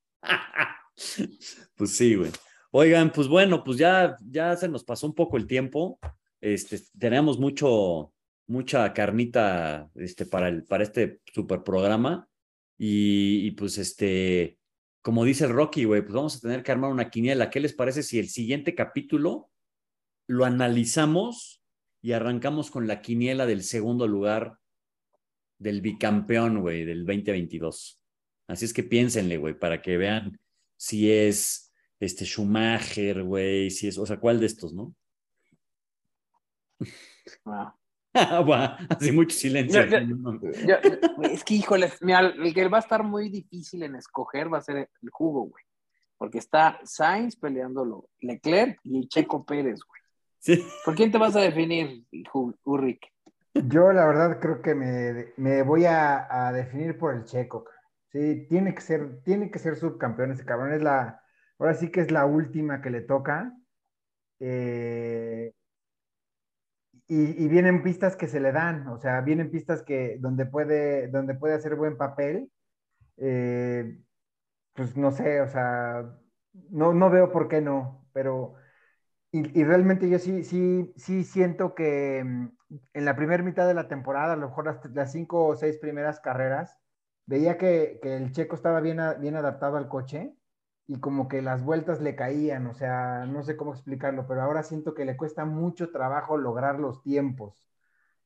pues 1.77 1.97
sí, 1.97 2.17
güey. 2.17 2.33
Oigan, 2.73 3.13
pues 3.13 3.29
bueno, 3.29 3.63
pues 3.63 3.79
ya, 3.79 4.17
ya 4.29 4.57
se 4.57 4.67
nos 4.67 4.83
pasó 4.83 5.07
un 5.07 5.15
poco 5.15 5.37
el 5.37 5.47
tiempo. 5.47 6.01
Este, 6.41 6.81
tenemos 6.99 7.39
mucho, 7.39 8.13
mucha 8.47 8.93
carnita 8.93 9.91
este, 9.95 10.27
para, 10.27 10.49
el, 10.49 10.65
para 10.65 10.83
este 10.83 11.21
super 11.33 11.63
programa. 11.63 12.29
Y, 12.77 13.51
pues, 13.53 13.79
este, 13.79 14.59
como 15.03 15.25
dice 15.25 15.47
Rocky, 15.47 15.85
güey, 15.85 16.03
pues 16.03 16.15
vamos 16.15 16.37
a 16.37 16.41
tener 16.41 16.63
que 16.63 16.73
armar 16.73 16.91
una 16.91 17.11
quiniela. 17.11 17.51
¿Qué 17.51 17.61
les 17.61 17.73
parece 17.73 18.03
si 18.03 18.19
el 18.19 18.29
siguiente 18.29 18.75
capítulo 18.75 19.51
lo 20.27 20.45
analizamos 20.45 21.63
y 22.03 22.13
arrancamos 22.13 22.71
con 22.71 22.87
la 22.87 23.01
quiniela 23.01 23.47
del 23.47 23.63
segundo 23.63 24.09
lugar 24.09 24.59
del 25.59 25.81
bicampeón, 25.81 26.61
güey, 26.61 26.85
del 26.85 27.07
2022? 27.07 28.01
Así 28.49 28.65
es 28.65 28.75
que 28.75 28.83
piénsenle, 28.83 29.39
güey, 29.39 29.59
para 29.59 29.81
que 29.81 29.97
vean 29.97 30.39
si 30.77 31.11
es 31.11 31.73
este 32.01 32.25
Schumacher, 32.27 33.23
güey, 33.23 33.71
si 33.71 33.89
es, 33.89 33.97
o 33.97 34.05
sea, 34.05 34.19
cuál 34.19 34.41
de 34.41 34.47
estos, 34.47 34.75
¿no? 34.75 34.95
Ah. 37.47 37.75
Así 38.91 39.11
mucho 39.13 39.37
silencio. 39.37 39.81
es 41.23 41.45
que, 41.45 41.55
híjole, 41.55 41.91
el 42.01 42.55
que 42.55 42.69
va 42.69 42.79
a 42.79 42.81
estar 42.81 43.03
muy 43.03 43.29
difícil 43.29 43.83
en 43.83 43.97
escoger 43.97 44.53
va 44.53 44.59
a 44.59 44.63
ser 44.63 44.89
el 45.03 45.11
jugo, 45.11 45.43
güey. 45.43 45.65
Porque 46.17 46.39
está 46.39 46.79
Sainz 46.85 47.37
peleándolo, 47.37 48.09
Leclerc 48.21 48.79
y 48.85 49.09
Checo 49.09 49.45
Pérez, 49.45 49.81
güey. 49.87 50.63
¿Por 50.85 50.95
quién 50.95 51.11
te 51.11 51.19
vas 51.19 51.35
a 51.35 51.41
definir, 51.41 52.05
Ulrich? 52.65 53.11
Yo, 53.55 53.93
la 53.93 54.07
verdad, 54.07 54.39
creo 54.41 54.63
que 54.63 54.75
me, 54.75 55.63
voy 55.63 55.85
a, 55.87 56.53
definir 56.53 56.99
por 56.99 57.15
el 57.15 57.25
Checo. 57.25 57.67
Sí, 58.13 58.47
tiene 58.49 58.75
que 58.75 58.81
ser, 58.81 59.23
tiene 59.25 59.51
que 59.51 59.59
ser 59.59 59.77
subcampeón 59.77 60.33
ese 60.33 60.45
cabrón. 60.45 60.73
Es 60.73 60.83
la, 60.83 61.21
ahora 61.59 61.75
sí 61.75 61.91
que 61.91 62.01
es 62.01 62.13
la 62.13 62.27
última 62.27 62.81
que 62.81 62.91
le 62.91 63.01
toca. 63.01 63.53
Eh, 64.39 65.53
y, 67.07 67.49
vienen 67.49 67.83
pistas 67.83 68.17
que 68.17 68.29
se 68.29 68.41
le 68.41 68.53
dan, 68.53 68.89
o 68.89 68.99
sea, 68.99 69.21
vienen 69.21 69.51
pistas 69.51 69.83
que 69.83 70.17
donde 70.21 70.47
puede, 70.47 71.09
donde 71.09 71.35
puede 71.35 71.55
hacer 71.55 71.77
buen 71.77 71.97
papel. 71.99 72.51
Eh, 73.19 74.01
pues 74.75 74.97
no 74.97 75.11
sé, 75.13 75.41
o 75.41 75.49
sea, 75.49 76.19
no, 76.71 76.95
no 76.95 77.11
veo 77.11 77.31
por 77.33 77.49
qué 77.49 77.61
no, 77.61 78.09
pero 78.13 78.55
y, 79.33 79.65
realmente 79.65 80.09
yo 80.09 80.19
sí, 80.21 80.45
sí, 80.45 80.93
sí 80.97 81.25
siento 81.25 81.75
que 81.75 82.23
mm, 82.25 82.49
en 82.95 83.05
la 83.05 83.17
primera 83.17 83.43
mitad 83.43 83.67
de 83.67 83.75
la 83.75 83.89
temporada, 83.89 84.35
a 84.35 84.37
lo 84.37 84.49
mejor 84.49 84.67
las, 84.67 84.79
las 84.95 85.13
cinco 85.13 85.47
o 85.47 85.57
seis 85.57 85.79
primeras 85.79 86.21
carreras, 86.21 86.79
veía 87.27 87.59
que, 87.59 87.99
que 88.03 88.17
el 88.17 88.33
checo 88.33 88.55
estaba 88.57 88.81
bien, 88.81 88.99
bien 89.21 89.37
adaptado 89.37 89.77
al 89.77 89.89
coche 89.89 90.35
y 90.87 91.01
como 91.01 91.29
que 91.29 91.41
las 91.43 91.65
vueltas 91.65 92.01
le 92.01 92.15
caían, 92.17 92.67
o 92.67 92.75
sea, 92.75 93.27
no 93.27 93.43
sé 93.43 93.57
cómo 93.57 93.73
explicarlo, 93.73 94.27
pero 94.27 94.43
ahora 94.43 94.63
siento 94.63 94.95
que 94.95 95.05
le 95.05 95.17
cuesta 95.17 95.45
mucho 95.45 95.91
trabajo 95.91 96.37
lograr 96.37 96.79
los 96.79 97.03
tiempos. 97.03 97.69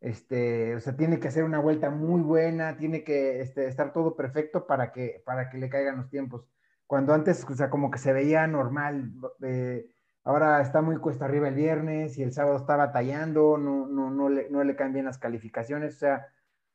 Este, 0.00 0.76
o 0.76 0.80
sea, 0.80 0.96
tiene 0.96 1.18
que 1.20 1.28
hacer 1.28 1.44
una 1.44 1.60
vuelta 1.60 1.90
muy 1.90 2.20
buena, 2.22 2.76
tiene 2.76 3.04
que 3.04 3.40
este, 3.40 3.66
estar 3.68 3.92
todo 3.92 4.16
perfecto 4.16 4.66
para 4.66 4.92
que, 4.92 5.22
para 5.24 5.50
que 5.50 5.58
le 5.58 5.68
caigan 5.70 5.96
los 5.98 6.10
tiempos. 6.10 6.46
Cuando 6.86 7.14
antes, 7.14 7.44
o 7.48 7.54
sea, 7.54 7.70
como 7.70 7.90
que 7.90 7.98
se 7.98 8.12
veía 8.12 8.46
normal, 8.46 9.12
eh, 9.42 9.88
ahora 10.24 10.60
está 10.60 10.82
muy 10.82 10.96
cuesta 10.98 11.24
arriba 11.26 11.48
el 11.48 11.54
viernes 11.54 12.18
y 12.18 12.22
el 12.22 12.32
sábado 12.32 12.56
está 12.56 12.76
batallando, 12.76 13.58
no, 13.58 13.86
no, 13.86 14.10
no, 14.10 14.28
le, 14.28 14.50
no 14.50 14.64
le 14.64 14.76
caen 14.76 14.92
bien 14.94 15.06
las 15.06 15.18
calificaciones, 15.18 15.96
o 15.96 15.98
sea, 15.98 16.28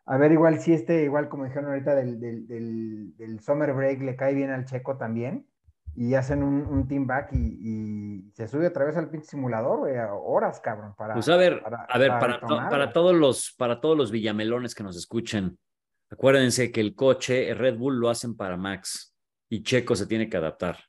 a 0.05 0.17
ver, 0.17 0.31
igual 0.33 0.59
si 0.59 0.73
este, 0.73 1.03
igual 1.03 1.29
como 1.29 1.45
dijeron 1.45 1.69
ahorita 1.71 1.95
del, 1.95 2.19
del, 2.19 3.15
del 3.17 3.39
summer 3.39 3.73
break 3.73 4.01
le 4.01 4.15
cae 4.15 4.33
bien 4.33 4.49
al 4.51 4.65
checo 4.65 4.97
también 4.97 5.47
y 5.95 6.15
hacen 6.15 6.41
un, 6.41 6.87
team 6.87 7.05
back 7.05 7.29
y, 7.33 8.31
se 8.33 8.47
sube 8.47 8.67
otra 8.67 8.85
vez 8.85 8.97
al 8.97 9.09
pinche 9.09 9.27
simulador, 9.27 9.79
güey, 9.79 9.93
horas, 9.97 10.59
cabrón. 10.59 10.93
Para, 10.97 11.13
pues 11.13 11.29
a 11.29 11.37
ver, 11.37 11.61
a 11.65 11.97
ver, 11.97 12.09
para, 12.19 12.39
para, 12.39 12.91
todos 12.91 13.15
los, 13.15 13.53
para 13.57 13.79
todos 13.79 13.97
los 13.97 14.11
villamelones 14.11 14.73
que 14.73 14.83
nos 14.83 14.97
escuchen, 14.97 15.57
acuérdense 16.09 16.71
que 16.71 16.81
el 16.81 16.95
coche, 16.95 17.53
Red 17.53 17.77
Bull 17.77 17.99
lo 17.99 18.09
hacen 18.09 18.35
para 18.35 18.57
Max 18.57 19.15
y 19.49 19.61
Checo 19.61 19.95
se 19.95 20.07
tiene 20.07 20.29
que 20.29 20.37
adaptar. 20.37 20.79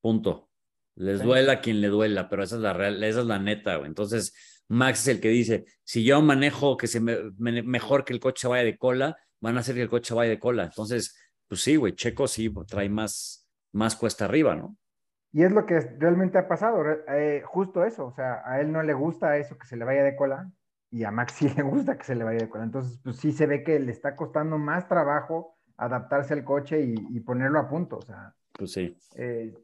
Punto. 0.00 0.50
Les 0.96 1.22
duela 1.22 1.52
a 1.54 1.60
quien 1.60 1.80
le 1.80 1.88
duela, 1.88 2.28
pero 2.28 2.42
esa 2.42 2.56
es 2.56 2.62
la 2.62 2.74
real, 2.74 3.02
esa 3.02 3.20
es 3.20 3.26
la 3.26 3.38
neta, 3.38 3.76
güey. 3.76 3.88
Entonces, 3.88 4.34
Max 4.68 5.00
es 5.00 5.08
el 5.08 5.20
que 5.20 5.28
dice, 5.28 5.64
si 5.82 6.04
yo 6.04 6.20
manejo 6.20 6.76
que 6.76 6.86
se 6.86 7.00
me, 7.00 7.16
mejor 7.38 8.04
que 8.04 8.12
el 8.12 8.20
coche 8.20 8.46
vaya 8.46 8.64
de 8.64 8.76
cola, 8.76 9.16
van 9.40 9.56
a 9.56 9.60
hacer 9.60 9.74
que 9.74 9.82
el 9.82 9.88
coche 9.88 10.12
vaya 10.12 10.30
de 10.30 10.38
cola. 10.38 10.64
Entonces, 10.64 11.16
pues 11.48 11.62
sí, 11.62 11.76
güey, 11.76 11.94
Checo 11.94 12.28
sí 12.28 12.52
trae 12.68 12.90
más 12.90 13.39
más 13.72 13.96
cuesta 13.96 14.24
arriba, 14.24 14.54
¿no? 14.54 14.76
Y 15.32 15.44
es 15.44 15.52
lo 15.52 15.64
que 15.64 15.78
realmente 15.98 16.38
ha 16.38 16.48
pasado, 16.48 16.82
eh, 17.08 17.42
justo 17.44 17.84
eso, 17.84 18.06
o 18.06 18.12
sea, 18.12 18.42
a 18.44 18.60
él 18.60 18.72
no 18.72 18.82
le 18.82 18.94
gusta 18.94 19.36
eso 19.36 19.56
que 19.56 19.66
se 19.66 19.76
le 19.76 19.84
vaya 19.84 20.02
de 20.02 20.16
cola 20.16 20.50
y 20.90 21.04
a 21.04 21.10
Max 21.10 21.34
sí 21.38 21.48
le 21.48 21.62
gusta 21.62 21.96
que 21.96 22.04
se 22.04 22.14
le 22.14 22.24
vaya 22.24 22.40
de 22.40 22.48
cola. 22.48 22.64
Entonces, 22.64 22.98
pues 23.02 23.16
sí 23.16 23.32
se 23.32 23.46
ve 23.46 23.62
que 23.62 23.78
le 23.78 23.92
está 23.92 24.16
costando 24.16 24.58
más 24.58 24.88
trabajo 24.88 25.56
adaptarse 25.76 26.34
al 26.34 26.44
coche 26.44 26.80
y, 26.82 27.20
ponerlo 27.20 27.58
a 27.58 27.68
punto, 27.68 27.98
o 27.98 28.02
sea. 28.02 28.34
Pues 28.52 28.72
sí. 28.72 28.98
Eh, 29.14 29.54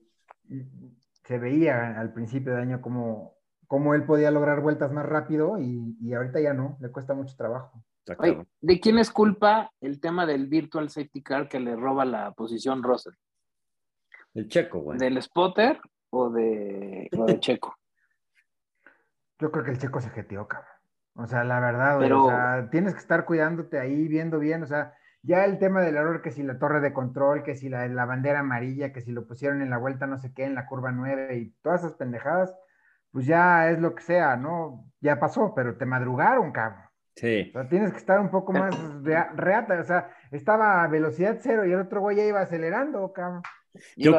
se 1.24 1.38
veía 1.38 2.00
al 2.00 2.12
principio 2.14 2.54
de 2.54 2.62
año 2.62 2.80
como, 2.80 3.34
como 3.66 3.94
él 3.94 4.04
podía 4.04 4.30
lograr 4.30 4.60
vueltas 4.60 4.92
más 4.92 5.04
rápido 5.04 5.58
y, 5.58 5.96
y 6.00 6.14
ahorita 6.14 6.40
ya 6.40 6.54
no, 6.54 6.78
le 6.80 6.90
cuesta 6.90 7.12
mucho 7.12 7.36
trabajo. 7.36 7.84
¿De 8.60 8.80
quién 8.80 8.98
es 8.98 9.10
culpa 9.10 9.72
el 9.80 10.00
tema 10.00 10.26
del 10.26 10.46
virtual 10.46 10.88
safety 10.90 11.22
car 11.22 11.48
que 11.48 11.58
le 11.58 11.74
roba 11.74 12.04
la 12.04 12.32
posición 12.32 12.82
Russell? 12.82 13.14
El 14.36 14.48
checo, 14.48 14.80
güey. 14.80 14.98
¿Del 14.98 15.20
spotter 15.22 15.80
o 16.10 16.28
de, 16.28 17.08
checo? 17.40 17.74
Yo 19.38 19.50
creo 19.50 19.64
que 19.64 19.70
el 19.70 19.78
checo 19.78 19.98
se 20.02 20.10
jeteó, 20.10 20.46
cabrón. 20.46 20.70
O 21.14 21.26
sea, 21.26 21.42
la 21.42 21.58
verdad, 21.58 21.98
o 21.98 22.28
sea, 22.28 22.68
tienes 22.70 22.92
que 22.92 23.00
estar 23.00 23.24
cuidándote 23.24 23.78
ahí, 23.78 24.06
viendo 24.06 24.38
bien, 24.38 24.62
o 24.62 24.66
sea, 24.66 24.92
ya 25.22 25.46
el 25.46 25.58
tema 25.58 25.80
del 25.80 25.96
error, 25.96 26.20
que 26.20 26.30
si 26.30 26.42
la 26.42 26.58
torre 26.58 26.80
de 26.80 26.92
control, 26.92 27.42
que 27.42 27.56
si 27.56 27.70
la, 27.70 27.88
la 27.88 28.04
bandera 28.04 28.40
amarilla, 28.40 28.92
que 28.92 29.00
si 29.00 29.10
lo 29.10 29.26
pusieron 29.26 29.62
en 29.62 29.70
la 29.70 29.78
vuelta 29.78 30.06
no 30.06 30.18
sé 30.18 30.34
qué, 30.34 30.44
en 30.44 30.54
la 30.54 30.66
curva 30.66 30.92
9 30.92 31.38
y 31.38 31.50
todas 31.62 31.80
esas 31.80 31.94
pendejadas, 31.94 32.54
pues 33.12 33.24
ya 33.24 33.70
es 33.70 33.78
lo 33.80 33.94
que 33.94 34.02
sea, 34.02 34.36
¿no? 34.36 34.84
Ya 35.00 35.18
pasó, 35.18 35.54
pero 35.54 35.78
te 35.78 35.86
madrugaron, 35.86 36.52
cabrón. 36.52 36.84
Sí. 37.14 37.50
O 37.54 37.60
sea, 37.60 37.68
tienes 37.70 37.92
que 37.92 37.98
estar 37.98 38.20
un 38.20 38.30
poco 38.30 38.52
más 38.52 38.76
reata, 39.02 39.80
o 39.80 39.84
sea, 39.84 40.10
estaba 40.30 40.84
a 40.84 40.88
velocidad 40.88 41.38
cero 41.40 41.64
y 41.64 41.72
el 41.72 41.80
otro 41.80 42.02
güey 42.02 42.18
ya 42.18 42.24
iba 42.24 42.42
acelerando, 42.42 43.10
cabrón. 43.14 43.42
Yo, 43.96 44.18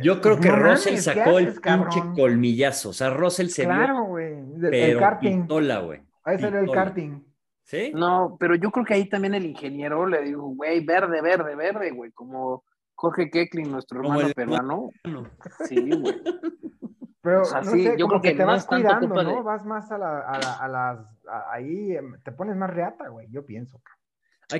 yo, 0.00 0.20
creo 0.20 0.38
que 0.40 0.50
Russell 0.50 0.96
sacó 0.96 1.38
el 1.38 1.54
pinche 1.60 2.00
colmillazo. 2.14 2.90
O 2.90 2.92
sea, 2.92 3.10
Russell 3.10 3.48
se 3.48 3.64
claro, 3.64 4.04
güey. 4.04 4.34
El 4.62 4.98
karting. 4.98 5.46
güey. 5.46 6.02
Ahí 6.24 6.38
salió 6.38 6.60
el 6.60 6.70
karting. 6.70 7.24
¿Sí? 7.64 7.92
No, 7.94 8.36
pero 8.40 8.54
yo 8.54 8.70
creo 8.70 8.84
que 8.84 8.94
ahí 8.94 9.08
también 9.08 9.34
el 9.34 9.44
ingeniero 9.44 10.06
le 10.06 10.22
dijo, 10.22 10.42
güey, 10.42 10.82
verde, 10.84 11.20
verde, 11.20 11.54
verde, 11.54 11.90
güey, 11.90 12.10
como 12.12 12.64
Jorge 12.94 13.30
Keklin, 13.30 13.70
nuestro 13.70 14.00
hermano 14.00 14.28
peruano. 14.34 14.90
Sí, 15.66 15.90
güey. 15.90 16.16
Pero, 17.20 17.40
no 17.40 17.64
sé, 17.64 17.94
yo 17.98 18.08
creo 18.08 18.22
que, 18.22 18.34
te 18.34 18.44
vas 18.44 18.64
cuidando, 18.64 19.22
¿no? 19.22 19.42
Vas 19.42 19.66
más 19.66 19.90
a, 19.92 19.98
la, 19.98 20.20
a, 20.20 20.68
las... 20.68 21.06
ahí 21.52 21.94
em, 21.94 22.18
te 22.22 22.32
pones 22.32 22.56
más 22.56 22.70
reata, 22.70 23.08
güey, 23.08 23.28
yo 23.30 23.44
pienso. 23.44 23.82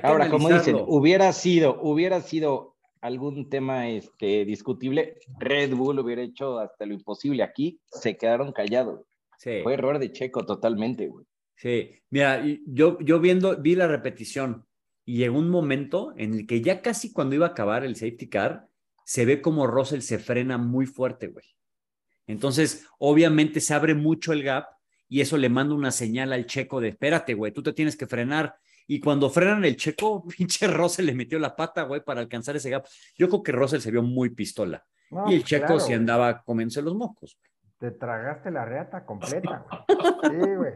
Ahora, 0.03 0.29
como 0.29 0.49
dicen, 0.49 0.77
hubiera 0.87 1.33
sido, 1.33 1.81
hubiera 1.81 2.21
sido 2.21 2.75
algún 3.01 3.49
tema 3.49 3.89
este, 3.89 4.45
discutible, 4.45 5.17
Red 5.39 5.73
Bull 5.73 5.99
hubiera 5.99 6.21
hecho 6.21 6.59
hasta 6.59 6.85
lo 6.85 6.93
imposible. 6.93 7.43
Aquí 7.43 7.79
se 7.85 8.17
quedaron 8.17 8.51
callados. 8.51 9.01
Fue 9.41 9.73
error 9.73 9.99
de 9.99 10.11
Checo 10.11 10.45
totalmente, 10.45 11.07
güey. 11.07 11.25
Sí, 11.55 11.91
mira, 12.09 12.43
yo, 12.65 12.97
yo 12.99 13.19
viendo, 13.19 13.57
vi 13.57 13.75
la 13.75 13.87
repetición 13.87 14.65
y 15.05 15.17
llegó 15.17 15.39
un 15.39 15.49
momento 15.49 16.13
en 16.17 16.33
el 16.33 16.47
que 16.47 16.61
ya 16.61 16.81
casi 16.81 17.11
cuando 17.11 17.35
iba 17.35 17.47
a 17.47 17.49
acabar 17.49 17.83
el 17.83 17.95
safety 17.95 18.29
car, 18.29 18.67
se 19.05 19.25
ve 19.25 19.41
como 19.41 19.65
Russell 19.65 20.01
se 20.01 20.19
frena 20.19 20.57
muy 20.57 20.85
fuerte, 20.85 21.27
güey. 21.27 21.45
Entonces, 22.27 22.85
obviamente 22.99 23.59
se 23.59 23.73
abre 23.73 23.95
mucho 23.95 24.33
el 24.33 24.43
gap 24.43 24.67
y 25.07 25.21
eso 25.21 25.37
le 25.37 25.49
manda 25.49 25.73
una 25.73 25.91
señal 25.91 26.31
al 26.31 26.45
checo 26.45 26.79
de 26.79 26.89
espérate, 26.89 27.33
güey, 27.33 27.51
tú 27.51 27.63
te 27.63 27.73
tienes 27.73 27.97
que 27.97 28.05
frenar. 28.05 28.55
Y 28.91 28.99
cuando 28.99 29.29
frenan 29.29 29.63
el 29.65 29.75
checo, 29.75 30.25
pinche 30.37 30.67
Russell 30.67 31.05
le 31.05 31.13
metió 31.13 31.37
la 31.37 31.55
pata, 31.55 31.83
güey, 31.83 32.03
para 32.03 32.21
alcanzar 32.21 32.55
ese 32.55 32.71
gap. 32.71 32.85
Yo 33.15 33.29
creo 33.29 33.43
que 33.43 33.51
Russell 33.51 33.81
se 33.81 33.91
vio 33.91 34.01
muy 34.01 34.31
pistola. 34.31 34.83
y 35.27 35.35
el 35.35 35.43
checo 35.43 35.79
sí 35.79 35.93
andaba 35.93 36.41
comiéndose 36.41 36.81
los 36.81 36.95
mocos. 36.95 37.39
Te 37.77 37.91
tragaste 37.91 38.49
la 38.49 38.65
reata 38.65 39.05
completa, 39.05 39.63
güey. 40.23 40.41
Sí, 40.41 40.55
güey. 40.55 40.73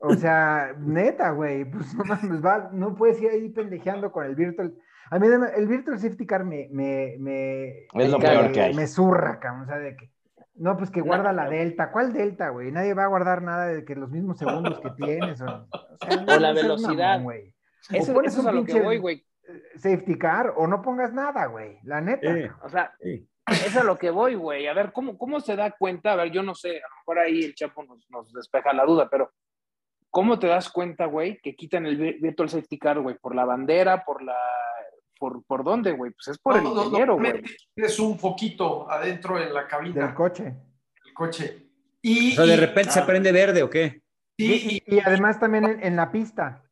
O 0.00 0.14
sea, 0.14 0.74
neta, 0.76 1.30
güey. 1.30 1.64
Pues 1.70 1.94
no 1.94 2.04
mames, 2.04 2.44
va, 2.44 2.68
no 2.72 2.96
puedes 2.96 3.22
ir 3.22 3.30
ahí 3.30 3.48
pendejeando 3.50 4.10
con 4.10 4.26
el 4.26 4.34
virtual. 4.34 4.74
A 5.10 5.20
mí 5.20 5.28
el 5.56 5.68
virtual 5.68 6.00
safety 6.00 6.26
car 6.26 6.44
me, 6.44 6.68
me, 6.72 7.14
me, 7.20 7.86
es 7.94 8.10
lo 8.10 8.18
peor 8.18 8.50
que 8.52 8.60
hay. 8.60 8.74
me 8.74 8.88
zurra, 8.88 9.38
cabrón. 9.38 9.62
O 9.62 9.66
sea, 9.66 9.78
de 9.78 9.96
que 9.96 10.10
no, 10.58 10.76
pues 10.76 10.90
que 10.90 11.00
guarda 11.00 11.32
la 11.32 11.48
delta. 11.48 11.90
¿Cuál 11.92 12.12
delta, 12.12 12.50
güey? 12.50 12.72
Nadie 12.72 12.94
va 12.94 13.04
a 13.04 13.08
guardar 13.08 13.42
nada 13.42 13.66
de 13.66 13.84
que 13.84 13.94
los 13.94 14.10
mismos 14.10 14.38
segundos 14.38 14.80
que 14.80 14.90
tienes. 14.90 15.40
O, 15.40 15.66
o, 16.26 16.38
la 16.38 16.52
velocidad. 16.52 17.22
güey. 17.22 17.54
Eso, 17.90 18.12
o 18.12 18.14
pones 18.14 18.32
eso 18.32 18.42
un 18.42 18.48
es 18.48 18.52
a 18.52 18.52
lo 18.52 18.64
que 18.64 18.80
voy, 18.80 18.98
güey. 18.98 19.24
Safety 19.76 20.18
car 20.18 20.52
o 20.56 20.66
no 20.66 20.82
pongas 20.82 21.12
nada, 21.12 21.46
güey. 21.46 21.78
La 21.84 22.00
neta. 22.00 22.58
o 22.62 22.68
sea, 22.68 22.92
eso 23.00 23.66
es 23.66 23.76
a 23.76 23.84
lo 23.84 23.96
que 23.96 24.10
voy, 24.10 24.34
güey. 24.34 24.66
A 24.66 24.74
ver, 24.74 24.92
¿cómo, 24.92 25.16
¿cómo 25.16 25.40
se 25.40 25.56
da 25.56 25.70
cuenta? 25.70 26.12
A 26.12 26.16
ver, 26.16 26.30
yo 26.30 26.42
no 26.42 26.54
sé, 26.54 26.68
a 26.68 26.88
lo 26.88 26.96
mejor 26.96 27.18
ahí 27.20 27.44
el 27.44 27.54
Chapo 27.54 27.82
nos, 27.84 28.10
nos 28.10 28.32
despeja 28.32 28.72
la 28.72 28.84
duda, 28.84 29.08
pero 29.08 29.32
¿cómo 30.10 30.38
te 30.38 30.48
das 30.48 30.70
cuenta, 30.70 31.06
güey, 31.06 31.40
que 31.40 31.54
quitan 31.54 31.86
el 31.86 31.96
virtual 32.20 32.48
safety 32.50 32.78
car, 32.78 33.00
güey? 33.00 33.16
¿Por 33.16 33.34
la 33.34 33.44
bandera? 33.44 34.04
¿Por 34.04 34.22
la 34.22 34.36
¿Por, 35.18 35.44
por 35.44 35.64
dónde, 35.64 35.92
güey? 35.92 36.12
Pues 36.12 36.28
es 36.28 36.38
por 36.38 36.56
el 36.56 36.64
ingeniero, 36.64 37.16
güey. 37.16 37.42
Es 37.74 37.98
un 37.98 38.18
foquito 38.18 38.90
adentro 38.90 39.40
en 39.40 39.52
la 39.52 39.66
cabina. 39.66 40.06
Del 40.06 40.14
coche. 40.14 40.54
El 41.04 41.14
coche. 41.14 41.68
Y, 42.00 42.32
o 42.32 42.36
sea, 42.36 42.46
de 42.46 42.56
repente 42.56 42.92
se 42.92 43.00
ah. 43.00 43.06
prende 43.06 43.32
verde 43.32 43.62
o 43.62 43.70
qué? 43.70 44.02
Sí, 44.38 44.82
y, 44.86 45.00
además 45.00 45.40
también 45.40 45.80
en, 45.82 45.96
la 45.96 46.12
pista. 46.12 46.62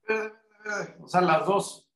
O 1.03 1.09
sea, 1.09 1.21
las 1.21 1.45
dos. 1.47 1.91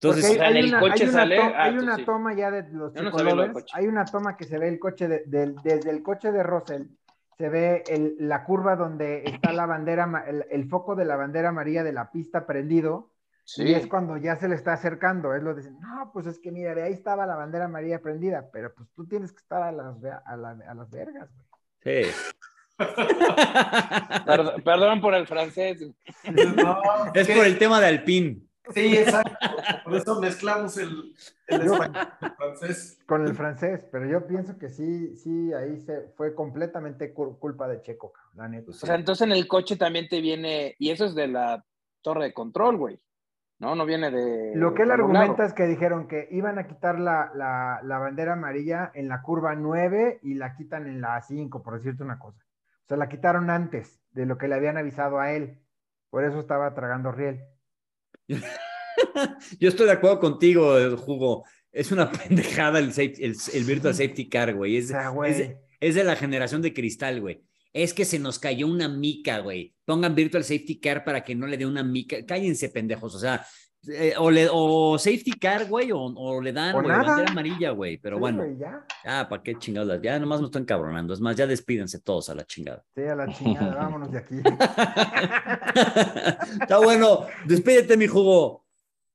Entonces, 0.00 0.40
hay, 0.40 0.68
una, 0.68 0.80
coche 0.80 1.08
sale. 1.08 1.36
Toma, 1.36 1.62
hay 1.62 1.78
una 1.78 2.04
toma 2.04 2.34
ya 2.34 2.50
de 2.50 2.62
los 2.72 2.94
no 2.94 3.12
hay 3.72 3.86
una 3.86 4.04
toma 4.04 4.36
que 4.36 4.44
se 4.44 4.58
ve 4.58 4.68
el 4.68 4.78
coche 4.78 5.08
de, 5.08 5.24
desde 5.26 5.90
el 5.90 6.02
coche 6.02 6.32
de 6.32 6.42
Russell, 6.42 6.84
se 7.36 7.48
ve 7.48 7.82
el, 7.88 8.16
la 8.18 8.44
curva 8.44 8.76
donde 8.76 9.24
está 9.24 9.52
la 9.52 9.66
bandera, 9.66 10.24
el, 10.26 10.46
el, 10.50 10.68
foco 10.68 10.94
de 10.94 11.04
la 11.04 11.16
bandera 11.16 11.48
amarilla 11.48 11.82
de 11.82 11.92
la 11.92 12.10
pista 12.10 12.46
prendido, 12.46 13.10
y 13.56 13.72
es 13.72 13.86
cuando 13.86 14.16
ya 14.16 14.36
se 14.36 14.48
le 14.48 14.56
está 14.56 14.72
acercando, 14.72 15.34
es 15.34 15.42
lo 15.42 15.54
de 15.54 15.70
no, 15.70 16.10
pues 16.12 16.26
es 16.26 16.38
que 16.38 16.50
mira, 16.50 16.74
de 16.74 16.82
ahí 16.82 16.92
estaba 16.92 17.26
la 17.26 17.36
bandera 17.36 17.66
amarilla 17.66 18.00
prendida, 18.00 18.48
pero 18.52 18.74
pues 18.74 18.88
tú 18.94 19.06
tienes 19.06 19.32
que 19.32 19.38
estar 19.38 19.62
a 19.62 19.72
las, 19.72 19.96
a, 20.24 20.36
las 20.36 20.90
vergas, 20.90 21.30
güey. 21.32 22.04
Sí. 22.04 22.12
perdón, 24.64 25.00
por 25.00 25.14
el 25.14 25.26
francés. 25.26 25.80
es 27.14 27.28
por 27.28 27.46
el 27.46 27.58
tema 27.58 27.80
de 27.80 27.86
Alpine. 27.86 28.42
Sí, 28.74 28.96
exacto. 28.96 29.36
Por 29.84 29.94
eso 29.94 30.20
mezclamos 30.20 30.76
el, 30.76 31.14
el 31.46 31.70
francés. 32.36 32.98
Con 33.06 33.26
el 33.26 33.34
francés, 33.34 33.86
pero 33.92 34.06
yo 34.06 34.26
pienso 34.26 34.58
que 34.58 34.68
sí, 34.68 35.16
sí, 35.16 35.52
ahí 35.52 35.78
se 35.78 36.08
fue 36.16 36.34
completamente 36.34 37.14
culpa 37.14 37.68
de 37.68 37.80
Checo, 37.82 38.12
la 38.34 38.48
neta. 38.48 38.72
O 38.72 38.74
sea, 38.74 38.96
entonces 38.96 39.24
en 39.24 39.32
el 39.32 39.46
coche 39.46 39.76
también 39.76 40.08
te 40.08 40.20
viene, 40.20 40.74
y 40.80 40.90
eso 40.90 41.04
es 41.04 41.14
de 41.14 41.28
la 41.28 41.64
torre 42.02 42.24
de 42.24 42.34
control, 42.34 42.76
güey. 42.76 43.00
No, 43.58 43.74
no 43.74 43.86
viene 43.86 44.10
de. 44.10 44.52
Lo 44.54 44.74
que 44.74 44.82
él 44.82 44.90
argumenta 44.90 45.46
es 45.46 45.54
que 45.54 45.66
dijeron 45.66 46.08
que 46.08 46.28
iban 46.30 46.58
a 46.58 46.66
quitar 46.66 46.98
la, 46.98 47.30
la, 47.34 47.98
bandera 47.98 48.34
amarilla 48.34 48.90
en 48.94 49.08
la 49.08 49.22
curva 49.22 49.54
9 49.54 50.20
y 50.22 50.34
la 50.34 50.54
quitan 50.54 50.86
en 50.86 51.00
la 51.00 51.20
5, 51.22 51.62
por 51.62 51.78
decirte 51.78 52.02
una 52.02 52.18
cosa. 52.18 52.44
O 52.84 52.88
sea, 52.88 52.96
la 52.98 53.08
quitaron 53.08 53.48
antes 53.48 54.00
de 54.12 54.26
lo 54.26 54.36
que 54.36 54.48
le 54.48 54.56
habían 54.56 54.76
avisado 54.76 55.18
a 55.18 55.32
él. 55.32 55.58
Por 56.10 56.24
eso 56.24 56.38
estaba 56.38 56.74
tragando 56.74 57.12
riel. 57.12 57.44
Yo 59.58 59.68
estoy 59.68 59.86
de 59.86 59.92
acuerdo 59.92 60.20
contigo, 60.20 60.74
Jugo. 60.98 61.44
Es 61.72 61.92
una 61.92 62.10
pendejada 62.28 62.78
el, 62.78 62.92
el, 62.96 63.64
Virtual 63.64 63.94
Safety 63.94 64.28
Car, 64.28 64.54
güey. 64.54 64.76
Es, 64.76 64.94
es, 65.80 65.94
de 65.94 66.04
la 66.04 66.16
generación 66.16 66.62
de 66.62 66.74
cristal, 66.74 67.20
güey. 67.20 67.42
Es 67.76 67.92
que 67.92 68.06
se 68.06 68.18
nos 68.18 68.38
cayó 68.38 68.68
una 68.68 68.88
mica, 68.88 69.40
güey. 69.40 69.74
Pongan 69.84 70.14
Virtual 70.14 70.42
Safety 70.42 70.80
Car 70.80 71.04
para 71.04 71.22
que 71.22 71.34
no 71.34 71.46
le 71.46 71.58
dé 71.58 71.66
una 71.66 71.82
mica. 71.82 72.24
Cállense, 72.24 72.70
pendejos. 72.70 73.14
O 73.14 73.18
sea, 73.18 73.44
eh, 73.88 74.14
o, 74.18 74.30
le, 74.30 74.48
o 74.50 74.98
safety 74.98 75.32
car, 75.32 75.66
güey, 75.66 75.90
o, 75.92 76.40
le 76.40 76.54
dan 76.54 76.72
güey, 76.72 76.86
bandera 76.86 77.30
amarilla, 77.30 77.72
güey. 77.72 77.98
Pero 77.98 78.18
bueno, 78.18 78.46
ya. 78.58 78.82
ya, 79.04 79.28
¿para 79.28 79.42
qué 79.42 79.56
chingados? 79.56 80.00
Ya 80.00 80.18
nomás 80.18 80.40
me 80.40 80.46
están 80.46 80.64
cabronando. 80.64 81.12
Es 81.12 81.20
más, 81.20 81.36
ya 81.36 81.46
despídense 81.46 82.00
todos 82.00 82.30
a 82.30 82.34
la 82.34 82.44
chingada. 82.44 82.82
Sí, 82.94 83.02
a 83.02 83.14
la 83.14 83.28
chingada, 83.32 83.76
vámonos 83.76 84.10
de 84.10 84.18
aquí. 84.18 84.36
Está 86.62 86.78
bueno, 86.78 87.26
despídete, 87.44 87.98
mi 87.98 88.06
jugo. 88.06 88.64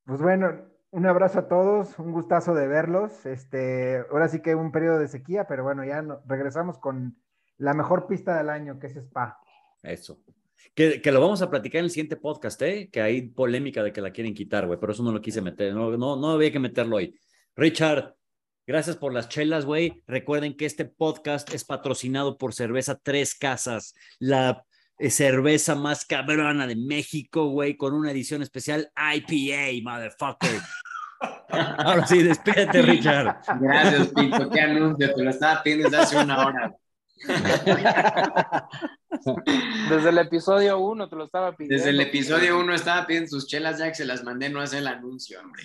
Pues 0.06 0.22
bueno, 0.22 0.52
un 0.92 1.08
abrazo 1.08 1.40
a 1.40 1.48
todos, 1.48 1.98
un 1.98 2.12
gustazo 2.12 2.54
de 2.54 2.68
verlos. 2.68 3.26
Este, 3.26 4.04
ahora 4.12 4.28
sí 4.28 4.42
que 4.42 4.54
un 4.54 4.72
periodo 4.72 5.00
de 5.00 5.08
sequía, 5.08 5.48
pero 5.48 5.64
bueno, 5.64 5.84
ya 5.84 6.06
regresamos 6.28 6.78
con 6.78 7.18
la 7.62 7.76
mejor 7.76 8.08
pista 8.08 8.38
del 8.38 8.50
año, 8.50 8.80
que 8.80 8.88
es 8.88 8.96
Spa. 8.98 9.40
Eso. 9.84 10.20
Que, 10.74 11.02
que, 11.02 11.12
lo 11.12 11.22
vamos 11.22 11.42
a 11.42 11.50
platicar 11.50 11.80
en 11.80 11.86
el 11.86 11.92
siguiente 11.92 12.16
podcast, 12.16 12.60
¿eh? 12.64 12.90
Que 12.92 13.02
hay 13.02 13.30
polémica 13.30 13.84
de 13.84 13.94
que 13.94 14.02
la 14.02 14.12
quieren 14.12 14.34
quitar, 14.34 14.66
güey, 14.66 14.80
pero 14.80 14.94
eso 14.94 15.04
no 15.04 15.12
lo 15.12 15.22
quise 15.22 15.42
meter, 15.42 15.74
no, 15.74 15.96
no, 15.96 16.16
no 16.16 16.32
había 16.32 16.52
que 16.52 16.60
meterlo 16.60 16.98
hoy. 16.98 17.20
Richard, 17.56 18.16
gracias 18.66 18.96
por 18.98 19.14
las 19.14 19.30
chelas, 19.30 19.66
güey. 19.66 20.02
Recuerden 20.08 20.58
que 20.58 20.66
este 20.66 20.86
podcast 20.86 21.54
es 21.54 21.64
patrocinado 21.64 22.38
por 22.38 22.54
Cerveza 22.54 23.00
Tres 23.02 23.36
Casas, 23.36 23.94
la 24.18 24.66
eh, 24.98 25.12
cerveza 25.12 25.76
más 25.76 26.06
cabrona 26.06 26.66
de 26.66 26.76
México, 26.76 27.50
güey, 27.50 27.78
con 27.78 27.94
una 27.94 28.12
edición 28.12 28.42
especial 28.42 28.92
IPA, 28.96 29.84
motherfucker. 29.84 30.62
Ahora 31.50 32.08
sí, 32.08 32.24
despídete, 32.24 32.82
Richard. 32.82 33.38
Gracias, 33.60 34.08
Pito. 34.08 34.50
Qué 34.50 34.62
anuncio, 34.62 35.14
te 35.14 35.24
lo 35.24 35.30
estaba 35.30 35.62
pidiendo 35.62 35.90
desde 35.90 36.04
hace 36.04 36.18
una 36.18 36.48
hora. 36.48 36.76
Desde 39.90 40.10
el 40.10 40.18
episodio 40.18 40.80
1 40.80 41.10
te 41.10 41.16
lo 41.16 41.26
estaba 41.26 41.56
pidiendo. 41.56 41.76
Desde 41.76 41.90
el 41.92 42.02
episodio 42.02 42.60
1 42.60 42.74
estaba 42.74 43.06
pidiendo 43.06 43.30
sus 43.30 43.48
chelas 43.48 43.80
ya 43.80 43.88
que 43.88 43.96
se 43.96 44.06
las 44.06 44.24
mandé, 44.24 44.50
no 44.50 44.62
hace 44.62 44.80
el 44.80 44.88
anuncio, 44.88 45.40
hombre. 45.40 45.64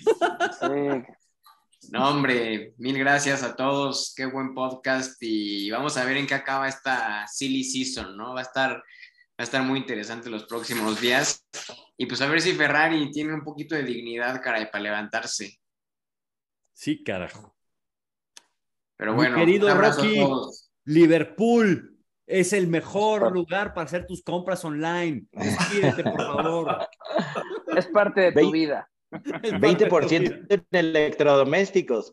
No, 1.91 2.09
hombre, 2.09 2.73
mil 2.77 2.97
gracias 2.97 3.43
a 3.43 3.55
todos, 3.55 4.13
qué 4.15 4.25
buen 4.25 4.53
podcast 4.53 5.15
y 5.21 5.69
vamos 5.71 5.95
a 5.95 6.03
ver 6.03 6.17
en 6.17 6.27
qué 6.27 6.33
acaba 6.33 6.67
esta 6.67 7.25
silly 7.27 7.63
season, 7.63 8.17
¿no? 8.17 8.33
Va 8.33 8.39
a 8.39 8.43
estar, 8.43 8.71
va 8.71 8.81
a 9.37 9.43
estar 9.43 9.63
muy 9.63 9.79
interesante 9.79 10.29
los 10.29 10.43
próximos 10.45 10.99
días 10.99 11.47
y 11.95 12.05
pues 12.05 12.21
a 12.21 12.27
ver 12.27 12.41
si 12.41 12.53
Ferrari 12.53 13.09
tiene 13.11 13.33
un 13.33 13.43
poquito 13.43 13.75
de 13.75 13.83
dignidad, 13.83 14.41
caray, 14.41 14.69
para 14.69 14.83
levantarse. 14.83 15.59
Sí, 16.73 17.03
carajo. 17.03 17.55
Pero 18.97 19.13
bueno, 19.13 19.37
querido 19.37 19.73
Rocky, 19.73 20.19
Liverpool 20.87 21.97
es 22.25 22.53
el 22.53 22.67
mejor 22.67 23.31
lugar 23.33 23.73
para 23.73 23.85
hacer 23.85 24.07
tus 24.07 24.23
compras 24.23 24.63
online. 24.65 25.27
Despídete, 25.31 26.03
por 26.03 26.17
favor. 26.17 26.77
Es 27.75 27.87
parte 27.87 28.21
de 28.21 28.31
tu 28.31 28.51
vida. 28.51 28.89
20% 29.11 30.47
de 30.47 30.79
electrodomésticos. 30.79 32.11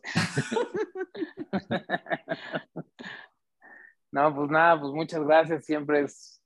No, 4.11 4.33
pues 4.33 4.49
nada, 4.49 4.79
pues 4.79 4.93
muchas 4.93 5.21
gracias. 5.25 5.65
Siempre 5.65 6.01
es, 6.01 6.41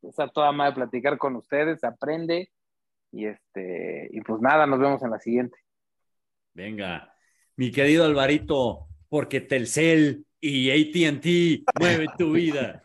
pues, 0.00 0.18
a 0.18 0.28
toda 0.28 0.52
madre 0.52 0.74
platicar 0.76 1.18
con 1.18 1.36
ustedes, 1.36 1.84
aprende. 1.84 2.50
Y 3.12 3.26
este, 3.26 4.08
y 4.10 4.20
pues 4.22 4.40
nada, 4.40 4.66
nos 4.66 4.78
vemos 4.78 5.02
en 5.02 5.10
la 5.10 5.18
siguiente. 5.18 5.58
Venga, 6.54 7.14
mi 7.56 7.70
querido 7.70 8.04
Alvarito, 8.04 8.88
porque 9.10 9.40
Telcel 9.40 10.26
y 10.40 10.70
ATT 10.70 11.64
mueve 11.80 12.06
tu 12.16 12.32
vida. 12.32 12.82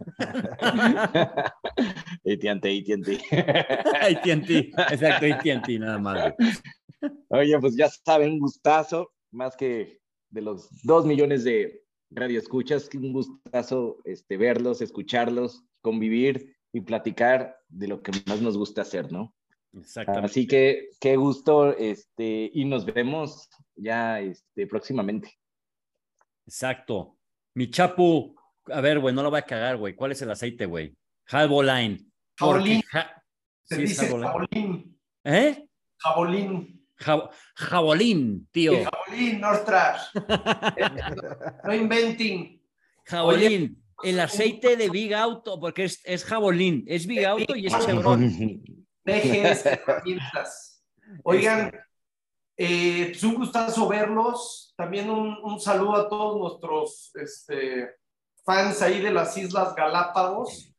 ATT, 2.26 2.66
ATT. 2.66 3.10
ATT, 4.01 4.49
exacto, 4.91 5.26
ATT, 5.26 5.70
nada 5.80 5.99
más. 5.99 6.34
Oye, 7.30 7.60
pues 7.60 7.76
ya 7.76 7.89
saben, 7.89 8.34
un 8.34 8.39
gustazo, 8.39 9.12
más 9.32 9.56
que 9.56 9.99
de 10.30 10.41
los 10.41 10.70
dos 10.84 11.06
millones 11.06 11.43
de 11.43 11.84
radioescuchas, 12.10 12.89
un 12.95 13.14
gustazo 13.14 13.97
este, 14.06 14.38
verlos, 14.38 14.82
escucharlos, 14.82 15.64
convivir 15.82 16.56
y 16.72 16.82
platicar 16.82 17.58
de 17.68 17.88
lo 17.88 18.01
que 18.01 18.12
más 18.26 18.41
nos 18.41 18.58
gusta 18.58 18.82
hacer, 18.82 19.12
¿no? 19.12 19.34
Exactamente. 19.74 20.26
Así 20.26 20.47
que 20.47 20.89
qué 20.99 21.16
gusto, 21.18 21.76
este, 21.78 22.49
y 22.54 22.66
nos 22.66 22.86
vemos 22.86 23.49
ya 23.76 24.20
este, 24.20 24.68
próximamente. 24.68 25.38
Exacto. 26.45 27.18
Mi 27.56 27.70
chapu, 27.70 28.36
a 28.72 28.82
ver, 28.82 28.99
güey, 28.99 29.14
no 29.14 29.24
lo 29.24 29.30
voy 29.30 29.39
a 29.39 29.43
cagar, 29.43 29.78
güey. 29.78 29.95
¿Cuál 29.95 30.12
es 30.12 30.22
el 30.22 30.32
aceite, 30.32 30.66
güey? 30.66 30.95
Jaboline. 31.26 31.99
Jabolín. 32.38 32.82
Se 33.64 33.78
dice 33.78 34.08
jabolín. 34.08 34.99
¿Eh? 35.24 35.68
Jabolín. 35.97 36.86
jabolín, 37.56 38.47
tío. 38.51 38.74
jabolín, 38.84 39.39
Norstrash. 39.39 40.01
no 41.64 41.74
inventing. 41.74 42.62
Jabolín. 43.06 43.84
el 44.04 44.20
aceite 44.20 44.76
de 44.76 44.89
Big 44.89 45.14
Auto, 45.14 45.60
porque 45.60 45.86
es, 45.86 46.01
es 46.04 46.26
jabolín. 46.26 46.84
Es 46.88 47.06
Big 47.06 47.26
Auto 47.26 47.56
y 47.56 47.68
es 47.68 47.86
Chevron. 47.86 48.64
Dejes 49.06 49.66
herramientas. 49.66 50.84
Oigan, 51.24 51.72
Eh, 52.58 53.08
pues 53.12 53.24
un 53.24 53.36
gustazo 53.36 53.88
verlos. 53.88 54.62
También 54.84 55.09
un, 55.09 55.61
saludo 55.61 55.95
a 55.95 56.09
todos 56.09 56.38
nuestros 56.38 57.15
este, 57.15 57.89
fans 58.43 58.81
ahí 58.81 58.99
de 58.99 59.13
las 59.13 59.38
Islas 59.38 59.73
Galápagos 59.75 60.75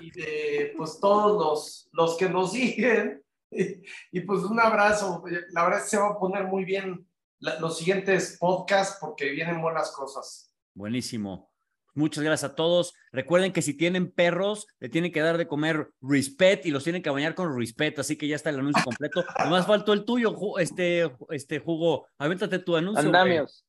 y 0.00 0.10
de 0.10 0.74
pues 0.76 0.98
todos 0.98 1.38
los, 1.38 1.88
los 1.92 2.16
que 2.16 2.28
nos 2.28 2.50
siguen. 2.54 3.22
Y, 3.52 4.20
pues 4.22 4.42
un 4.42 4.58
abrazo. 4.58 5.22
La 5.52 5.62
verdad 5.62 5.78
es 5.78 5.84
que 5.84 5.90
se 5.90 5.98
va 5.98 6.08
a 6.08 6.18
poner 6.18 6.46
muy 6.48 6.64
bien 6.64 7.08
los 7.38 7.78
siguientes 7.78 8.36
podcasts 8.40 8.98
porque 9.00 9.30
vienen 9.30 9.62
buenas 9.62 9.92
cosas. 9.92 10.52
Buenísimo. 10.74 11.48
Muchas 11.94 12.22
gracias 12.22 12.52
a 12.52 12.54
todos. 12.54 12.94
Recuerden 13.12 13.52
que 13.52 13.62
si 13.62 13.74
tienen 13.74 14.10
perros, 14.10 14.66
le 14.78 14.88
tienen 14.88 15.12
que 15.12 15.20
dar 15.20 15.38
de 15.38 15.48
comer 15.48 15.90
respect 16.00 16.66
y 16.66 16.70
los 16.70 16.84
tienen 16.84 17.02
que 17.02 17.10
bañar 17.10 17.34
con 17.34 17.56
respect. 17.56 17.98
Así 17.98 18.16
que 18.16 18.28
ya 18.28 18.36
está 18.36 18.50
el 18.50 18.60
anuncio 18.60 18.84
completo. 18.84 19.24
Además 19.36 19.66
faltó 19.66 19.92
el 19.92 20.04
tuyo, 20.04 20.58
este, 20.58 21.10
este 21.30 21.58
jugo. 21.58 22.06
Aviéntate 22.18 22.58
tu 22.60 22.76
anuncio. 22.76 23.06
Andamios. 23.06 23.66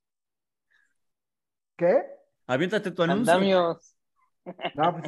¿Qué? 1.75 2.03
Aviéntate 2.47 2.91
tu 2.91 3.03
anuncio. 3.03 3.33
Andamios. 3.33 3.95
No, 4.75 4.93
pues 4.93 5.07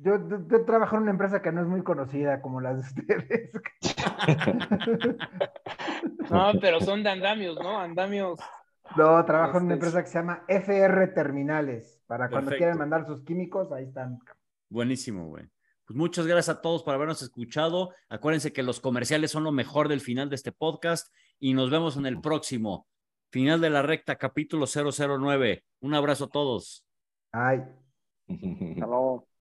yo, 0.00 0.28
yo, 0.28 0.38
yo, 0.48 0.64
trabajo 0.64 0.96
en 0.96 1.02
una 1.02 1.10
empresa 1.10 1.42
que 1.42 1.50
no 1.50 1.62
es 1.62 1.66
muy 1.66 1.82
conocida 1.82 2.40
como 2.40 2.60
las 2.60 2.76
de 2.76 3.00
ustedes. 3.00 3.50
no, 6.30 6.52
pero 6.60 6.80
son 6.80 7.02
de 7.02 7.10
andamios, 7.10 7.58
¿no? 7.60 7.78
Andamios. 7.78 8.38
No, 8.96 9.24
trabajo 9.24 9.58
en 9.58 9.64
una 9.64 9.74
empresa 9.74 10.02
que 10.02 10.08
se 10.08 10.18
llama 10.18 10.44
FR 10.48 11.08
Terminales. 11.08 11.97
Para 12.08 12.30
cuando 12.30 12.46
Perfecto. 12.50 12.58
quieran 12.58 12.78
mandar 12.78 13.06
sus 13.06 13.22
químicos, 13.22 13.70
ahí 13.70 13.84
están. 13.84 14.18
Buenísimo, 14.70 15.28
güey. 15.28 15.44
Pues 15.84 15.96
muchas 15.96 16.26
gracias 16.26 16.56
a 16.56 16.60
todos 16.62 16.82
por 16.82 16.94
habernos 16.94 17.20
escuchado. 17.20 17.90
Acuérdense 18.08 18.52
que 18.52 18.62
los 18.62 18.80
comerciales 18.80 19.30
son 19.30 19.44
lo 19.44 19.52
mejor 19.52 19.88
del 19.88 20.00
final 20.00 20.30
de 20.30 20.36
este 20.36 20.50
podcast 20.50 21.14
y 21.38 21.52
nos 21.52 21.70
vemos 21.70 21.98
en 21.98 22.06
el 22.06 22.20
próximo. 22.20 22.86
Final 23.30 23.60
de 23.60 23.68
la 23.68 23.82
recta, 23.82 24.16
capítulo 24.16 24.64
009. 24.66 25.64
Un 25.80 25.94
abrazo 25.94 26.24
a 26.24 26.28
todos. 26.28 26.84
Ay. 27.30 27.62
Hasta 28.26 28.86
luego. 28.86 29.28